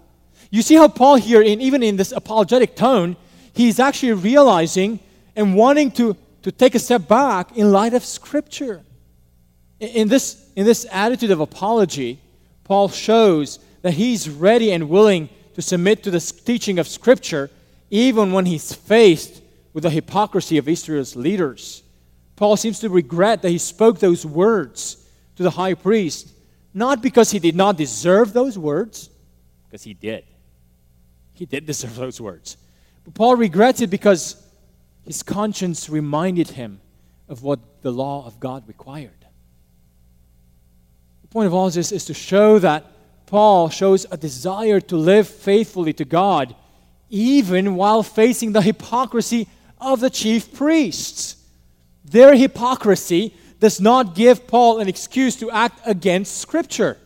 You 0.50 0.62
see 0.62 0.76
how 0.76 0.88
Paul 0.88 1.16
here, 1.16 1.42
in, 1.42 1.62
even 1.62 1.84
in 1.84 1.96
this 1.96 2.12
apologetic 2.12 2.76
tone, 2.76 3.16
he's 3.54 3.80
actually 3.80 4.14
realizing 4.14 5.00
and 5.36 5.56
wanting 5.56 5.92
to, 5.92 6.16
to 6.42 6.52
take 6.52 6.76
a 6.76 6.80
step 6.80 7.08
back 7.08 7.56
in 7.56 7.72
light 7.72 7.94
of 7.94 8.04
Scripture. 8.04 8.84
In, 9.80 9.90
in 9.90 10.08
this, 10.08 10.50
in 10.56 10.66
this 10.66 10.88
attitude 10.92 11.32
of 11.32 11.40
apology, 11.40 12.20
Paul 12.64 12.90
shows 12.90 13.60
that 13.82 13.94
he's 13.94 14.30
ready 14.30 14.72
and 14.72 14.90
willing 14.90 15.30
to 15.54 15.62
submit 15.62 16.04
to 16.04 16.12
the 16.12 16.20
teaching 16.20 16.80
of 16.80 16.88
Scripture 16.88 17.50
even 17.90 18.32
when 18.32 18.46
he's 18.46 18.74
faced 18.74 19.42
with 19.74 19.84
the 19.84 19.90
hypocrisy 19.90 20.58
of 20.58 20.68
Israel's 20.68 21.16
leaders. 21.16 21.84
Paul 22.36 22.56
seems 22.58 22.80
to 22.80 22.90
regret 22.90 23.42
that 23.42 23.50
he 23.50 23.58
spoke 23.58 24.00
those 24.00 24.26
words 24.26 25.06
to 25.36 25.44
the 25.44 25.50
high 25.52 25.74
priest, 25.74 26.32
not 26.74 27.02
because 27.02 27.32
he 27.32 27.40
did 27.40 27.56
not 27.56 27.78
deserve 27.78 28.34
those 28.34 28.58
words, 28.58 29.10
because 29.66 29.84
he 29.84 29.94
did. 29.94 30.24
He 31.40 31.46
did 31.46 31.66
deserve 31.66 31.96
those 31.96 32.20
words. 32.20 32.58
But 33.06 33.14
Paul 33.14 33.38
regrets 33.38 33.80
it 33.80 33.90
because 33.90 34.36
his 35.06 35.24
conscience 35.24 35.90
reminded 35.90 36.50
him 36.50 36.82
of 37.30 37.44
what 37.44 37.82
the 37.82 37.92
law 37.92 38.26
of 38.26 38.42
God 38.42 38.68
required. 38.68 39.26
The 41.22 41.30
point 41.30 41.48
of 41.48 41.54
all 41.54 41.70
this 41.70 41.94
is 41.94 42.04
to 42.06 42.14
show 42.14 42.60
that 42.60 42.86
Paul 43.26 43.70
shows 43.70 44.06
a 44.12 44.18
desire 44.18 44.82
to 44.82 44.98
live 44.98 45.30
faithfully 45.30 45.94
to 45.94 46.04
God 46.04 46.56
even 47.10 47.76
while 47.76 48.04
facing 48.04 48.52
the 48.52 48.62
hypocrisy 48.62 49.48
of 49.80 50.02
the 50.02 50.10
chief 50.10 50.54
priests. 50.54 51.38
Their 52.04 52.36
hypocrisy 52.36 53.34
does 53.62 53.80
not 53.80 54.14
give 54.14 54.46
Paul 54.46 54.80
an 54.80 54.90
excuse 54.90 55.38
to 55.38 55.50
act 55.52 55.80
against 55.86 56.40
Scripture. 56.40 56.98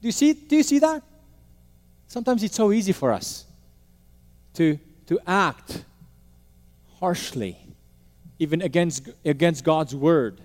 Do 0.00 0.06
you 0.06 0.12
see, 0.12 0.32
do 0.32 0.54
you 0.54 0.62
see 0.62 0.78
that? 0.78 1.02
Sometimes 2.08 2.42
it's 2.42 2.56
so 2.56 2.72
easy 2.72 2.92
for 2.92 3.12
us 3.12 3.44
to, 4.54 4.78
to 5.06 5.18
act 5.26 5.84
harshly, 6.98 7.58
even 8.38 8.62
against, 8.62 9.08
against 9.24 9.64
God's 9.64 9.94
word, 9.94 10.40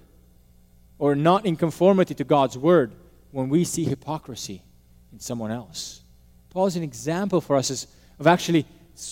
or 0.99 1.15
not 1.15 1.45
in 1.45 1.55
conformity 1.55 2.13
to 2.15 2.23
God's 2.23 2.57
word 2.57 2.91
when 3.31 3.49
we 3.49 3.63
see 3.63 3.83
hypocrisy 3.83 4.61
in 5.11 5.19
someone 5.19 5.51
else. 5.51 6.01
Paul 6.49 6.67
is 6.67 6.75
an 6.75 6.83
example 6.83 7.41
for 7.41 7.55
us 7.55 7.87
of 8.19 8.27
actually 8.27 8.65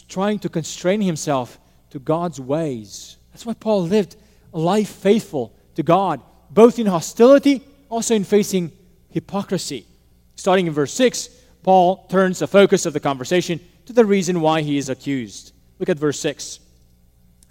trying 0.07 0.39
to 0.39 0.49
constrain 0.49 1.01
himself 1.01 1.57
to 1.91 1.99
God's 1.99 2.39
ways. 2.39 3.17
That's 3.31 3.45
why 3.45 3.53
Paul 3.53 3.83
lived 3.83 4.15
a 4.53 4.59
life 4.59 4.89
faithful 4.89 5.53
to 5.75 5.83
God, 5.83 6.21
both 6.49 6.79
in 6.79 6.85
hostility, 6.85 7.61
also 7.89 8.15
in 8.15 8.23
facing 8.23 8.71
hypocrisy. 9.09 9.85
Starting 10.35 10.67
in 10.67 10.73
verse 10.73 10.93
6, 10.93 11.29
Paul 11.63 12.07
turns 12.07 12.39
the 12.39 12.47
focus 12.47 12.85
of 12.85 12.93
the 12.93 12.99
conversation 12.99 13.59
to 13.85 13.93
the 13.93 14.05
reason 14.05 14.41
why 14.41 14.61
he 14.61 14.77
is 14.77 14.89
accused. 14.89 15.53
Look 15.79 15.89
at 15.89 15.97
verse 15.97 16.19
6. 16.19 16.59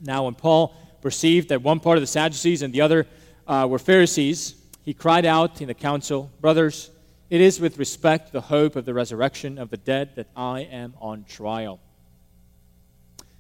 Now, 0.01 0.25
when 0.25 0.35
Paul 0.35 0.75
perceived 1.01 1.49
that 1.49 1.63
one 1.63 1.81
part 1.81 1.99
of 1.99 2.03
the 2.03 2.07
Sadducees 2.07 2.63
and 2.63 2.73
the 2.73 2.81
other 2.81 3.07
uh, 3.47 3.67
were 3.69 3.79
Pharisees, 3.79 4.55
he 4.83 4.95
cried 4.95 5.27
out 5.27 5.61
in 5.61 5.69
the 5.69 5.75
council, 5.75 6.31
Brothers, 6.41 6.91
it 7.31 7.41
is 7.41 7.61
with 7.61 7.79
respect 7.79 8.29
to 8.29 8.33
the 8.33 8.41
hope 8.41 8.77
of 8.77 8.87
the 8.87 8.95
resurrection 8.95 9.59
of 9.59 9.71
the 9.71 9.77
dead 9.77 10.17
that 10.17 10.29
I 10.35 10.61
am 10.61 10.95
on 11.01 11.25
trial. 11.25 11.79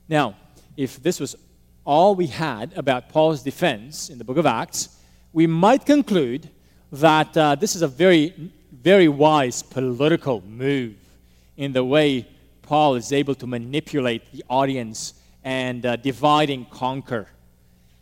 Now, 0.08 0.36
if 0.76 1.02
this 1.02 1.20
was 1.20 1.36
all 1.84 2.14
we 2.14 2.26
had 2.26 2.76
about 2.76 3.08
Paul's 3.08 3.42
defense 3.42 4.10
in 4.10 4.18
the 4.18 4.24
book 4.24 4.36
of 4.36 4.44
Acts, 4.44 4.90
we 5.32 5.46
might 5.46 5.86
conclude 5.86 6.50
that 6.92 7.36
uh, 7.36 7.54
this 7.54 7.74
is 7.74 7.82
a 7.82 7.88
very, 7.88 8.52
very 8.82 9.08
wise 9.08 9.62
political 9.62 10.42
move 10.42 10.94
in 11.56 11.72
the 11.72 11.84
way 11.84 12.26
Paul 12.62 12.94
is 12.94 13.12
able 13.12 13.34
to 13.36 13.46
manipulate 13.46 14.30
the 14.32 14.44
audience 14.48 15.14
and 15.42 15.84
uh, 15.84 15.96
divide 15.96 16.50
and 16.50 16.68
conquer 16.70 17.28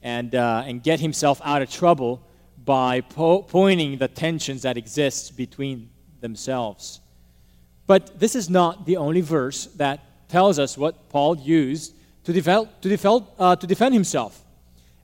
and, 0.02 0.34
uh, 0.34 0.64
and 0.66 0.82
get 0.82 1.00
himself 1.00 1.40
out 1.44 1.62
of 1.62 1.70
trouble 1.70 2.20
by 2.64 3.00
po- 3.00 3.42
pointing 3.42 3.96
the 3.96 4.08
tensions 4.08 4.62
that 4.62 4.76
exist 4.76 5.36
between 5.36 5.88
themselves. 6.20 7.00
But 7.86 8.18
this 8.18 8.34
is 8.34 8.50
not 8.50 8.84
the 8.84 8.96
only 8.96 9.20
verse 9.20 9.66
that 9.76 10.00
tells 10.28 10.58
us 10.58 10.76
what 10.76 11.08
Paul 11.08 11.36
used 11.36 11.94
to, 12.24 12.32
to, 12.32 13.24
uh, 13.38 13.56
to 13.56 13.66
defend 13.66 13.94
himself. 13.94 14.42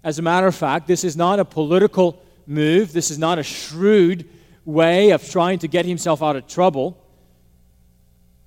As 0.04 0.18
a 0.18 0.22
matter 0.22 0.48
of 0.48 0.54
fact, 0.54 0.88
this 0.88 1.04
is 1.04 1.16
not 1.16 1.38
a 1.38 1.44
political 1.44 2.20
move, 2.46 2.92
this 2.92 3.10
is 3.10 3.18
not 3.18 3.38
a 3.38 3.42
shrewd 3.42 4.28
way 4.64 5.10
of 5.10 5.28
trying 5.28 5.58
to 5.60 5.68
get 5.68 5.86
himself 5.86 6.22
out 6.22 6.36
of 6.36 6.46
trouble. 6.46 6.98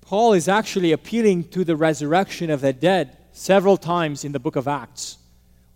Paul 0.01 0.34
is 0.34 0.47
actually 0.47 0.91
appealing 0.91 1.45
to 1.49 1.63
the 1.63 1.75
resurrection 1.75 2.49
of 2.49 2.62
the 2.62 2.73
dead 2.73 3.17
several 3.32 3.78
times 3.78 4.23
in 4.23 4.32
the 4.32 4.39
book 4.39 4.56
of 4.56 4.67
Acts 4.67 5.17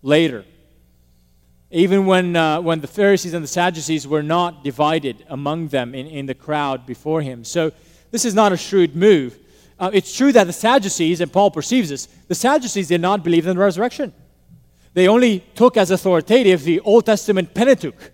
later 0.02 0.44
even 1.70 2.04
when, 2.04 2.34
uh, 2.34 2.60
when 2.60 2.80
the 2.80 2.88
Pharisees 2.88 3.32
and 3.32 3.44
the 3.44 3.48
Sadducees 3.48 4.06
were 4.06 4.22
not 4.22 4.64
divided 4.64 5.24
among 5.28 5.68
them 5.68 5.94
in, 5.94 6.06
in 6.06 6.26
the 6.26 6.34
crowd 6.34 6.84
before 6.84 7.22
him. 7.22 7.44
So 7.44 7.70
this 8.10 8.24
is 8.24 8.34
not 8.34 8.52
a 8.52 8.56
shrewd 8.56 8.96
move. 8.96 9.38
Uh, 9.78 9.90
it's 9.92 10.14
true 10.14 10.32
that 10.32 10.44
the 10.44 10.52
Sadducees, 10.52 11.20
and 11.20 11.32
Paul 11.32 11.50
perceives 11.50 11.88
this, 11.88 12.06
the 12.26 12.34
Sadducees 12.34 12.88
did 12.88 13.00
not 13.00 13.22
believe 13.22 13.46
in 13.46 13.56
the 13.56 13.62
resurrection. 13.62 14.12
They 14.94 15.06
only 15.06 15.40
took 15.54 15.76
as 15.76 15.92
authoritative 15.92 16.64
the 16.64 16.80
Old 16.80 17.06
Testament 17.06 17.54
Pentateuch. 17.54 18.10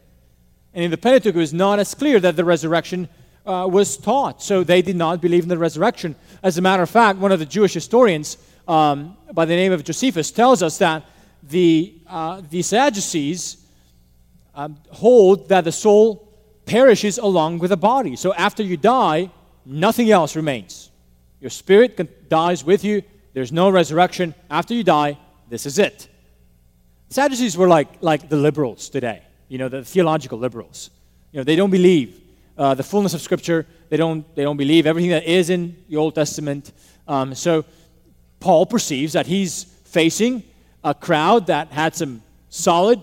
And 0.76 0.84
in 0.84 0.90
the 0.90 0.98
Pentateuch, 0.98 1.34
it 1.34 1.38
was 1.38 1.54
not 1.54 1.78
as 1.78 1.94
clear 1.94 2.20
that 2.20 2.36
the 2.36 2.44
resurrection 2.44 3.08
uh, 3.46 3.66
was 3.68 3.96
taught. 3.96 4.42
So 4.42 4.62
they 4.62 4.82
did 4.82 4.94
not 4.94 5.22
believe 5.22 5.42
in 5.42 5.48
the 5.48 5.56
resurrection. 5.56 6.14
As 6.42 6.58
a 6.58 6.62
matter 6.62 6.82
of 6.82 6.90
fact, 6.90 7.18
one 7.18 7.32
of 7.32 7.38
the 7.38 7.46
Jewish 7.46 7.72
historians 7.72 8.36
um, 8.68 9.16
by 9.32 9.46
the 9.46 9.56
name 9.56 9.72
of 9.72 9.84
Josephus 9.84 10.30
tells 10.30 10.62
us 10.62 10.76
that 10.78 11.02
the, 11.42 11.94
uh, 12.06 12.42
the 12.50 12.60
Sadducees 12.60 13.56
um, 14.54 14.76
hold 14.90 15.48
that 15.48 15.64
the 15.64 15.72
soul 15.72 16.30
perishes 16.66 17.16
along 17.16 17.58
with 17.58 17.70
the 17.70 17.76
body. 17.78 18.14
So 18.14 18.34
after 18.34 18.62
you 18.62 18.76
die, 18.76 19.30
nothing 19.64 20.10
else 20.10 20.36
remains. 20.36 20.90
Your 21.40 21.50
spirit 21.50 22.28
dies 22.28 22.64
with 22.64 22.84
you. 22.84 23.02
There's 23.32 23.52
no 23.52 23.70
resurrection. 23.70 24.34
After 24.50 24.74
you 24.74 24.84
die, 24.84 25.18
this 25.48 25.64
is 25.64 25.78
it. 25.78 26.08
Sadducees 27.08 27.56
were 27.56 27.68
like, 27.68 27.88
like 28.02 28.28
the 28.28 28.36
liberals 28.36 28.90
today, 28.90 29.22
you 29.48 29.58
know, 29.58 29.68
the 29.68 29.84
theological 29.84 30.38
liberals. 30.38 30.90
You 31.32 31.40
know, 31.40 31.44
they 31.44 31.56
don't 31.56 31.70
believe 31.70 32.20
uh, 32.58 32.74
the 32.74 32.82
fullness 32.82 33.14
of 33.14 33.20
Scripture. 33.20 33.66
They 33.88 33.96
don't, 33.96 34.34
they 34.34 34.42
don't 34.42 34.56
believe 34.56 34.86
everything 34.86 35.10
that 35.10 35.24
is 35.24 35.50
in 35.50 35.76
the 35.88 35.96
Old 35.96 36.14
Testament. 36.14 36.72
Um, 37.06 37.34
so 37.34 37.64
Paul 38.40 38.66
perceives 38.66 39.12
that 39.12 39.26
he's 39.26 39.64
facing 39.84 40.42
a 40.82 40.94
crowd 40.94 41.46
that 41.48 41.68
had 41.68 41.94
some 41.94 42.22
solid 42.48 43.00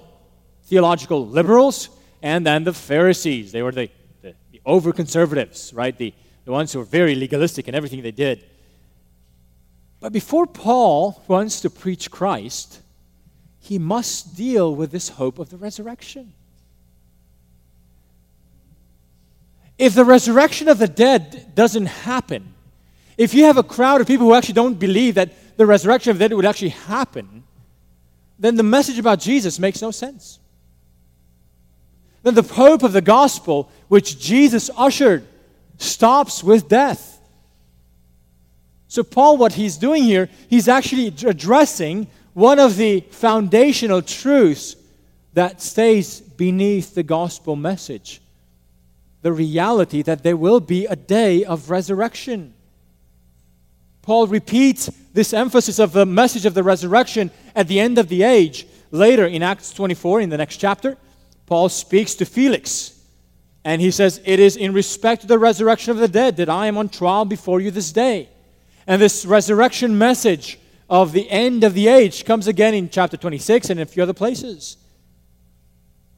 theological 0.66 1.28
liberals 1.28 1.90
and 2.22 2.46
then 2.46 2.64
the 2.64 2.74
Pharisees. 2.74 3.52
They 3.52 3.62
were 3.62 3.72
the, 3.72 3.90
the, 4.22 4.34
the 4.52 4.62
over 4.66 4.94
conservatives, 4.94 5.74
right? 5.74 5.96
The, 5.98 6.14
the 6.46 6.52
ones 6.52 6.72
who 6.74 6.80
were 6.80 6.86
very 6.86 7.16
legalistic 7.16 7.68
in 7.68 7.76
everything 7.76 8.02
they 8.02 8.12
did. 8.12 8.44
But 10.00 10.12
before 10.12 10.48
Paul 10.48 11.24
wants 11.28 11.62
to 11.62 11.70
preach 11.70 12.12
Christ, 12.12 12.82
he 13.63 13.80
must 13.80 14.36
deal 14.36 14.76
with 14.76 14.91
this 14.91 15.08
hope 15.08 15.39
of 15.39 15.49
the 15.49 15.56
resurrection. 15.56 16.34
If 19.78 19.95
the 19.95 20.04
resurrection 20.04 20.67
of 20.67 20.80
the 20.80 20.88
dead 20.88 21.56
doesn't 21.56 21.86
happen, 21.86 22.54
if 23.17 23.34
you 23.34 23.45
have 23.45 23.56
a 23.56 23.63
crowd 23.63 24.02
of 24.02 24.08
people 24.08 24.28
who 24.28 24.34
actually 24.34 24.56
don't 24.56 24.78
believe 24.78 25.15
that 25.15 25.32
the 25.56 25.65
resurrection 25.65 26.12
of 26.12 26.19
the 26.19 26.28
dead 26.28 26.36
would 26.36 26.45
actually 26.45 26.69
happen, 26.69 27.45
then 28.38 28.58
the 28.58 28.63
message 28.63 28.99
about 28.99 29.21
Jesus 29.21 29.58
makes 29.60 29.82
no 29.82 29.91
sense. 29.91 30.39
Then 32.21 32.34
the 32.34 32.41
hope 32.41 32.84
of 32.84 32.91
the 32.91 33.02
gospel, 33.02 33.71
which 33.88 34.19
Jesus 34.19 34.69
ushered, 34.76 35.26
stops 35.78 36.43
with 36.43 36.67
death. 36.67 37.17
So, 38.89 39.04
Paul, 39.04 39.38
what 39.38 39.54
he's 39.54 39.78
doing 39.78 40.04
here, 40.04 40.28
he's 40.49 40.67
actually 40.67 41.08
addressing 41.08 42.08
one 42.34 42.60
of 42.60 42.78
the 42.78 43.02
foundational 43.12 44.02
truths 44.02 44.76
that 45.34 45.62
stays 45.62 46.19
beneath 46.22 46.96
the 46.96 47.04
gospel 47.04 47.56
message 47.56 48.22
the 49.24 49.32
reality 49.32 50.02
that 50.02 50.22
there 50.22 50.38
will 50.38 50.60
be 50.60 50.86
a 50.86 50.96
day 50.98 51.43
of 51.46 51.69
resurrection. 51.69 52.54
Paul 54.02 54.28
repeats 54.28 54.88
this 55.13 55.34
emphasis 55.34 55.80
of 55.80 55.93
the 55.93 56.06
message 56.06 56.46
of 56.46 56.54
the 56.54 56.62
resurrection 56.62 57.32
at 57.56 57.69
the 57.69 57.80
end 57.80 57.98
of 57.98 58.10
the 58.10 58.24
age. 58.24 58.67
Later 58.91 59.26
in 59.26 59.41
Acts 59.41 59.72
24, 59.72 60.19
in 60.22 60.30
the 60.30 60.38
next 60.38 60.58
chapter, 60.58 60.98
Paul 61.46 61.69
speaks 61.69 62.15
to 62.15 62.26
Felix. 62.26 63.00
And 63.63 63.82
he 63.82 63.91
says, 63.91 64.22
It 64.26 64.41
is 64.41 64.58
in 64.58 64.74
respect 64.74 65.22
to 65.22 65.28
the 65.28 65.39
resurrection 65.39 65.91
of 65.91 65.98
the 65.98 66.10
dead 66.10 66.36
that 66.36 66.50
I 66.50 66.67
am 66.67 66.78
on 66.78 66.89
trial 66.89 67.24
before 67.24 67.62
you 67.62 67.72
this 67.72 67.93
day. 67.93 68.28
And 68.86 69.02
this 69.02 69.26
resurrection 69.26 69.98
message 69.98 70.60
of 70.89 71.12
the 71.12 71.30
end 71.30 71.63
of 71.63 71.74
the 71.74 71.88
age 71.88 72.26
comes 72.26 72.48
again 72.48 72.74
in 72.74 72.89
chapter 72.89 73.17
26 73.17 73.69
and 73.69 73.80
a 73.80 73.86
few 73.86 74.04
other 74.04 74.13
places. 74.13 74.78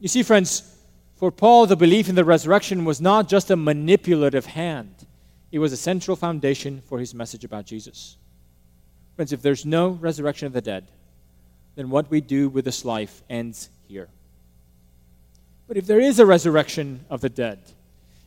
You 0.00 0.08
see, 0.08 0.22
friends, 0.22 0.62
for 1.16 1.30
Paul, 1.30 1.66
the 1.66 1.76
belief 1.76 2.08
in 2.08 2.14
the 2.14 2.24
resurrection 2.24 2.84
was 2.84 3.00
not 3.00 3.28
just 3.28 3.50
a 3.50 3.56
manipulative 3.56 4.46
hand, 4.46 5.06
it 5.50 5.58
was 5.58 5.72
a 5.72 5.76
central 5.76 6.16
foundation 6.16 6.82
for 6.86 6.98
his 6.98 7.14
message 7.14 7.44
about 7.44 7.64
Jesus. 7.64 8.16
Friends, 9.14 9.32
if 9.32 9.40
there's 9.40 9.64
no 9.64 9.90
resurrection 9.90 10.46
of 10.46 10.52
the 10.52 10.60
dead, 10.60 10.86
then 11.76 11.88
what 11.88 12.10
we 12.10 12.20
do 12.20 12.48
with 12.48 12.64
this 12.64 12.84
life 12.84 13.22
ends 13.30 13.70
here. 13.88 14.08
But 15.66 15.76
if 15.76 15.86
there 15.86 16.00
is 16.00 16.18
a 16.18 16.26
resurrection 16.26 17.04
of 17.08 17.22
the 17.22 17.28
dead, 17.28 17.58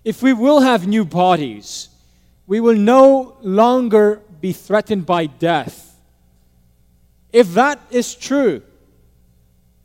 if 0.04 0.24
we 0.24 0.34
will 0.34 0.62
have 0.62 0.88
new 0.88 1.06
bodies, 1.06 1.90
we 2.48 2.60
will 2.60 2.76
no 2.76 3.38
longer 3.42 4.22
be 4.42 4.54
threatened 4.54 5.06
by 5.06 5.28
death 5.28 5.89
if 7.32 7.54
that 7.54 7.80
is 7.92 8.16
true, 8.16 8.62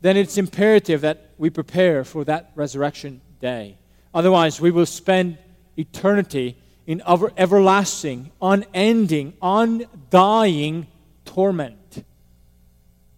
then 0.01 0.17
it's 0.17 0.37
imperative 0.37 1.01
that 1.01 1.31
we 1.37 1.49
prepare 1.49 2.03
for 2.03 2.23
that 2.25 2.51
resurrection 2.55 3.21
day. 3.39 3.77
Otherwise, 4.13 4.61
we 4.61 4.71
will 4.71 4.85
spend 4.85 5.37
eternity 5.77 6.57
in 6.87 7.01
ever- 7.07 7.33
everlasting, 7.37 8.31
unending, 8.41 9.33
undying 9.41 10.87
torment. 11.25 12.03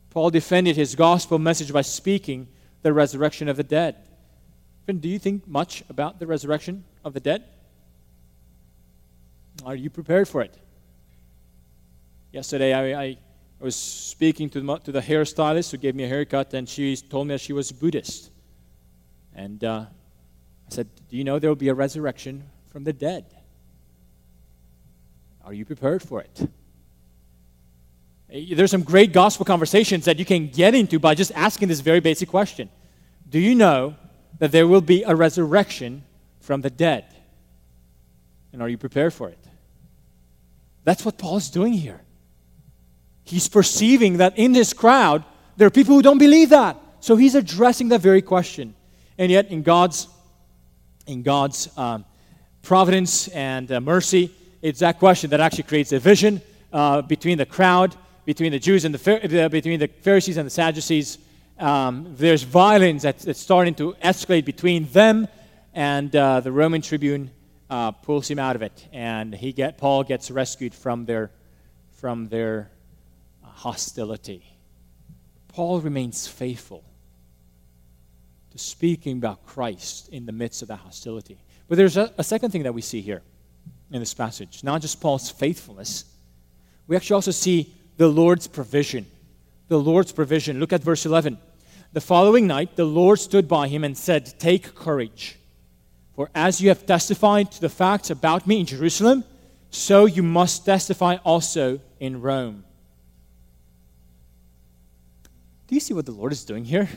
Paul 0.09 0.29
defended 0.29 0.75
his 0.75 0.95
gospel 0.95 1.37
message 1.37 1.71
by 1.71 1.81
speaking 1.81 2.47
the 2.81 2.93
resurrection 2.93 3.47
of 3.49 3.57
the 3.57 3.63
dead. 3.63 3.95
Friend, 4.85 5.01
do 5.01 5.09
you 5.09 5.19
think 5.19 5.47
much 5.47 5.83
about 5.89 6.19
the 6.19 6.25
resurrection 6.25 6.85
of 7.03 7.13
the 7.13 7.19
dead? 7.19 7.43
Are 9.65 9.75
you 9.75 9.89
prepared 9.89 10.27
for 10.27 10.41
it? 10.41 10.57
Yesterday, 12.31 12.73
I, 12.73 13.03
I 13.03 13.17
I 13.59 13.63
was 13.63 13.75
speaking 13.75 14.49
to 14.51 14.61
the, 14.61 14.77
to 14.77 14.91
the 14.91 15.01
hairstylist 15.01 15.71
who 15.71 15.77
gave 15.77 15.95
me 15.95 16.03
a 16.03 16.07
haircut, 16.07 16.53
and 16.53 16.69
she 16.69 16.95
told 16.95 17.27
me 17.27 17.33
that 17.33 17.41
she 17.41 17.53
was 17.53 17.71
Buddhist. 17.71 18.29
And 19.33 19.63
uh, 19.63 19.85
I 20.67 20.73
said, 20.73 20.87
Do 21.09 21.17
you 21.17 21.23
know 21.23 21.39
there 21.39 21.49
will 21.49 21.55
be 21.55 21.69
a 21.69 21.73
resurrection 21.73 22.43
from 22.69 22.83
the 22.83 22.93
dead? 22.93 23.25
Are 25.43 25.53
you 25.53 25.65
prepared 25.65 26.03
for 26.03 26.21
it? 26.21 26.49
There's 28.29 28.71
some 28.71 28.83
great 28.83 29.13
gospel 29.13 29.45
conversations 29.45 30.05
that 30.05 30.19
you 30.19 30.25
can 30.25 30.47
get 30.49 30.75
into 30.75 30.99
by 30.99 31.15
just 31.15 31.31
asking 31.33 31.69
this 31.69 31.79
very 31.79 32.01
basic 32.01 32.29
question 32.29 32.69
Do 33.29 33.39
you 33.39 33.55
know 33.55 33.95
that 34.39 34.51
there 34.51 34.67
will 34.67 34.81
be 34.81 35.03
a 35.03 35.15
resurrection 35.15 36.03
from 36.41 36.61
the 36.61 36.69
dead? 36.69 37.05
And 38.53 38.61
are 38.61 38.69
you 38.69 38.77
prepared 38.77 39.13
for 39.13 39.29
it? 39.29 39.39
That's 40.83 41.03
what 41.05 41.17
Paul 41.17 41.37
is 41.37 41.49
doing 41.49 41.73
here. 41.73 42.01
He's 43.27 43.49
perceiving 43.49 44.17
that 44.17 44.37
in 44.37 44.53
this 44.53 44.73
crowd, 44.73 45.23
there 45.57 45.67
are 45.67 45.71
people 45.71 45.95
who 45.95 46.01
don't 46.01 46.17
believe 46.17 46.49
that. 46.49 46.77
So 47.01 47.15
he's 47.15 47.35
addressing 47.35 47.89
that 47.89 48.01
very 48.01 48.21
question. 48.21 48.73
And 49.17 49.31
yet, 49.31 49.47
in 49.47 49.63
God's, 49.63 50.07
in 51.07 51.23
God's 51.23 51.69
um, 51.77 52.05
providence 52.61 53.27
and 53.29 53.71
uh, 53.71 53.81
mercy, 53.81 54.31
it's 54.61 54.79
that 54.79 54.99
question 54.99 55.29
that 55.31 55.39
actually 55.39 55.63
creates 55.63 55.91
a 55.91 55.95
division 55.95 56.41
uh, 56.71 57.01
between 57.01 57.37
the 57.37 57.45
crowd, 57.45 57.95
between 58.25 58.51
the 58.51 58.59
Jews 58.59 58.85
and 58.85 58.93
the 58.93 59.49
between 59.49 59.79
the 59.79 59.87
Pharisees 59.87 60.37
and 60.37 60.45
the 60.45 60.51
Sadducees. 60.51 61.17
Um, 61.59 62.13
there's 62.17 62.43
violence 62.43 63.03
that's, 63.03 63.25
that's, 63.25 63.39
starting 63.39 63.73
to 63.75 63.93
escalate 64.03 64.45
between 64.45 64.87
them, 64.91 65.27
and 65.73 66.15
uh, 66.15 66.39
the 66.39 66.51
Roman 66.51 66.81
tribune 66.81 67.31
uh, 67.69 67.91
pulls 67.91 68.29
him 68.29 68.39
out 68.39 68.55
of 68.55 68.61
it, 68.61 68.87
and 68.93 69.33
he 69.33 69.51
get 69.53 69.77
Paul 69.77 70.03
gets 70.03 70.29
rescued 70.29 70.73
from 70.73 71.05
their 71.05 71.31
from 71.93 72.27
their 72.27 72.69
hostility. 73.57 74.43
Paul 75.47 75.81
remains 75.81 76.27
faithful 76.27 76.83
to 78.51 78.59
speaking 78.59 79.17
about 79.17 79.47
Christ 79.47 80.09
in 80.09 80.27
the 80.27 80.31
midst 80.31 80.61
of 80.61 80.67
that 80.67 80.77
hostility. 80.77 81.39
But 81.67 81.77
there's 81.79 81.97
a, 81.97 82.13
a 82.19 82.23
second 82.23 82.51
thing 82.51 82.63
that 82.63 82.73
we 82.73 82.81
see 82.81 83.01
here 83.01 83.23
in 83.91 83.99
this 83.99 84.13
passage 84.13 84.63
not 84.63 84.81
just 84.81 85.01
Paul's 85.01 85.31
faithfulness, 85.31 86.05
we 86.85 86.95
actually 86.95 87.15
also 87.15 87.31
see 87.31 87.73
the 87.97 88.07
Lord's 88.07 88.47
provision. 88.47 89.07
The 89.69 89.79
Lord's 89.79 90.11
provision. 90.11 90.59
Look 90.59 90.71
at 90.71 90.83
verse 90.83 91.07
11. 91.07 91.39
The 91.93 92.01
following 92.01 92.45
night, 92.45 92.75
the 92.75 92.85
Lord 92.85 93.19
stood 93.19 93.47
by 93.47 93.69
him 93.69 93.83
and 93.83 93.97
said, 93.97 94.39
Take 94.39 94.75
courage, 94.75 95.39
for 96.15 96.29
as 96.35 96.61
you 96.61 96.69
have 96.69 96.85
testified 96.85 97.51
to 97.53 97.61
the 97.61 97.69
facts 97.69 98.11
about 98.11 98.45
me 98.45 98.59
in 98.59 98.67
Jerusalem, 98.67 99.23
so 99.71 100.05
you 100.05 100.21
must 100.21 100.63
testify 100.63 101.15
also 101.25 101.79
in 101.99 102.21
Rome. 102.21 102.63
Do 105.67 105.75
you 105.75 105.81
see 105.81 105.93
what 105.93 106.05
the 106.05 106.13
Lord 106.13 106.31
is 106.31 106.45
doing 106.45 106.63
here? 106.63 106.89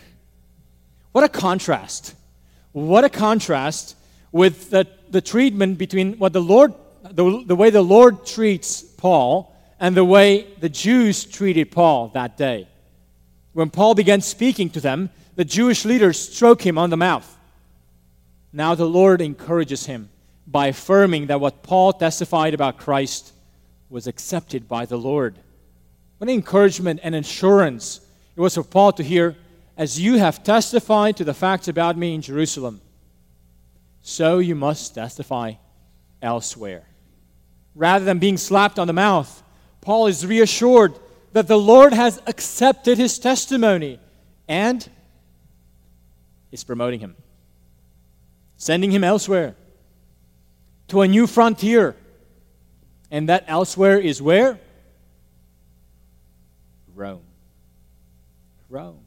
What 1.12 1.24
a 1.24 1.28
contrast. 1.28 2.14
What 2.72 3.04
a 3.04 3.08
contrast 3.08 3.96
with 4.30 4.70
the, 4.70 4.86
the 5.08 5.20
treatment 5.20 5.76
between 5.76 6.18
what 6.18 6.32
the 6.32 6.42
Lord, 6.42 6.72
the, 7.02 7.42
the 7.44 7.56
way 7.56 7.70
the 7.70 7.82
Lord 7.82 8.24
treats 8.24 8.82
Paul 8.82 9.56
and 9.80 9.96
the 9.96 10.04
way 10.04 10.46
the 10.60 10.68
Jews 10.68 11.24
treated 11.24 11.72
Paul 11.72 12.08
that 12.08 12.36
day. 12.36 12.68
When 13.52 13.70
Paul 13.70 13.94
began 13.94 14.20
speaking 14.20 14.70
to 14.70 14.80
them, 14.80 15.10
the 15.34 15.44
Jewish 15.44 15.84
leaders 15.84 16.18
struck 16.18 16.64
him 16.64 16.78
on 16.78 16.90
the 16.90 16.96
mouth. 16.96 17.38
Now 18.52 18.76
the 18.76 18.86
Lord 18.86 19.20
encourages 19.20 19.86
him 19.86 20.10
by 20.46 20.68
affirming 20.68 21.26
that 21.26 21.40
what 21.40 21.64
Paul 21.64 21.92
testified 21.92 22.54
about 22.54 22.78
Christ 22.78 23.32
was 23.88 24.06
accepted 24.06 24.68
by 24.68 24.86
the 24.86 24.98
Lord. 24.98 25.38
What 26.18 26.30
encouragement 26.30 27.00
and 27.02 27.14
assurance 27.14 28.00
it 28.40 28.42
was 28.42 28.54
for 28.54 28.64
Paul 28.64 28.92
to 28.92 29.02
hear, 29.02 29.36
As 29.76 30.00
you 30.00 30.16
have 30.16 30.42
testified 30.42 31.18
to 31.18 31.24
the 31.24 31.34
facts 31.34 31.68
about 31.68 31.98
me 31.98 32.14
in 32.14 32.22
Jerusalem, 32.22 32.80
so 34.00 34.38
you 34.38 34.54
must 34.54 34.94
testify 34.94 35.52
elsewhere. 36.22 36.86
Rather 37.74 38.06
than 38.06 38.18
being 38.18 38.38
slapped 38.38 38.78
on 38.78 38.86
the 38.86 38.94
mouth, 38.94 39.42
Paul 39.82 40.06
is 40.06 40.24
reassured 40.24 40.98
that 41.34 41.48
the 41.48 41.58
Lord 41.58 41.92
has 41.92 42.18
accepted 42.26 42.96
his 42.96 43.18
testimony 43.18 44.00
and 44.48 44.88
is 46.50 46.64
promoting 46.64 47.00
him, 47.00 47.16
sending 48.56 48.90
him 48.90 49.04
elsewhere 49.04 49.54
to 50.88 51.02
a 51.02 51.08
new 51.08 51.26
frontier. 51.26 51.94
And 53.10 53.28
that 53.28 53.44
elsewhere 53.48 53.98
is 53.98 54.22
where? 54.22 54.58
Rome. 56.94 57.20
Rome. 58.70 59.00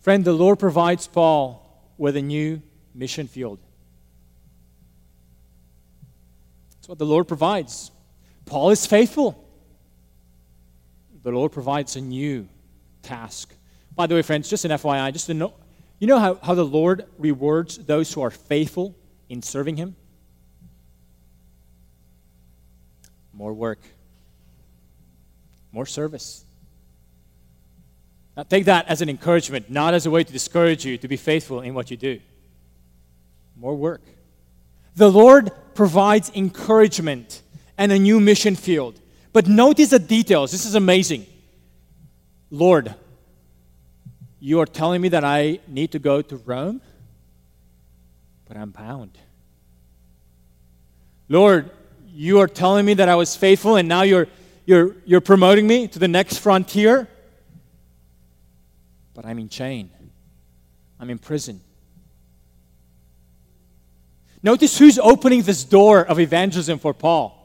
Friend, 0.00 0.24
the 0.24 0.32
Lord 0.32 0.58
provides 0.58 1.06
Paul 1.06 1.60
with 1.98 2.16
a 2.16 2.22
new 2.22 2.62
mission 2.94 3.26
field. 3.26 3.58
That's 6.76 6.88
what 6.88 6.98
the 6.98 7.06
Lord 7.06 7.26
provides. 7.26 7.90
Paul 8.46 8.70
is 8.70 8.86
faithful. 8.86 9.42
The 11.22 11.30
Lord 11.30 11.52
provides 11.52 11.96
a 11.96 12.00
new 12.00 12.48
task. 13.02 13.54
By 13.96 14.06
the 14.06 14.14
way, 14.14 14.22
friends, 14.22 14.48
just 14.48 14.64
an 14.64 14.70
FYI, 14.72 15.12
just 15.12 15.26
to 15.26 15.34
know, 15.34 15.54
you 15.98 16.06
know 16.06 16.18
how, 16.18 16.34
how 16.34 16.54
the 16.54 16.64
Lord 16.64 17.06
rewards 17.18 17.78
those 17.78 18.12
who 18.12 18.20
are 18.20 18.30
faithful 18.30 18.94
in 19.28 19.40
serving 19.40 19.76
Him? 19.76 19.96
More 23.32 23.54
work, 23.54 23.80
more 25.72 25.86
service. 25.86 26.43
Now, 28.36 28.42
take 28.42 28.64
that 28.64 28.86
as 28.88 29.00
an 29.00 29.08
encouragement, 29.08 29.70
not 29.70 29.94
as 29.94 30.06
a 30.06 30.10
way 30.10 30.24
to 30.24 30.32
discourage 30.32 30.84
you 30.84 30.98
to 30.98 31.08
be 31.08 31.16
faithful 31.16 31.60
in 31.60 31.74
what 31.74 31.90
you 31.90 31.96
do. 31.96 32.20
More 33.56 33.76
work. 33.76 34.02
The 34.96 35.10
Lord 35.10 35.52
provides 35.74 36.30
encouragement 36.34 37.42
and 37.78 37.92
a 37.92 37.98
new 37.98 38.20
mission 38.20 38.56
field. 38.56 39.00
But 39.32 39.48
notice 39.48 39.90
the 39.90 39.98
details. 39.98 40.52
This 40.52 40.64
is 40.64 40.74
amazing. 40.74 41.26
Lord, 42.50 42.94
you 44.40 44.60
are 44.60 44.66
telling 44.66 45.00
me 45.00 45.08
that 45.08 45.24
I 45.24 45.60
need 45.66 45.92
to 45.92 45.98
go 45.98 46.22
to 46.22 46.36
Rome, 46.36 46.80
but 48.46 48.56
I'm 48.56 48.70
bound. 48.70 49.18
Lord, 51.28 51.70
you 52.12 52.40
are 52.40 52.46
telling 52.46 52.84
me 52.84 52.94
that 52.94 53.08
I 53.08 53.14
was 53.16 53.34
faithful 53.34 53.76
and 53.76 53.88
now 53.88 54.02
you're, 54.02 54.28
you're, 54.66 54.94
you're 55.04 55.20
promoting 55.20 55.66
me 55.66 55.88
to 55.88 55.98
the 55.98 56.08
next 56.08 56.38
frontier, 56.38 57.08
but 59.14 59.24
I'm 59.24 59.38
in 59.38 59.48
chain. 59.48 59.90
I'm 61.00 61.10
in 61.10 61.18
prison. 61.18 61.60
Notice 64.42 64.76
who's 64.76 64.98
opening 64.98 65.42
this 65.42 65.64
door 65.64 66.04
of 66.04 66.20
evangelism 66.20 66.78
for 66.78 66.92
Paul. 66.92 67.40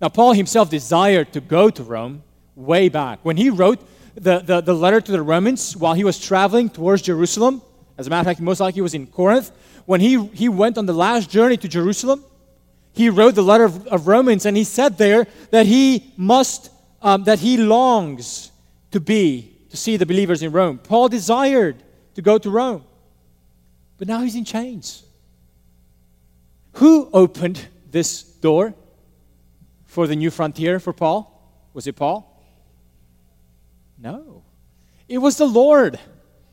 Now, 0.00 0.08
Paul 0.08 0.32
himself 0.32 0.70
desired 0.70 1.32
to 1.32 1.40
go 1.40 1.70
to 1.70 1.82
Rome 1.82 2.22
way 2.54 2.88
back. 2.88 3.18
When 3.22 3.36
he 3.36 3.50
wrote 3.50 3.80
the, 4.14 4.38
the, 4.38 4.60
the 4.60 4.74
letter 4.74 5.00
to 5.00 5.12
the 5.12 5.22
Romans 5.22 5.76
while 5.76 5.94
he 5.94 6.04
was 6.04 6.20
traveling 6.20 6.68
towards 6.68 7.02
Jerusalem, 7.02 7.62
as 7.98 8.06
a 8.06 8.10
matter 8.10 8.20
of 8.20 8.26
fact, 8.26 8.40
most 8.40 8.60
likely 8.60 8.78
he 8.78 8.82
was 8.82 8.94
in 8.94 9.06
Corinth, 9.06 9.50
when 9.86 10.00
he, 10.00 10.26
he 10.28 10.48
went 10.48 10.78
on 10.78 10.86
the 10.86 10.92
last 10.92 11.30
journey 11.30 11.56
to 11.56 11.68
Jerusalem, 11.68 12.24
he 12.92 13.10
wrote 13.10 13.34
the 13.34 13.42
letter 13.42 13.64
of, 13.64 13.86
of 13.88 14.06
Romans 14.06 14.46
and 14.46 14.56
he 14.56 14.64
said 14.64 14.98
there 14.98 15.26
that 15.50 15.66
he 15.66 16.12
must, 16.16 16.70
um, 17.02 17.24
that 17.24 17.40
he 17.40 17.56
longs 17.56 18.52
to 18.92 19.00
be, 19.00 19.53
to 19.74 19.80
see 19.80 19.96
the 19.96 20.06
believers 20.06 20.40
in 20.40 20.52
Rome. 20.52 20.78
Paul 20.78 21.08
desired 21.08 21.82
to 22.14 22.22
go 22.22 22.38
to 22.38 22.48
Rome, 22.48 22.84
but 23.98 24.06
now 24.06 24.20
he's 24.20 24.36
in 24.36 24.44
chains. 24.44 25.02
Who 26.74 27.10
opened 27.12 27.66
this 27.90 28.22
door 28.22 28.72
for 29.86 30.06
the 30.06 30.14
new 30.14 30.30
frontier 30.30 30.78
for 30.78 30.92
Paul? 30.92 31.28
Was 31.72 31.88
it 31.88 31.96
Paul? 31.96 32.40
No. 33.98 34.44
It 35.08 35.18
was 35.18 35.38
the 35.38 35.46
Lord. 35.46 35.98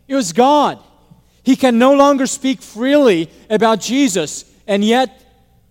It 0.08 0.16
was 0.16 0.34
God. 0.34 0.80
He 1.44 1.56
can 1.56 1.78
no 1.78 1.94
longer 1.94 2.26
speak 2.26 2.64
freely 2.64 3.30
about 3.52 3.82
Jesus, 3.82 4.46
and 4.66 4.84
yet, 4.84 5.10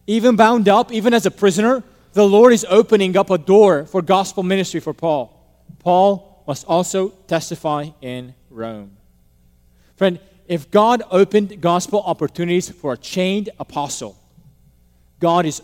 even 0.06 0.36
bound 0.36 0.68
up, 0.68 0.92
even 0.92 1.14
as 1.14 1.26
a 1.26 1.32
prisoner, 1.32 1.82
the 2.12 2.26
Lord 2.26 2.52
is 2.52 2.64
opening 2.68 3.16
up 3.16 3.28
a 3.28 3.38
door 3.38 3.86
for 3.86 4.02
gospel 4.02 4.44
ministry 4.44 4.78
for 4.78 4.94
Paul. 4.94 5.36
Paul 5.80 6.29
must 6.46 6.64
also 6.66 7.10
testify 7.26 7.90
in 8.00 8.34
Rome. 8.50 8.96
Friend, 9.96 10.18
if 10.48 10.70
God 10.70 11.02
opened 11.10 11.60
gospel 11.60 12.02
opportunities 12.04 12.68
for 12.68 12.94
a 12.94 12.96
chained 12.96 13.50
apostle, 13.58 14.16
God 15.20 15.46
is 15.46 15.62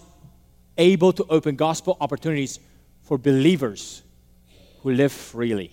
able 0.78 1.12
to 1.12 1.24
open 1.28 1.56
gospel 1.56 1.96
opportunities 2.00 2.60
for 3.02 3.18
believers 3.18 4.02
who 4.82 4.92
live 4.92 5.12
freely. 5.12 5.72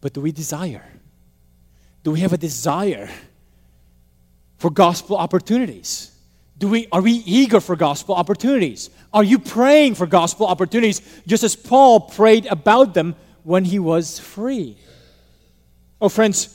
But 0.00 0.12
do 0.14 0.20
we 0.20 0.32
desire? 0.32 0.84
Do 2.02 2.12
we 2.12 2.20
have 2.20 2.32
a 2.32 2.38
desire 2.38 3.10
for 4.56 4.70
gospel 4.70 5.16
opportunities? 5.16 6.12
Do 6.60 6.68
we, 6.68 6.88
are 6.92 7.00
we 7.00 7.12
eager 7.12 7.58
for 7.58 7.74
gospel 7.74 8.14
opportunities? 8.14 8.90
Are 9.14 9.24
you 9.24 9.38
praying 9.38 9.94
for 9.94 10.06
gospel 10.06 10.46
opportunities 10.46 11.00
just 11.26 11.42
as 11.42 11.56
Paul 11.56 12.00
prayed 12.00 12.44
about 12.46 12.92
them 12.92 13.16
when 13.44 13.64
he 13.64 13.78
was 13.78 14.18
free? 14.18 14.76
Oh, 16.02 16.10
friends, 16.10 16.54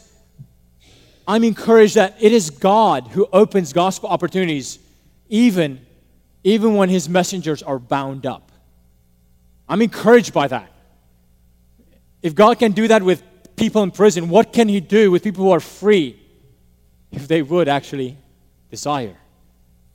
I'm 1.27 1.43
encouraged 1.43 1.95
that 1.95 2.17
it 2.21 2.31
is 2.31 2.51
God 2.51 3.07
who 3.07 3.27
opens 3.33 3.73
gospel 3.73 4.07
opportunities 4.07 4.77
even, 5.27 5.83
even 6.43 6.75
when 6.75 6.89
his 6.89 7.09
messengers 7.09 7.63
are 7.63 7.79
bound 7.79 8.27
up. 8.27 8.51
I'm 9.67 9.81
encouraged 9.81 10.35
by 10.35 10.47
that. 10.49 10.71
If 12.21 12.35
God 12.35 12.59
can 12.59 12.73
do 12.73 12.87
that 12.89 13.01
with 13.01 13.23
people 13.55 13.81
in 13.81 13.89
prison, 13.89 14.29
what 14.29 14.53
can 14.53 14.69
he 14.69 14.81
do 14.81 15.09
with 15.09 15.23
people 15.23 15.45
who 15.45 15.51
are 15.51 15.59
free 15.59 16.19
if 17.11 17.27
they 17.27 17.41
would 17.41 17.67
actually 17.67 18.19
desire 18.69 19.17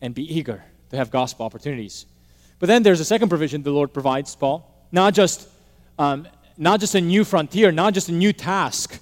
and 0.00 0.14
be 0.14 0.22
eager 0.34 0.64
to 0.90 0.96
have 0.96 1.10
gospel 1.10 1.46
opportunities? 1.46 2.06
But 2.58 2.66
then 2.66 2.82
there's 2.82 3.00
a 3.00 3.04
second 3.04 3.28
provision 3.28 3.62
the 3.62 3.70
Lord 3.70 3.92
provides, 3.92 4.34
Paul. 4.36 4.70
Not 4.92 5.14
just, 5.14 5.48
um, 5.98 6.28
not 6.56 6.80
just 6.80 6.94
a 6.94 7.00
new 7.00 7.24
frontier, 7.24 7.72
not 7.72 7.94
just 7.94 8.08
a 8.08 8.12
new 8.12 8.32
task 8.32 9.00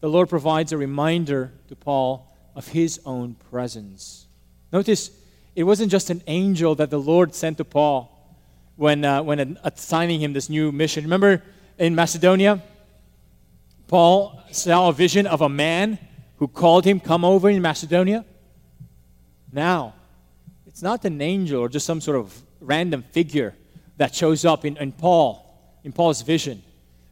the 0.00 0.08
Lord 0.08 0.28
provides 0.28 0.72
a 0.72 0.76
reminder 0.76 1.52
to 1.68 1.76
Paul 1.76 2.32
of 2.54 2.68
his 2.68 3.00
own 3.04 3.34
presence. 3.50 4.26
Notice, 4.72 5.10
it 5.54 5.64
wasn't 5.64 5.90
just 5.90 6.10
an 6.10 6.22
angel 6.26 6.74
that 6.76 6.90
the 6.90 7.00
Lord 7.00 7.34
sent 7.34 7.56
to 7.58 7.64
Paul 7.64 8.12
when, 8.76 9.04
uh, 9.04 9.22
when 9.22 9.58
assigning 9.64 10.20
him 10.20 10.32
this 10.32 10.48
new 10.48 10.70
mission. 10.70 11.04
Remember 11.04 11.42
in 11.78 11.94
Macedonia, 11.94 12.62
Paul 13.88 14.40
saw 14.52 14.90
a 14.90 14.92
vision 14.92 15.26
of 15.26 15.40
a 15.40 15.48
man 15.48 15.98
who 16.36 16.46
called 16.46 16.84
him, 16.84 17.00
Come 17.00 17.24
over 17.24 17.48
in 17.48 17.62
Macedonia. 17.62 18.24
Now, 19.50 19.94
it's 20.76 20.82
not 20.82 21.06
an 21.06 21.22
angel 21.22 21.62
or 21.62 21.70
just 21.70 21.86
some 21.86 22.02
sort 22.02 22.18
of 22.18 22.38
random 22.60 23.02
figure 23.02 23.54
that 23.96 24.14
shows 24.14 24.44
up 24.44 24.62
in, 24.66 24.76
in 24.76 24.92
Paul, 24.92 25.42
in 25.82 25.90
Paul's 25.90 26.20
vision. 26.20 26.62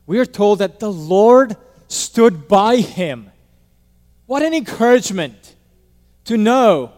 We 0.04 0.18
are 0.18 0.26
told 0.26 0.58
that 0.58 0.80
the 0.80 0.92
Lord 0.92 1.56
stood 1.88 2.46
by 2.46 2.76
him. 2.76 3.30
What 4.26 4.42
an 4.42 4.52
encouragement 4.52 5.54
to 6.26 6.36
know 6.36 6.92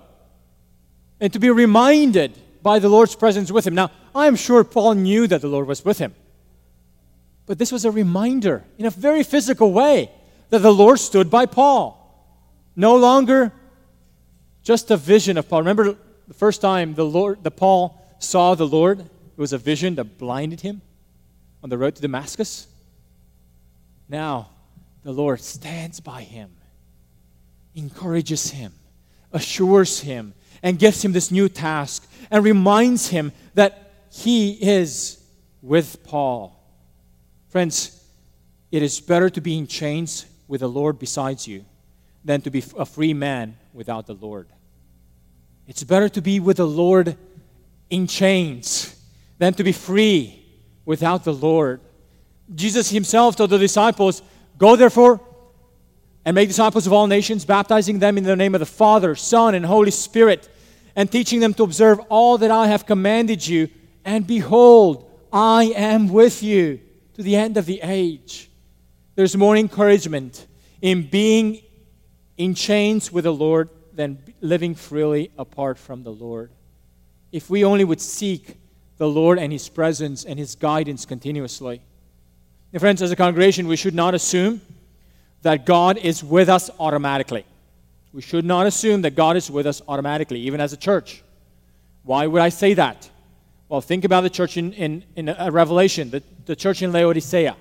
and 1.20 1.32
to 1.34 1.38
be 1.38 1.50
reminded 1.50 2.36
by 2.64 2.80
the 2.80 2.88
Lord's 2.88 3.14
presence 3.14 3.52
with 3.52 3.64
him. 3.64 3.76
Now, 3.76 3.92
I'm 4.12 4.34
sure 4.34 4.64
Paul 4.64 4.94
knew 4.94 5.28
that 5.28 5.42
the 5.42 5.48
Lord 5.48 5.68
was 5.68 5.84
with 5.84 5.98
him. 5.98 6.16
But 7.46 7.60
this 7.60 7.70
was 7.70 7.84
a 7.84 7.92
reminder 7.92 8.64
in 8.76 8.86
a 8.86 8.90
very 8.90 9.22
physical 9.22 9.72
way 9.72 10.10
that 10.50 10.62
the 10.62 10.74
Lord 10.74 10.98
stood 10.98 11.30
by 11.30 11.46
Paul. 11.46 12.34
No 12.74 12.96
longer 12.96 13.52
just 14.64 14.90
a 14.90 14.96
vision 14.96 15.38
of 15.38 15.48
Paul. 15.48 15.60
Remember 15.60 15.96
the 16.28 16.34
first 16.34 16.60
time 16.60 16.94
the 16.94 17.04
Lord 17.04 17.42
the 17.42 17.50
Paul 17.50 18.00
saw 18.18 18.54
the 18.54 18.66
Lord? 18.66 19.00
It 19.00 19.40
was 19.40 19.52
a 19.52 19.58
vision 19.58 19.94
that 19.96 20.18
blinded 20.18 20.60
him 20.60 20.80
on 21.62 21.70
the 21.70 21.78
road 21.78 21.94
to 21.96 22.02
Damascus. 22.02 22.66
Now, 24.08 24.50
the 25.02 25.12
Lord 25.12 25.40
stands 25.40 26.00
by 26.00 26.22
him, 26.22 26.50
encourages 27.74 28.50
him, 28.50 28.72
assures 29.32 30.00
him, 30.00 30.34
and 30.62 30.78
gives 30.78 31.04
him 31.04 31.12
this 31.12 31.30
new 31.30 31.48
task 31.48 32.08
and 32.30 32.42
reminds 32.42 33.08
him 33.08 33.32
that 33.54 33.92
he 34.10 34.52
is 34.52 35.22
with 35.62 36.02
Paul. 36.04 36.58
Friends, 37.48 38.04
it 38.72 38.82
is 38.82 39.00
better 39.00 39.30
to 39.30 39.40
be 39.40 39.58
in 39.58 39.66
chains 39.66 40.26
with 40.48 40.60
the 40.60 40.68
Lord 40.68 40.98
besides 40.98 41.46
you 41.46 41.64
than 42.24 42.40
to 42.42 42.50
be 42.50 42.62
a 42.76 42.84
free 42.84 43.14
man 43.14 43.56
without 43.72 44.06
the 44.06 44.14
Lord. 44.14 44.48
It's 45.66 45.82
better 45.82 46.08
to 46.10 46.22
be 46.22 46.40
with 46.40 46.58
the 46.58 46.66
Lord 46.66 47.16
in 47.90 48.06
chains 48.06 48.94
than 49.38 49.54
to 49.54 49.64
be 49.64 49.72
free 49.72 50.44
without 50.84 51.24
the 51.24 51.32
Lord. 51.32 51.80
Jesus 52.54 52.90
himself 52.90 53.36
told 53.36 53.50
the 53.50 53.58
disciples, 53.58 54.22
Go 54.58 54.76
therefore 54.76 55.20
and 56.24 56.34
make 56.34 56.48
disciples 56.48 56.86
of 56.86 56.92
all 56.92 57.06
nations, 57.06 57.44
baptizing 57.44 57.98
them 57.98 58.16
in 58.18 58.24
the 58.24 58.36
name 58.36 58.54
of 58.54 58.60
the 58.60 58.66
Father, 58.66 59.14
Son, 59.14 59.54
and 59.54 59.66
Holy 59.66 59.90
Spirit, 59.90 60.48
and 60.94 61.10
teaching 61.10 61.40
them 61.40 61.54
to 61.54 61.62
observe 61.62 62.00
all 62.08 62.38
that 62.38 62.50
I 62.50 62.68
have 62.68 62.86
commanded 62.86 63.46
you. 63.46 63.68
And 64.04 64.26
behold, 64.26 65.10
I 65.32 65.72
am 65.76 66.08
with 66.08 66.42
you 66.42 66.80
to 67.14 67.22
the 67.22 67.36
end 67.36 67.56
of 67.56 67.66
the 67.66 67.80
age. 67.82 68.50
There's 69.14 69.36
more 69.36 69.56
encouragement 69.56 70.46
in 70.80 71.08
being 71.08 71.62
in 72.36 72.54
chains 72.54 73.10
with 73.10 73.24
the 73.24 73.32
Lord 73.32 73.68
than 73.92 74.18
living 74.40 74.74
freely 74.74 75.30
apart 75.38 75.78
from 75.78 76.02
the 76.02 76.12
Lord. 76.12 76.50
If 77.32 77.50
we 77.50 77.64
only 77.64 77.84
would 77.84 78.00
seek 78.00 78.56
the 78.98 79.08
Lord 79.08 79.38
and 79.38 79.52
His 79.52 79.68
presence 79.68 80.24
and 80.24 80.38
His 80.38 80.54
guidance 80.54 81.04
continuously. 81.04 81.82
Friends, 82.78 83.00
as 83.00 83.10
a 83.10 83.16
congregation, 83.16 83.68
we 83.68 83.76
should 83.76 83.94
not 83.94 84.14
assume 84.14 84.60
that 85.42 85.64
God 85.64 85.96
is 85.98 86.22
with 86.22 86.48
us 86.48 86.70
automatically. 86.78 87.44
We 88.12 88.22
should 88.22 88.44
not 88.44 88.66
assume 88.66 89.02
that 89.02 89.14
God 89.14 89.36
is 89.36 89.50
with 89.50 89.66
us 89.66 89.82
automatically, 89.88 90.40
even 90.40 90.60
as 90.60 90.72
a 90.72 90.76
church. 90.76 91.22
Why 92.02 92.26
would 92.26 92.42
I 92.42 92.48
say 92.50 92.74
that? 92.74 93.10
Well, 93.68 93.80
think 93.80 94.04
about 94.04 94.22
the 94.22 94.30
church 94.30 94.56
in, 94.56 94.72
in, 94.74 95.04
in 95.16 95.28
a 95.28 95.50
Revelation, 95.50 96.10
the, 96.10 96.22
the 96.44 96.56
church 96.56 96.82
in 96.82 96.92
Laodicea. 96.92 97.56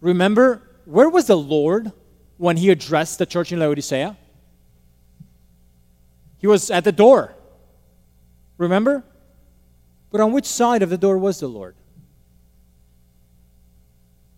Remember, 0.00 0.62
where 0.84 1.08
was 1.08 1.26
the 1.26 1.36
Lord 1.36 1.92
when 2.36 2.56
he 2.56 2.70
addressed 2.70 3.18
the 3.18 3.26
church 3.26 3.52
in 3.52 3.58
Laodicea? 3.58 4.16
He 6.44 6.46
was 6.46 6.70
at 6.70 6.84
the 6.84 6.92
door. 6.92 7.34
Remember? 8.58 9.02
But 10.10 10.20
on 10.20 10.30
which 10.30 10.44
side 10.44 10.82
of 10.82 10.90
the 10.90 10.98
door 10.98 11.16
was 11.16 11.40
the 11.40 11.48
Lord? 11.48 11.74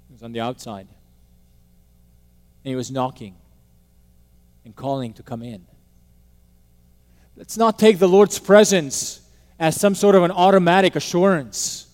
He 0.06 0.12
was 0.12 0.22
on 0.22 0.30
the 0.30 0.38
outside. 0.38 0.86
And 2.62 2.70
he 2.70 2.76
was 2.76 2.92
knocking 2.92 3.34
and 4.64 4.76
calling 4.76 5.14
to 5.14 5.24
come 5.24 5.42
in. 5.42 5.66
Let's 7.34 7.56
not 7.56 7.76
take 7.76 7.98
the 7.98 8.06
Lord's 8.06 8.38
presence 8.38 9.20
as 9.58 9.74
some 9.74 9.96
sort 9.96 10.14
of 10.14 10.22
an 10.22 10.30
automatic 10.30 10.94
assurance. 10.94 11.88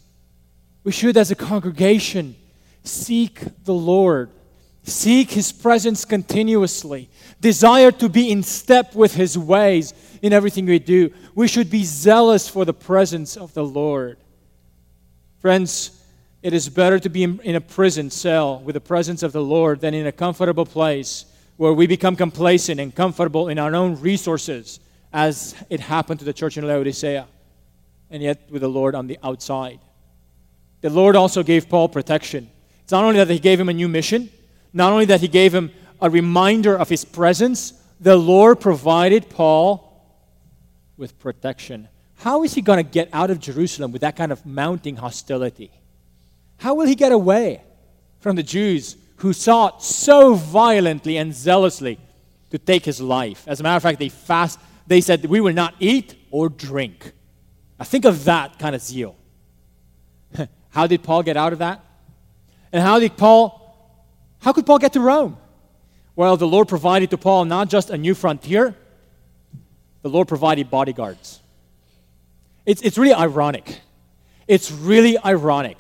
We 0.85 0.93
should, 0.93 1.17
as 1.17 1.31
a 1.31 1.35
congregation, 1.35 2.37
seek 2.85 3.41
the 3.65 3.73
Lord, 3.73 4.29
seek 4.83 5.30
His 5.30 5.53
presence 5.53 6.05
continuously, 6.05 7.09
desire 7.41 7.93
to 7.93 8.09
be 8.09 8.30
in 8.30 8.43
step 8.43 8.95
with 8.95 9.14
His 9.14 9.39
ways 9.39 9.95
in 10.22 10.33
everything 10.33 10.66
we 10.66 10.78
do. 10.78 11.12
We 11.35 11.49
should 11.49 11.70
be 11.70 11.85
zealous 11.85 12.49
for 12.49 12.64
the 12.64 12.74
presence 12.74 13.37
of 13.37 13.55
the 13.55 13.64
Lord. 13.64 14.18
Friends, 15.39 16.03
it 16.43 16.53
is 16.53 16.68
better 16.68 16.99
to 16.99 17.09
be 17.09 17.22
in, 17.22 17.55
a 17.55 17.61
prison 17.61 18.11
cell 18.11 18.61
with 18.61 18.74
the 18.74 18.80
presence 18.80 19.22
of 19.22 19.33
the 19.33 19.43
Lord 19.43 19.80
than 19.80 19.95
in 19.95 20.07
a 20.07 20.12
comfortable 20.12 20.66
place 20.66 21.24
where 21.57 21.72
we 21.72 21.87
become 21.87 22.16
complacent 22.16 22.80
and 22.80 22.95
comfortable 22.95 23.49
in 23.49 23.59
our 23.59 23.74
own 23.74 24.01
resources, 24.01 24.80
as 25.12 25.55
it 25.70 25.78
happened 25.78 26.18
to 26.18 26.24
the 26.24 26.33
church 26.33 26.57
in 26.57 26.66
Laodicea, 26.66 27.26
and 28.11 28.22
yet 28.22 28.51
with 28.51 28.62
the 28.62 28.68
Lord 28.68 28.95
on 28.95 29.07
the 29.07 29.18
outside. 29.22 29.78
The 30.80 30.91
Lord 30.91 31.14
also 31.14 31.45
gave 31.45 31.68
Paul 31.68 31.89
protection. 31.89 32.51
It's 32.83 32.91
not 32.91 33.05
only 33.05 33.18
that 33.18 33.30
He 33.30 33.39
gave 33.39 33.61
him 33.61 33.68
a 33.68 33.72
new 33.72 33.89
mission, 33.89 34.28
not 34.73 34.93
only 34.93 35.05
that 35.07 35.20
He 35.20 35.29
gave 35.29 35.55
him 35.55 35.70
a 36.01 36.11
reminder 36.11 36.77
of 36.77 36.89
His 36.89 37.05
presence, 37.05 37.75
the 38.01 38.16
Lord 38.16 38.61
provided 38.61 39.31
Paul 39.31 39.93
with 40.97 41.18
protection. 41.18 41.89
How 42.16 42.43
is 42.45 42.55
he 42.55 42.62
going 42.62 42.77
to 42.77 42.89
get 42.89 43.09
out 43.12 43.31
of 43.31 43.41
Jerusalem 43.41 43.91
with 43.91 44.03
that 44.03 44.16
kind 44.16 44.31
of 44.31 44.47
mounting 44.47 44.97
hostility? 44.97 45.70
How 46.59 46.75
will 46.75 46.87
he 46.87 46.95
get 46.95 47.11
away 47.11 47.62
from 48.20 48.37
the 48.37 48.43
Jews 48.43 48.97
who 49.16 49.33
sought 49.33 49.83
so 49.83 50.35
violently 50.35 51.16
and 51.16 51.35
zealously 51.35 51.99
to 52.51 52.59
take 52.59 52.85
his 52.85 53.01
life? 53.01 53.45
As 53.49 53.59
a 53.59 53.62
matter 53.64 53.77
of 53.77 53.83
fact, 53.83 53.99
they 53.99 54.09
fast 54.09 54.61
they 54.87 55.01
said 55.01 55.25
we 55.27 55.41
will 55.41 55.55
not 55.55 55.75
eat 55.81 56.16
or 56.31 56.49
drink. 56.49 57.12
Now 57.79 57.85
think 57.85 58.05
of 58.05 58.25
that 58.25 58.59
kind 58.59 58.75
of 58.75 58.83
zeal. 58.83 59.16
how 60.70 60.87
did 60.87 61.03
Paul 61.03 61.23
get 61.23 61.37
out 61.37 61.53
of 61.53 61.61
that? 61.61 61.85
And 62.73 62.83
how 62.83 62.99
did 62.99 63.16
Paul 63.16 63.62
how 64.43 64.53
could 64.53 64.66
Paul 64.66 64.80
get 64.80 64.93
to 64.95 65.01
Rome? 65.01 65.36
Well, 66.16 66.36
the 66.36 66.49
Lord 66.49 66.66
provided 66.66 67.11
to 67.11 67.16
Paul 67.16 67.45
not 67.45 67.70
just 67.70 67.90
a 67.90 67.97
new 67.97 68.12
frontier, 68.12 68.74
the 70.03 70.09
Lord 70.09 70.26
provided 70.26 70.68
bodyguards. 70.68 71.40
It's, 72.66 72.82
it's 72.82 72.99
really 72.99 73.14
ironic. 73.14 73.80
It's 74.49 74.72
really 74.72 75.16
ironic 75.16 75.78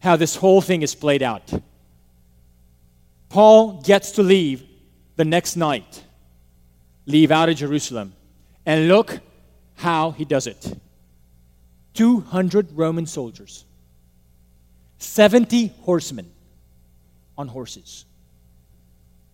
how 0.00 0.16
this 0.16 0.36
whole 0.36 0.60
thing 0.60 0.82
is 0.82 0.94
played 0.94 1.22
out. 1.22 1.50
Paul 3.30 3.80
gets 3.80 4.12
to 4.12 4.22
leave 4.22 4.62
the 5.16 5.24
next 5.24 5.56
night, 5.56 6.04
leave 7.06 7.30
out 7.30 7.48
of 7.48 7.56
Jerusalem, 7.56 8.12
and 8.66 8.86
look 8.86 9.18
how 9.76 10.10
he 10.10 10.26
does 10.26 10.46
it 10.46 10.78
200 11.94 12.76
Roman 12.76 13.06
soldiers, 13.06 13.64
70 14.98 15.68
horsemen 15.80 16.30
on 17.36 17.48
horses, 17.48 18.06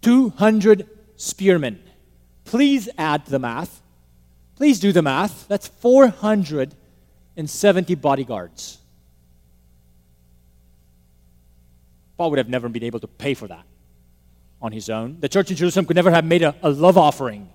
200 0.03 0.89
spearmen 1.17 1.81
Please 2.45 2.89
add 2.99 3.25
the 3.27 3.39
math. 3.39 3.81
Please 4.57 4.81
do 4.81 4.91
the 4.93 5.03
math. 5.03 5.47
That's 5.49 5.69
470 5.69 7.95
bodyguards. 7.97 8.79
Paul 12.17 12.31
would 12.31 12.39
have 12.39 12.49
never 12.49 12.69
been 12.69 12.85
able 12.85 13.01
to 13.01 13.09
pay 13.09 13.35
for 13.35 13.49
that 13.49 13.65
on 14.61 14.73
his 14.73 14.89
own. 14.91 15.19
The 15.21 15.29
church 15.29 15.51
in 15.51 15.57
Jerusalem 15.57 15.87
could 15.87 15.97
never 15.97 16.11
have 16.11 16.25
made 16.25 16.43
a, 16.43 16.55
a 16.63 16.71
love 16.71 16.99
offering 16.99 17.49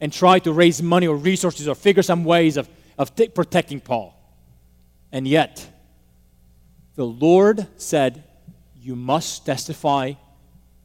and 0.00 0.12
tried 0.12 0.44
to 0.44 0.52
raise 0.52 0.80
money 0.82 1.06
or 1.06 1.16
resources 1.16 1.68
or 1.68 1.74
figure 1.74 2.02
some 2.02 2.24
ways 2.24 2.56
of, 2.56 2.66
of 2.96 3.14
t- 3.14 3.28
protecting 3.28 3.80
Paul. 3.80 4.14
And 5.12 5.28
yet, 5.28 5.68
the 6.94 7.04
Lord 7.04 7.66
said, 7.76 8.24
You 8.88 8.96
must 8.96 9.44
testify 9.44 10.14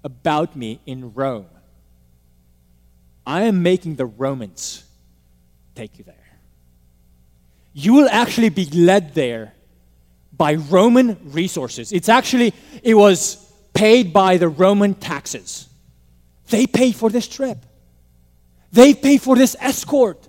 about 0.04 0.58
me 0.58 0.82
in 0.86 1.14
Rome. 1.14 1.46
I 3.26 3.44
am 3.44 3.64
making 3.64 3.96
the 3.96 4.06
Romans 4.06 4.84
take 5.74 5.98
you 5.98 6.04
there. 6.04 6.30
You 7.72 7.94
will 7.94 8.10
actually 8.10 8.50
be 8.50 8.66
led 8.66 9.14
there 9.14 9.54
by 10.34 10.56
Roman 10.56 11.18
resources. 11.32 11.94
It's 11.94 12.10
actually, 12.10 12.54
it 12.84 12.94
was 12.94 13.38
paid 13.74 14.12
by 14.12 14.36
the 14.36 14.50
Roman 14.50 14.96
taxes. 14.96 15.70
They 16.50 16.68
paid 16.68 16.96
for 16.96 17.10
this 17.10 17.26
trip. 17.26 17.60
They 18.74 18.94
paid 18.94 19.22
for 19.22 19.38
this 19.38 19.56
escort. 19.62 20.28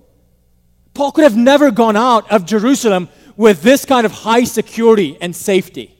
Paul 0.94 1.10
could 1.10 1.24
have 1.24 1.36
never 1.36 1.72
gone 1.72 1.96
out 1.96 2.30
of 2.30 2.46
Jerusalem 2.46 3.08
with 3.36 3.62
this 3.62 3.84
kind 3.84 4.06
of 4.06 4.12
high 4.12 4.44
security 4.44 5.18
and 5.20 5.34
safety. 5.34 5.90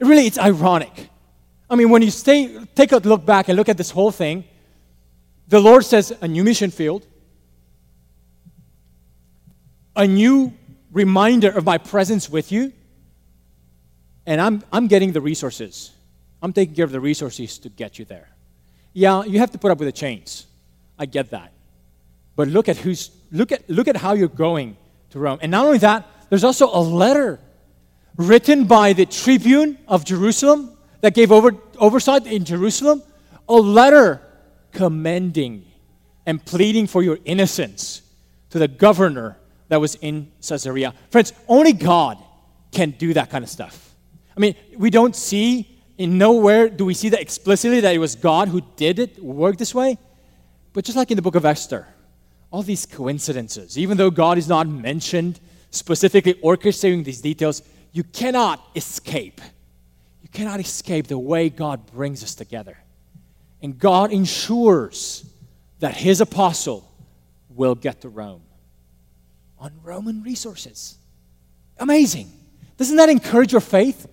Really, 0.00 0.26
it's 0.26 0.38
ironic. 0.38 1.10
I 1.70 1.76
mean, 1.76 1.90
when 1.90 2.02
you 2.02 2.10
stay, 2.10 2.58
take 2.74 2.92
a 2.92 2.98
look 2.98 3.26
back 3.26 3.48
and 3.48 3.56
look 3.56 3.68
at 3.68 3.76
this 3.76 3.90
whole 3.90 4.10
thing, 4.10 4.44
the 5.48 5.60
Lord 5.60 5.84
says 5.84 6.12
a 6.20 6.28
new 6.28 6.44
mission 6.44 6.70
field, 6.70 7.06
a 9.96 10.06
new 10.06 10.52
reminder 10.92 11.50
of 11.50 11.64
my 11.64 11.78
presence 11.78 12.30
with 12.30 12.52
you, 12.52 12.72
and 14.26 14.40
I'm, 14.40 14.62
I'm 14.72 14.86
getting 14.86 15.12
the 15.12 15.20
resources. 15.20 15.92
I'm 16.42 16.52
taking 16.52 16.74
care 16.74 16.84
of 16.84 16.92
the 16.92 17.00
resources 17.00 17.58
to 17.58 17.68
get 17.68 17.98
you 17.98 18.04
there. 18.04 18.28
Yeah, 18.92 19.24
you 19.24 19.38
have 19.38 19.50
to 19.52 19.58
put 19.58 19.70
up 19.70 19.78
with 19.78 19.88
the 19.88 19.92
chains. 19.92 20.46
I 20.98 21.06
get 21.06 21.30
that. 21.30 21.52
But 22.36 22.48
look 22.48 22.68
at 22.68 22.76
who's 22.76 23.10
look 23.32 23.52
at 23.52 23.68
look 23.68 23.88
at 23.88 23.96
how 23.96 24.12
you're 24.12 24.28
going 24.28 24.76
to 25.10 25.18
Rome. 25.18 25.38
And 25.42 25.50
not 25.50 25.66
only 25.66 25.78
that, 25.78 26.06
there's 26.30 26.44
also 26.44 26.68
a 26.72 26.78
letter 26.80 27.40
written 28.18 28.64
by 28.64 28.92
the 28.92 29.06
tribune 29.06 29.78
of 29.88 30.04
Jerusalem 30.04 30.76
that 31.00 31.14
gave 31.14 31.32
over, 31.32 31.52
oversight 31.78 32.26
in 32.26 32.44
Jerusalem, 32.44 33.02
a 33.48 33.54
letter 33.54 34.20
commending 34.72 35.64
and 36.26 36.44
pleading 36.44 36.86
for 36.86 37.02
your 37.02 37.18
innocence 37.24 38.02
to 38.50 38.58
the 38.58 38.68
governor 38.68 39.38
that 39.68 39.80
was 39.80 39.94
in 39.96 40.30
Caesarea. 40.46 40.92
Friends, 41.10 41.32
only 41.46 41.72
God 41.72 42.18
can 42.72 42.90
do 42.90 43.14
that 43.14 43.30
kind 43.30 43.44
of 43.44 43.48
stuff. 43.48 43.94
I 44.36 44.40
mean, 44.40 44.54
we 44.76 44.90
don't 44.90 45.16
see, 45.16 45.80
in 45.96 46.18
nowhere 46.18 46.68
do 46.68 46.84
we 46.84 46.94
see 46.94 47.08
that 47.10 47.20
explicitly 47.20 47.80
that 47.80 47.94
it 47.94 47.98
was 47.98 48.14
God 48.16 48.48
who 48.48 48.62
did 48.76 48.98
it, 48.98 49.22
work 49.22 49.56
this 49.56 49.74
way. 49.74 49.96
But 50.72 50.84
just 50.84 50.96
like 50.96 51.10
in 51.10 51.16
the 51.16 51.22
book 51.22 51.34
of 51.34 51.44
Esther, 51.44 51.86
all 52.50 52.62
these 52.62 52.84
coincidences, 52.84 53.78
even 53.78 53.96
though 53.96 54.10
God 54.10 54.38
is 54.38 54.48
not 54.48 54.66
mentioned 54.66 55.40
specifically 55.70 56.34
orchestrating 56.34 57.04
these 57.04 57.20
details, 57.20 57.62
you 57.92 58.04
cannot 58.04 58.64
escape. 58.74 59.40
You 60.22 60.28
cannot 60.28 60.60
escape 60.60 61.06
the 61.06 61.18
way 61.18 61.48
God 61.48 61.86
brings 61.92 62.22
us 62.22 62.34
together. 62.34 62.78
And 63.62 63.78
God 63.78 64.12
ensures 64.12 65.24
that 65.80 65.96
his 65.96 66.20
apostle 66.20 66.90
will 67.48 67.74
get 67.74 68.02
to 68.02 68.08
Rome 68.08 68.42
on 69.58 69.72
Roman 69.82 70.22
resources. 70.22 70.96
Amazing. 71.78 72.30
Doesn't 72.76 72.96
that 72.96 73.08
encourage 73.08 73.52
your 73.52 73.60
faith? 73.60 74.06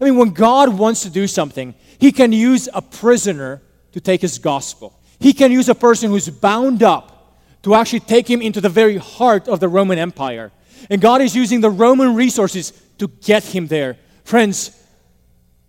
I 0.00 0.04
mean, 0.04 0.16
when 0.16 0.30
God 0.30 0.76
wants 0.76 1.02
to 1.02 1.10
do 1.10 1.26
something, 1.26 1.74
He 1.98 2.12
can 2.12 2.32
use 2.32 2.68
a 2.72 2.82
prisoner 2.82 3.62
to 3.92 4.00
take 4.00 4.22
His 4.22 4.38
gospel. 4.38 4.98
He 5.18 5.32
can 5.32 5.52
use 5.52 5.68
a 5.68 5.74
person 5.74 6.10
who's 6.10 6.28
bound 6.28 6.82
up 6.82 7.38
to 7.62 7.74
actually 7.74 8.00
take 8.00 8.28
him 8.28 8.42
into 8.42 8.60
the 8.60 8.68
very 8.68 8.96
heart 8.96 9.48
of 9.48 9.60
the 9.60 9.68
Roman 9.68 9.98
Empire. 9.98 10.50
And 10.90 11.00
God 11.00 11.20
is 11.20 11.34
using 11.34 11.60
the 11.60 11.70
Roman 11.70 12.14
resources 12.14 12.72
to 12.98 13.08
get 13.08 13.44
him 13.44 13.66
there. 13.66 13.96
Friends, 14.24 14.78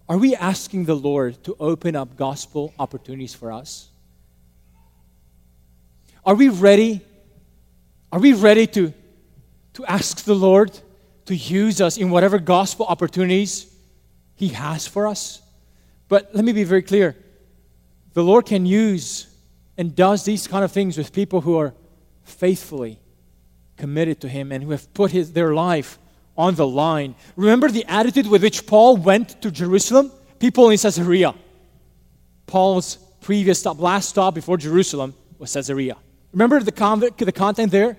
are 0.07 0.17
we 0.17 0.35
asking 0.35 0.85
the 0.85 0.95
Lord 0.95 1.43
to 1.45 1.55
open 1.59 1.95
up 1.95 2.17
gospel 2.17 2.73
opportunities 2.77 3.33
for 3.33 3.51
us? 3.51 3.89
Are 6.25 6.35
we 6.35 6.49
ready? 6.49 7.01
Are 8.11 8.19
we 8.19 8.33
ready 8.33 8.67
to, 8.67 8.93
to 9.73 9.85
ask 9.85 10.23
the 10.23 10.35
Lord 10.35 10.77
to 11.25 11.35
use 11.35 11.81
us 11.81 11.97
in 11.97 12.09
whatever 12.09 12.37
gospel 12.39 12.85
opportunities 12.85 13.73
He 14.35 14.49
has 14.49 14.87
for 14.87 15.07
us? 15.07 15.41
But 16.09 16.33
let 16.35 16.45
me 16.45 16.51
be 16.51 16.63
very 16.63 16.83
clear 16.83 17.15
the 18.13 18.23
Lord 18.23 18.45
can 18.45 18.65
use 18.65 19.27
and 19.77 19.95
does 19.95 20.23
these 20.23 20.47
kind 20.47 20.63
of 20.63 20.71
things 20.71 20.97
with 20.97 21.11
people 21.11 21.41
who 21.41 21.57
are 21.57 21.73
faithfully 22.23 22.99
committed 23.77 24.21
to 24.21 24.29
Him 24.29 24.51
and 24.51 24.63
who 24.63 24.71
have 24.71 24.93
put 24.93 25.11
his, 25.11 25.33
their 25.33 25.53
life 25.53 25.97
on 26.37 26.55
the 26.55 26.67
line. 26.67 27.15
Remember 27.35 27.69
the 27.69 27.85
attitude 27.87 28.27
with 28.27 28.41
which 28.41 28.65
Paul 28.65 28.97
went 28.97 29.41
to 29.41 29.51
Jerusalem? 29.51 30.11
People 30.39 30.69
in 30.69 30.77
Caesarea. 30.77 31.35
Paul's 32.47 32.97
previous 33.21 33.59
stop, 33.59 33.79
last 33.79 34.09
stop 34.09 34.33
before 34.33 34.57
Jerusalem 34.57 35.13
was 35.39 35.53
Caesarea. 35.53 35.95
Remember 36.31 36.59
the, 36.59 36.71
con- 36.71 36.99
the 36.99 37.31
content 37.31 37.71
there? 37.71 37.97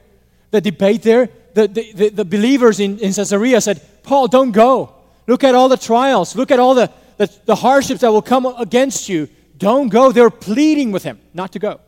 The 0.50 0.60
debate 0.60 1.02
there? 1.02 1.28
The, 1.54 1.68
the, 1.68 1.92
the, 1.92 2.08
the, 2.10 2.24
believers 2.24 2.80
in, 2.80 2.98
in 2.98 3.12
Caesarea 3.12 3.60
said, 3.60 3.80
Paul, 4.02 4.28
don't 4.28 4.50
go. 4.50 4.94
Look 5.26 5.44
at 5.44 5.54
all 5.54 5.68
the 5.68 5.76
trials. 5.76 6.34
Look 6.34 6.50
at 6.50 6.58
all 6.58 6.74
the, 6.74 6.90
the, 7.16 7.32
the 7.44 7.54
hardships 7.54 8.00
that 8.00 8.10
will 8.10 8.22
come 8.22 8.46
against 8.46 9.08
you. 9.08 9.28
Don't 9.56 9.88
go. 9.88 10.10
They're 10.10 10.30
pleading 10.30 10.90
with 10.90 11.04
him 11.04 11.20
not 11.32 11.52
to 11.52 11.58
go. 11.58 11.80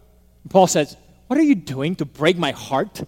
And 0.45 0.51
Paul 0.51 0.69
says, 0.69 0.97
What 1.27 1.39
are 1.39 1.43
you 1.43 1.57
doing 1.57 1.97
to 1.97 2.05
break 2.05 2.39
my 2.39 2.53
heart? 2.53 3.03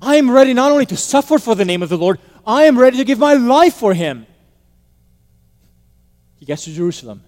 I 0.00 0.16
am 0.16 0.30
ready 0.30 0.54
not 0.54 0.70
only 0.70 0.86
to 0.86 0.96
suffer 0.96 1.38
for 1.38 1.54
the 1.54 1.64
name 1.64 1.82
of 1.82 1.88
the 1.88 1.98
Lord, 1.98 2.18
I 2.46 2.64
am 2.64 2.78
ready 2.78 2.96
to 2.98 3.04
give 3.04 3.18
my 3.18 3.34
life 3.34 3.74
for 3.74 3.94
him. 3.94 4.26
He 6.36 6.46
gets 6.46 6.64
to 6.64 6.72
Jerusalem. 6.72 7.22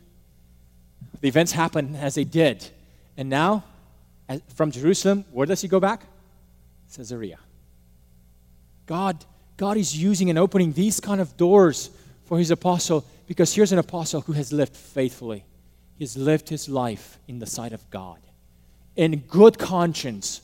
The 1.21 1.29
events 1.29 1.53
happen 1.53 1.97
as 1.97 2.15
they 2.15 2.25
did. 2.25 2.67
And 3.17 3.29
now, 3.29 3.65
from 4.55 4.71
Jerusalem, 4.71 5.25
where 5.33 5.47
does 5.47 5.61
he 5.61 5.69
go 5.69 5.81
back? 5.81 6.05
Caesarea. 6.95 7.39
God, 8.87 9.25
God 9.57 9.77
is 9.77 9.97
using 9.97 10.31
and 10.31 10.39
opening 10.39 10.73
these 10.73 11.01
kind 11.01 11.21
of 11.21 11.37
doors 11.37 11.91
for 12.25 12.39
his 12.39 12.51
apostle 12.51 13.05
because 13.27 13.53
here's 13.53 13.73
an 13.73 13.79
apostle 13.79 14.23
who 14.23 14.33
has 14.33 14.53
lived 14.53 14.77
faithfully. 14.77 15.45
He's 15.99 16.17
lived 16.17 16.49
his 16.49 16.69
life 16.69 17.19
in 17.29 17.41
the 17.41 17.47
sight 17.47 17.73
of 17.73 17.89
God 17.91 18.19
in 18.97 19.17
good 19.29 19.59
conscience 19.59 20.41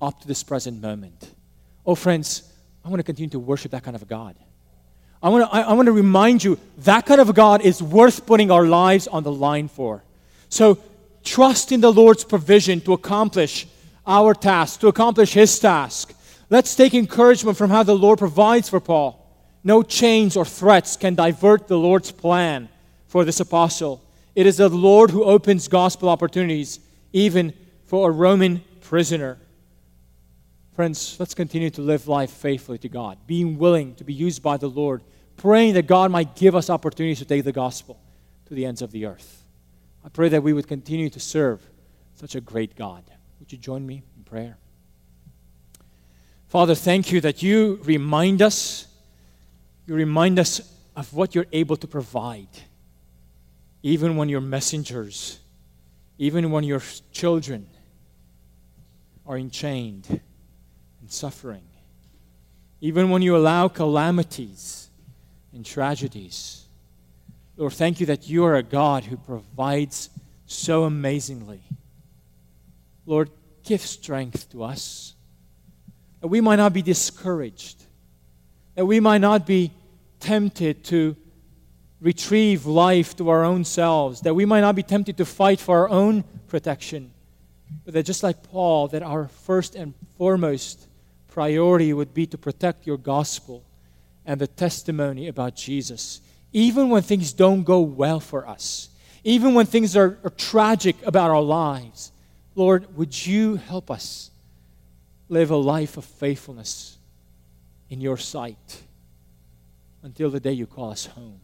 up 0.00 0.20
to 0.20 0.28
this 0.28 0.42
present 0.42 0.80
moment. 0.80 1.30
Oh, 1.86 1.94
friends, 1.94 2.42
I 2.84 2.88
want 2.88 3.00
to 3.00 3.04
continue 3.04 3.30
to 3.30 3.38
worship 3.38 3.72
that 3.72 3.82
kind 3.82 3.96
of 3.96 4.02
a 4.02 4.06
God. 4.06 4.36
I 5.22 5.28
want 5.28 5.50
to, 5.50 5.54
I, 5.54 5.60
I 5.62 5.72
want 5.74 5.86
to 5.86 5.92
remind 5.92 6.42
you 6.42 6.58
that 6.78 7.06
kind 7.06 7.20
of 7.20 7.28
a 7.28 7.32
God 7.32 7.62
is 7.62 7.82
worth 7.82 8.26
putting 8.26 8.50
our 8.50 8.64
lives 8.66 9.06
on 9.06 9.22
the 9.22 9.32
line 9.32 9.68
for. 9.68 10.02
So 10.48 10.78
trust 11.22 11.72
in 11.72 11.80
the 11.80 11.92
Lord's 11.92 12.24
provision 12.24 12.80
to 12.82 12.92
accomplish 12.92 13.66
our 14.06 14.34
task, 14.34 14.80
to 14.80 14.88
accomplish 14.88 15.34
His 15.34 15.58
task. 15.58 16.14
Let's 16.48 16.74
take 16.74 16.94
encouragement 16.94 17.56
from 17.56 17.70
how 17.70 17.82
the 17.82 17.94
Lord 17.94 18.18
provides 18.18 18.68
for 18.68 18.80
Paul. 18.80 19.16
No 19.62 19.82
chains 19.82 20.36
or 20.36 20.44
threats 20.44 20.96
can 20.96 21.14
divert 21.14 21.68
the 21.68 21.78
Lord's 21.78 22.10
plan 22.10 22.68
for 23.06 23.24
this 23.24 23.40
apostle. 23.40 24.02
It 24.34 24.46
is 24.46 24.56
the 24.56 24.68
Lord 24.68 25.10
who 25.10 25.22
opens 25.22 25.68
gospel 25.68 26.08
opportunities, 26.08 26.80
even 27.12 27.52
for 27.86 28.08
a 28.08 28.12
Roman 28.12 28.64
prisoner. 28.80 29.38
Friends, 30.72 31.16
let's 31.18 31.34
continue 31.34 31.70
to 31.70 31.82
live 31.82 32.06
life 32.06 32.30
faithfully 32.30 32.78
to 32.78 32.88
God, 32.88 33.18
being 33.26 33.58
willing 33.58 33.94
to 33.96 34.04
be 34.04 34.12
used 34.12 34.42
by 34.42 34.56
the 34.56 34.68
Lord, 34.68 35.02
praying 35.36 35.74
that 35.74 35.86
God 35.86 36.10
might 36.10 36.36
give 36.36 36.54
us 36.54 36.70
opportunities 36.70 37.18
to 37.18 37.24
take 37.24 37.44
the 37.44 37.52
gospel 37.52 38.00
to 38.46 38.54
the 38.54 38.64
ends 38.64 38.80
of 38.80 38.92
the 38.92 39.06
earth. 39.06 39.44
I 40.04 40.08
pray 40.08 40.28
that 40.28 40.42
we 40.42 40.52
would 40.52 40.68
continue 40.68 41.10
to 41.10 41.20
serve 41.20 41.60
such 42.14 42.34
a 42.34 42.40
great 42.40 42.76
God. 42.76 43.04
Would 43.40 43.52
you 43.52 43.58
join 43.58 43.86
me 43.86 44.02
in 44.16 44.24
prayer? 44.24 44.58
Father, 46.48 46.74
thank 46.74 47.12
you 47.12 47.20
that 47.20 47.42
you 47.42 47.80
remind 47.84 48.40
us, 48.40 48.86
you 49.86 49.94
remind 49.94 50.38
us 50.38 50.60
of 50.96 51.12
what 51.14 51.34
you're 51.34 51.46
able 51.52 51.76
to 51.76 51.86
provide, 51.86 52.48
even 53.82 54.16
when 54.16 54.28
your 54.28 54.40
messengers, 54.40 55.38
even 56.18 56.50
when 56.50 56.64
your 56.64 56.82
children 57.12 57.66
are 59.26 59.36
enchained 59.36 60.20
suffering. 61.12 61.62
Even 62.80 63.10
when 63.10 63.22
you 63.22 63.36
allow 63.36 63.68
calamities 63.68 64.88
and 65.52 65.64
tragedies. 65.64 66.64
Lord, 67.56 67.72
thank 67.72 68.00
you 68.00 68.06
that 68.06 68.28
you 68.28 68.44
are 68.44 68.56
a 68.56 68.62
God 68.62 69.04
who 69.04 69.16
provides 69.16 70.08
so 70.46 70.84
amazingly. 70.84 71.60
Lord, 73.06 73.30
give 73.64 73.80
strength 73.80 74.50
to 74.50 74.64
us 74.64 75.14
that 76.20 76.28
we 76.28 76.40
might 76.40 76.56
not 76.56 76.72
be 76.72 76.82
discouraged, 76.82 77.82
that 78.74 78.86
we 78.86 79.00
might 79.00 79.18
not 79.18 79.46
be 79.46 79.72
tempted 80.20 80.84
to 80.84 81.16
retrieve 82.00 82.66
life 82.66 83.16
to 83.16 83.28
our 83.28 83.44
own 83.44 83.64
selves, 83.64 84.22
that 84.22 84.34
we 84.34 84.44
might 84.44 84.60
not 84.60 84.74
be 84.74 84.82
tempted 84.82 85.16
to 85.18 85.24
fight 85.24 85.60
for 85.60 85.78
our 85.78 85.88
own 85.88 86.24
protection, 86.48 87.10
but 87.84 87.94
that 87.94 88.04
just 88.04 88.22
like 88.22 88.42
Paul, 88.44 88.88
that 88.88 89.02
our 89.02 89.28
first 89.28 89.74
and 89.74 89.94
foremost 90.16 90.86
priority 91.30 91.92
would 91.92 92.12
be 92.12 92.26
to 92.26 92.38
protect 92.38 92.86
your 92.86 92.98
gospel 92.98 93.64
and 94.26 94.40
the 94.40 94.46
testimony 94.46 95.28
about 95.28 95.56
Jesus, 95.56 96.20
even 96.52 96.90
when 96.90 97.02
things 97.02 97.32
don't 97.32 97.62
go 97.62 97.80
well 97.80 98.20
for 98.20 98.46
us, 98.46 98.88
even 99.24 99.54
when 99.54 99.66
things 99.66 99.96
are, 99.96 100.18
are 100.24 100.30
tragic 100.30 100.96
about 101.06 101.30
our 101.30 101.42
lives. 101.42 102.12
Lord, 102.54 102.96
would 102.96 103.26
you 103.26 103.56
help 103.56 103.90
us 103.90 104.30
live 105.28 105.50
a 105.50 105.56
life 105.56 105.96
of 105.96 106.04
faithfulness 106.04 106.98
in 107.88 108.00
your 108.00 108.16
sight 108.16 108.82
until 110.02 110.30
the 110.30 110.40
day 110.40 110.52
you 110.52 110.66
call 110.66 110.90
us 110.90 111.06
home? 111.06 111.40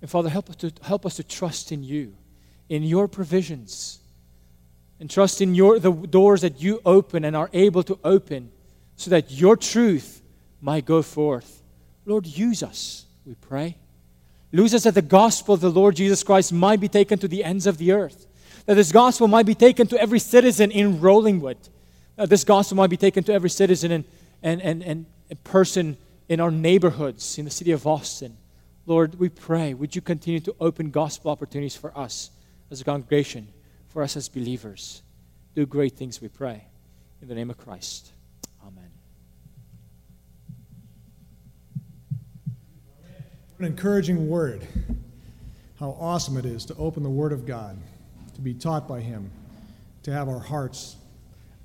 And 0.00 0.08
Father, 0.08 0.28
help 0.28 0.48
us 0.48 0.56
to, 0.56 0.72
help 0.82 1.04
us 1.04 1.16
to 1.16 1.24
trust 1.24 1.72
in 1.72 1.82
you, 1.82 2.14
in 2.68 2.82
your 2.84 3.08
provisions, 3.08 3.98
and 5.00 5.10
trust 5.10 5.40
in 5.40 5.54
your, 5.54 5.78
the 5.78 5.92
doors 5.92 6.42
that 6.42 6.60
you 6.60 6.80
open 6.84 7.24
and 7.24 7.36
are 7.36 7.50
able 7.52 7.82
to 7.82 7.98
open 8.04 8.50
so 8.98 9.10
that 9.10 9.30
your 9.30 9.56
truth 9.56 10.20
might 10.60 10.84
go 10.84 11.00
forth. 11.00 11.62
Lord, 12.04 12.26
use 12.26 12.62
us, 12.62 13.06
we 13.24 13.34
pray. 13.34 13.76
Use 14.50 14.74
us 14.74 14.82
that 14.82 14.94
the 14.94 15.02
gospel 15.02 15.54
of 15.54 15.60
the 15.60 15.70
Lord 15.70 15.94
Jesus 15.96 16.24
Christ 16.24 16.52
might 16.52 16.80
be 16.80 16.88
taken 16.88 17.18
to 17.20 17.28
the 17.28 17.44
ends 17.44 17.66
of 17.66 17.78
the 17.78 17.92
earth. 17.92 18.26
That 18.66 18.74
this 18.74 18.90
gospel 18.90 19.28
might 19.28 19.46
be 19.46 19.54
taken 19.54 19.86
to 19.86 20.00
every 20.00 20.18
citizen 20.18 20.72
in 20.72 20.98
Rollingwood. 20.98 21.56
That 22.16 22.28
this 22.28 22.42
gospel 22.42 22.76
might 22.76 22.90
be 22.90 22.96
taken 22.96 23.22
to 23.24 23.32
every 23.32 23.50
citizen 23.50 23.92
and, 23.92 24.04
and, 24.42 24.60
and, 24.60 24.82
and 24.82 25.06
person 25.44 25.96
in 26.28 26.40
our 26.40 26.50
neighborhoods, 26.50 27.38
in 27.38 27.44
the 27.44 27.52
city 27.52 27.70
of 27.70 27.86
Austin. 27.86 28.36
Lord, 28.84 29.20
we 29.20 29.28
pray, 29.28 29.74
would 29.74 29.94
you 29.94 30.02
continue 30.02 30.40
to 30.40 30.56
open 30.58 30.90
gospel 30.90 31.30
opportunities 31.30 31.76
for 31.76 31.96
us 31.96 32.30
as 32.70 32.80
a 32.80 32.84
congregation, 32.84 33.46
for 33.88 34.02
us 34.02 34.16
as 34.16 34.28
believers? 34.28 35.02
Do 35.54 35.66
great 35.66 35.92
things, 35.92 36.20
we 36.20 36.28
pray. 36.28 36.64
In 37.22 37.28
the 37.28 37.34
name 37.34 37.50
of 37.50 37.58
Christ. 37.58 38.12
An 43.58 43.64
encouraging 43.64 44.28
word. 44.28 44.64
How 45.80 45.96
awesome 45.98 46.36
it 46.36 46.44
is 46.44 46.64
to 46.66 46.76
open 46.76 47.02
the 47.02 47.10
Word 47.10 47.32
of 47.32 47.44
God, 47.44 47.76
to 48.36 48.40
be 48.40 48.54
taught 48.54 48.86
by 48.86 49.00
Him, 49.00 49.32
to 50.04 50.12
have 50.12 50.28
our 50.28 50.38
hearts 50.38 50.94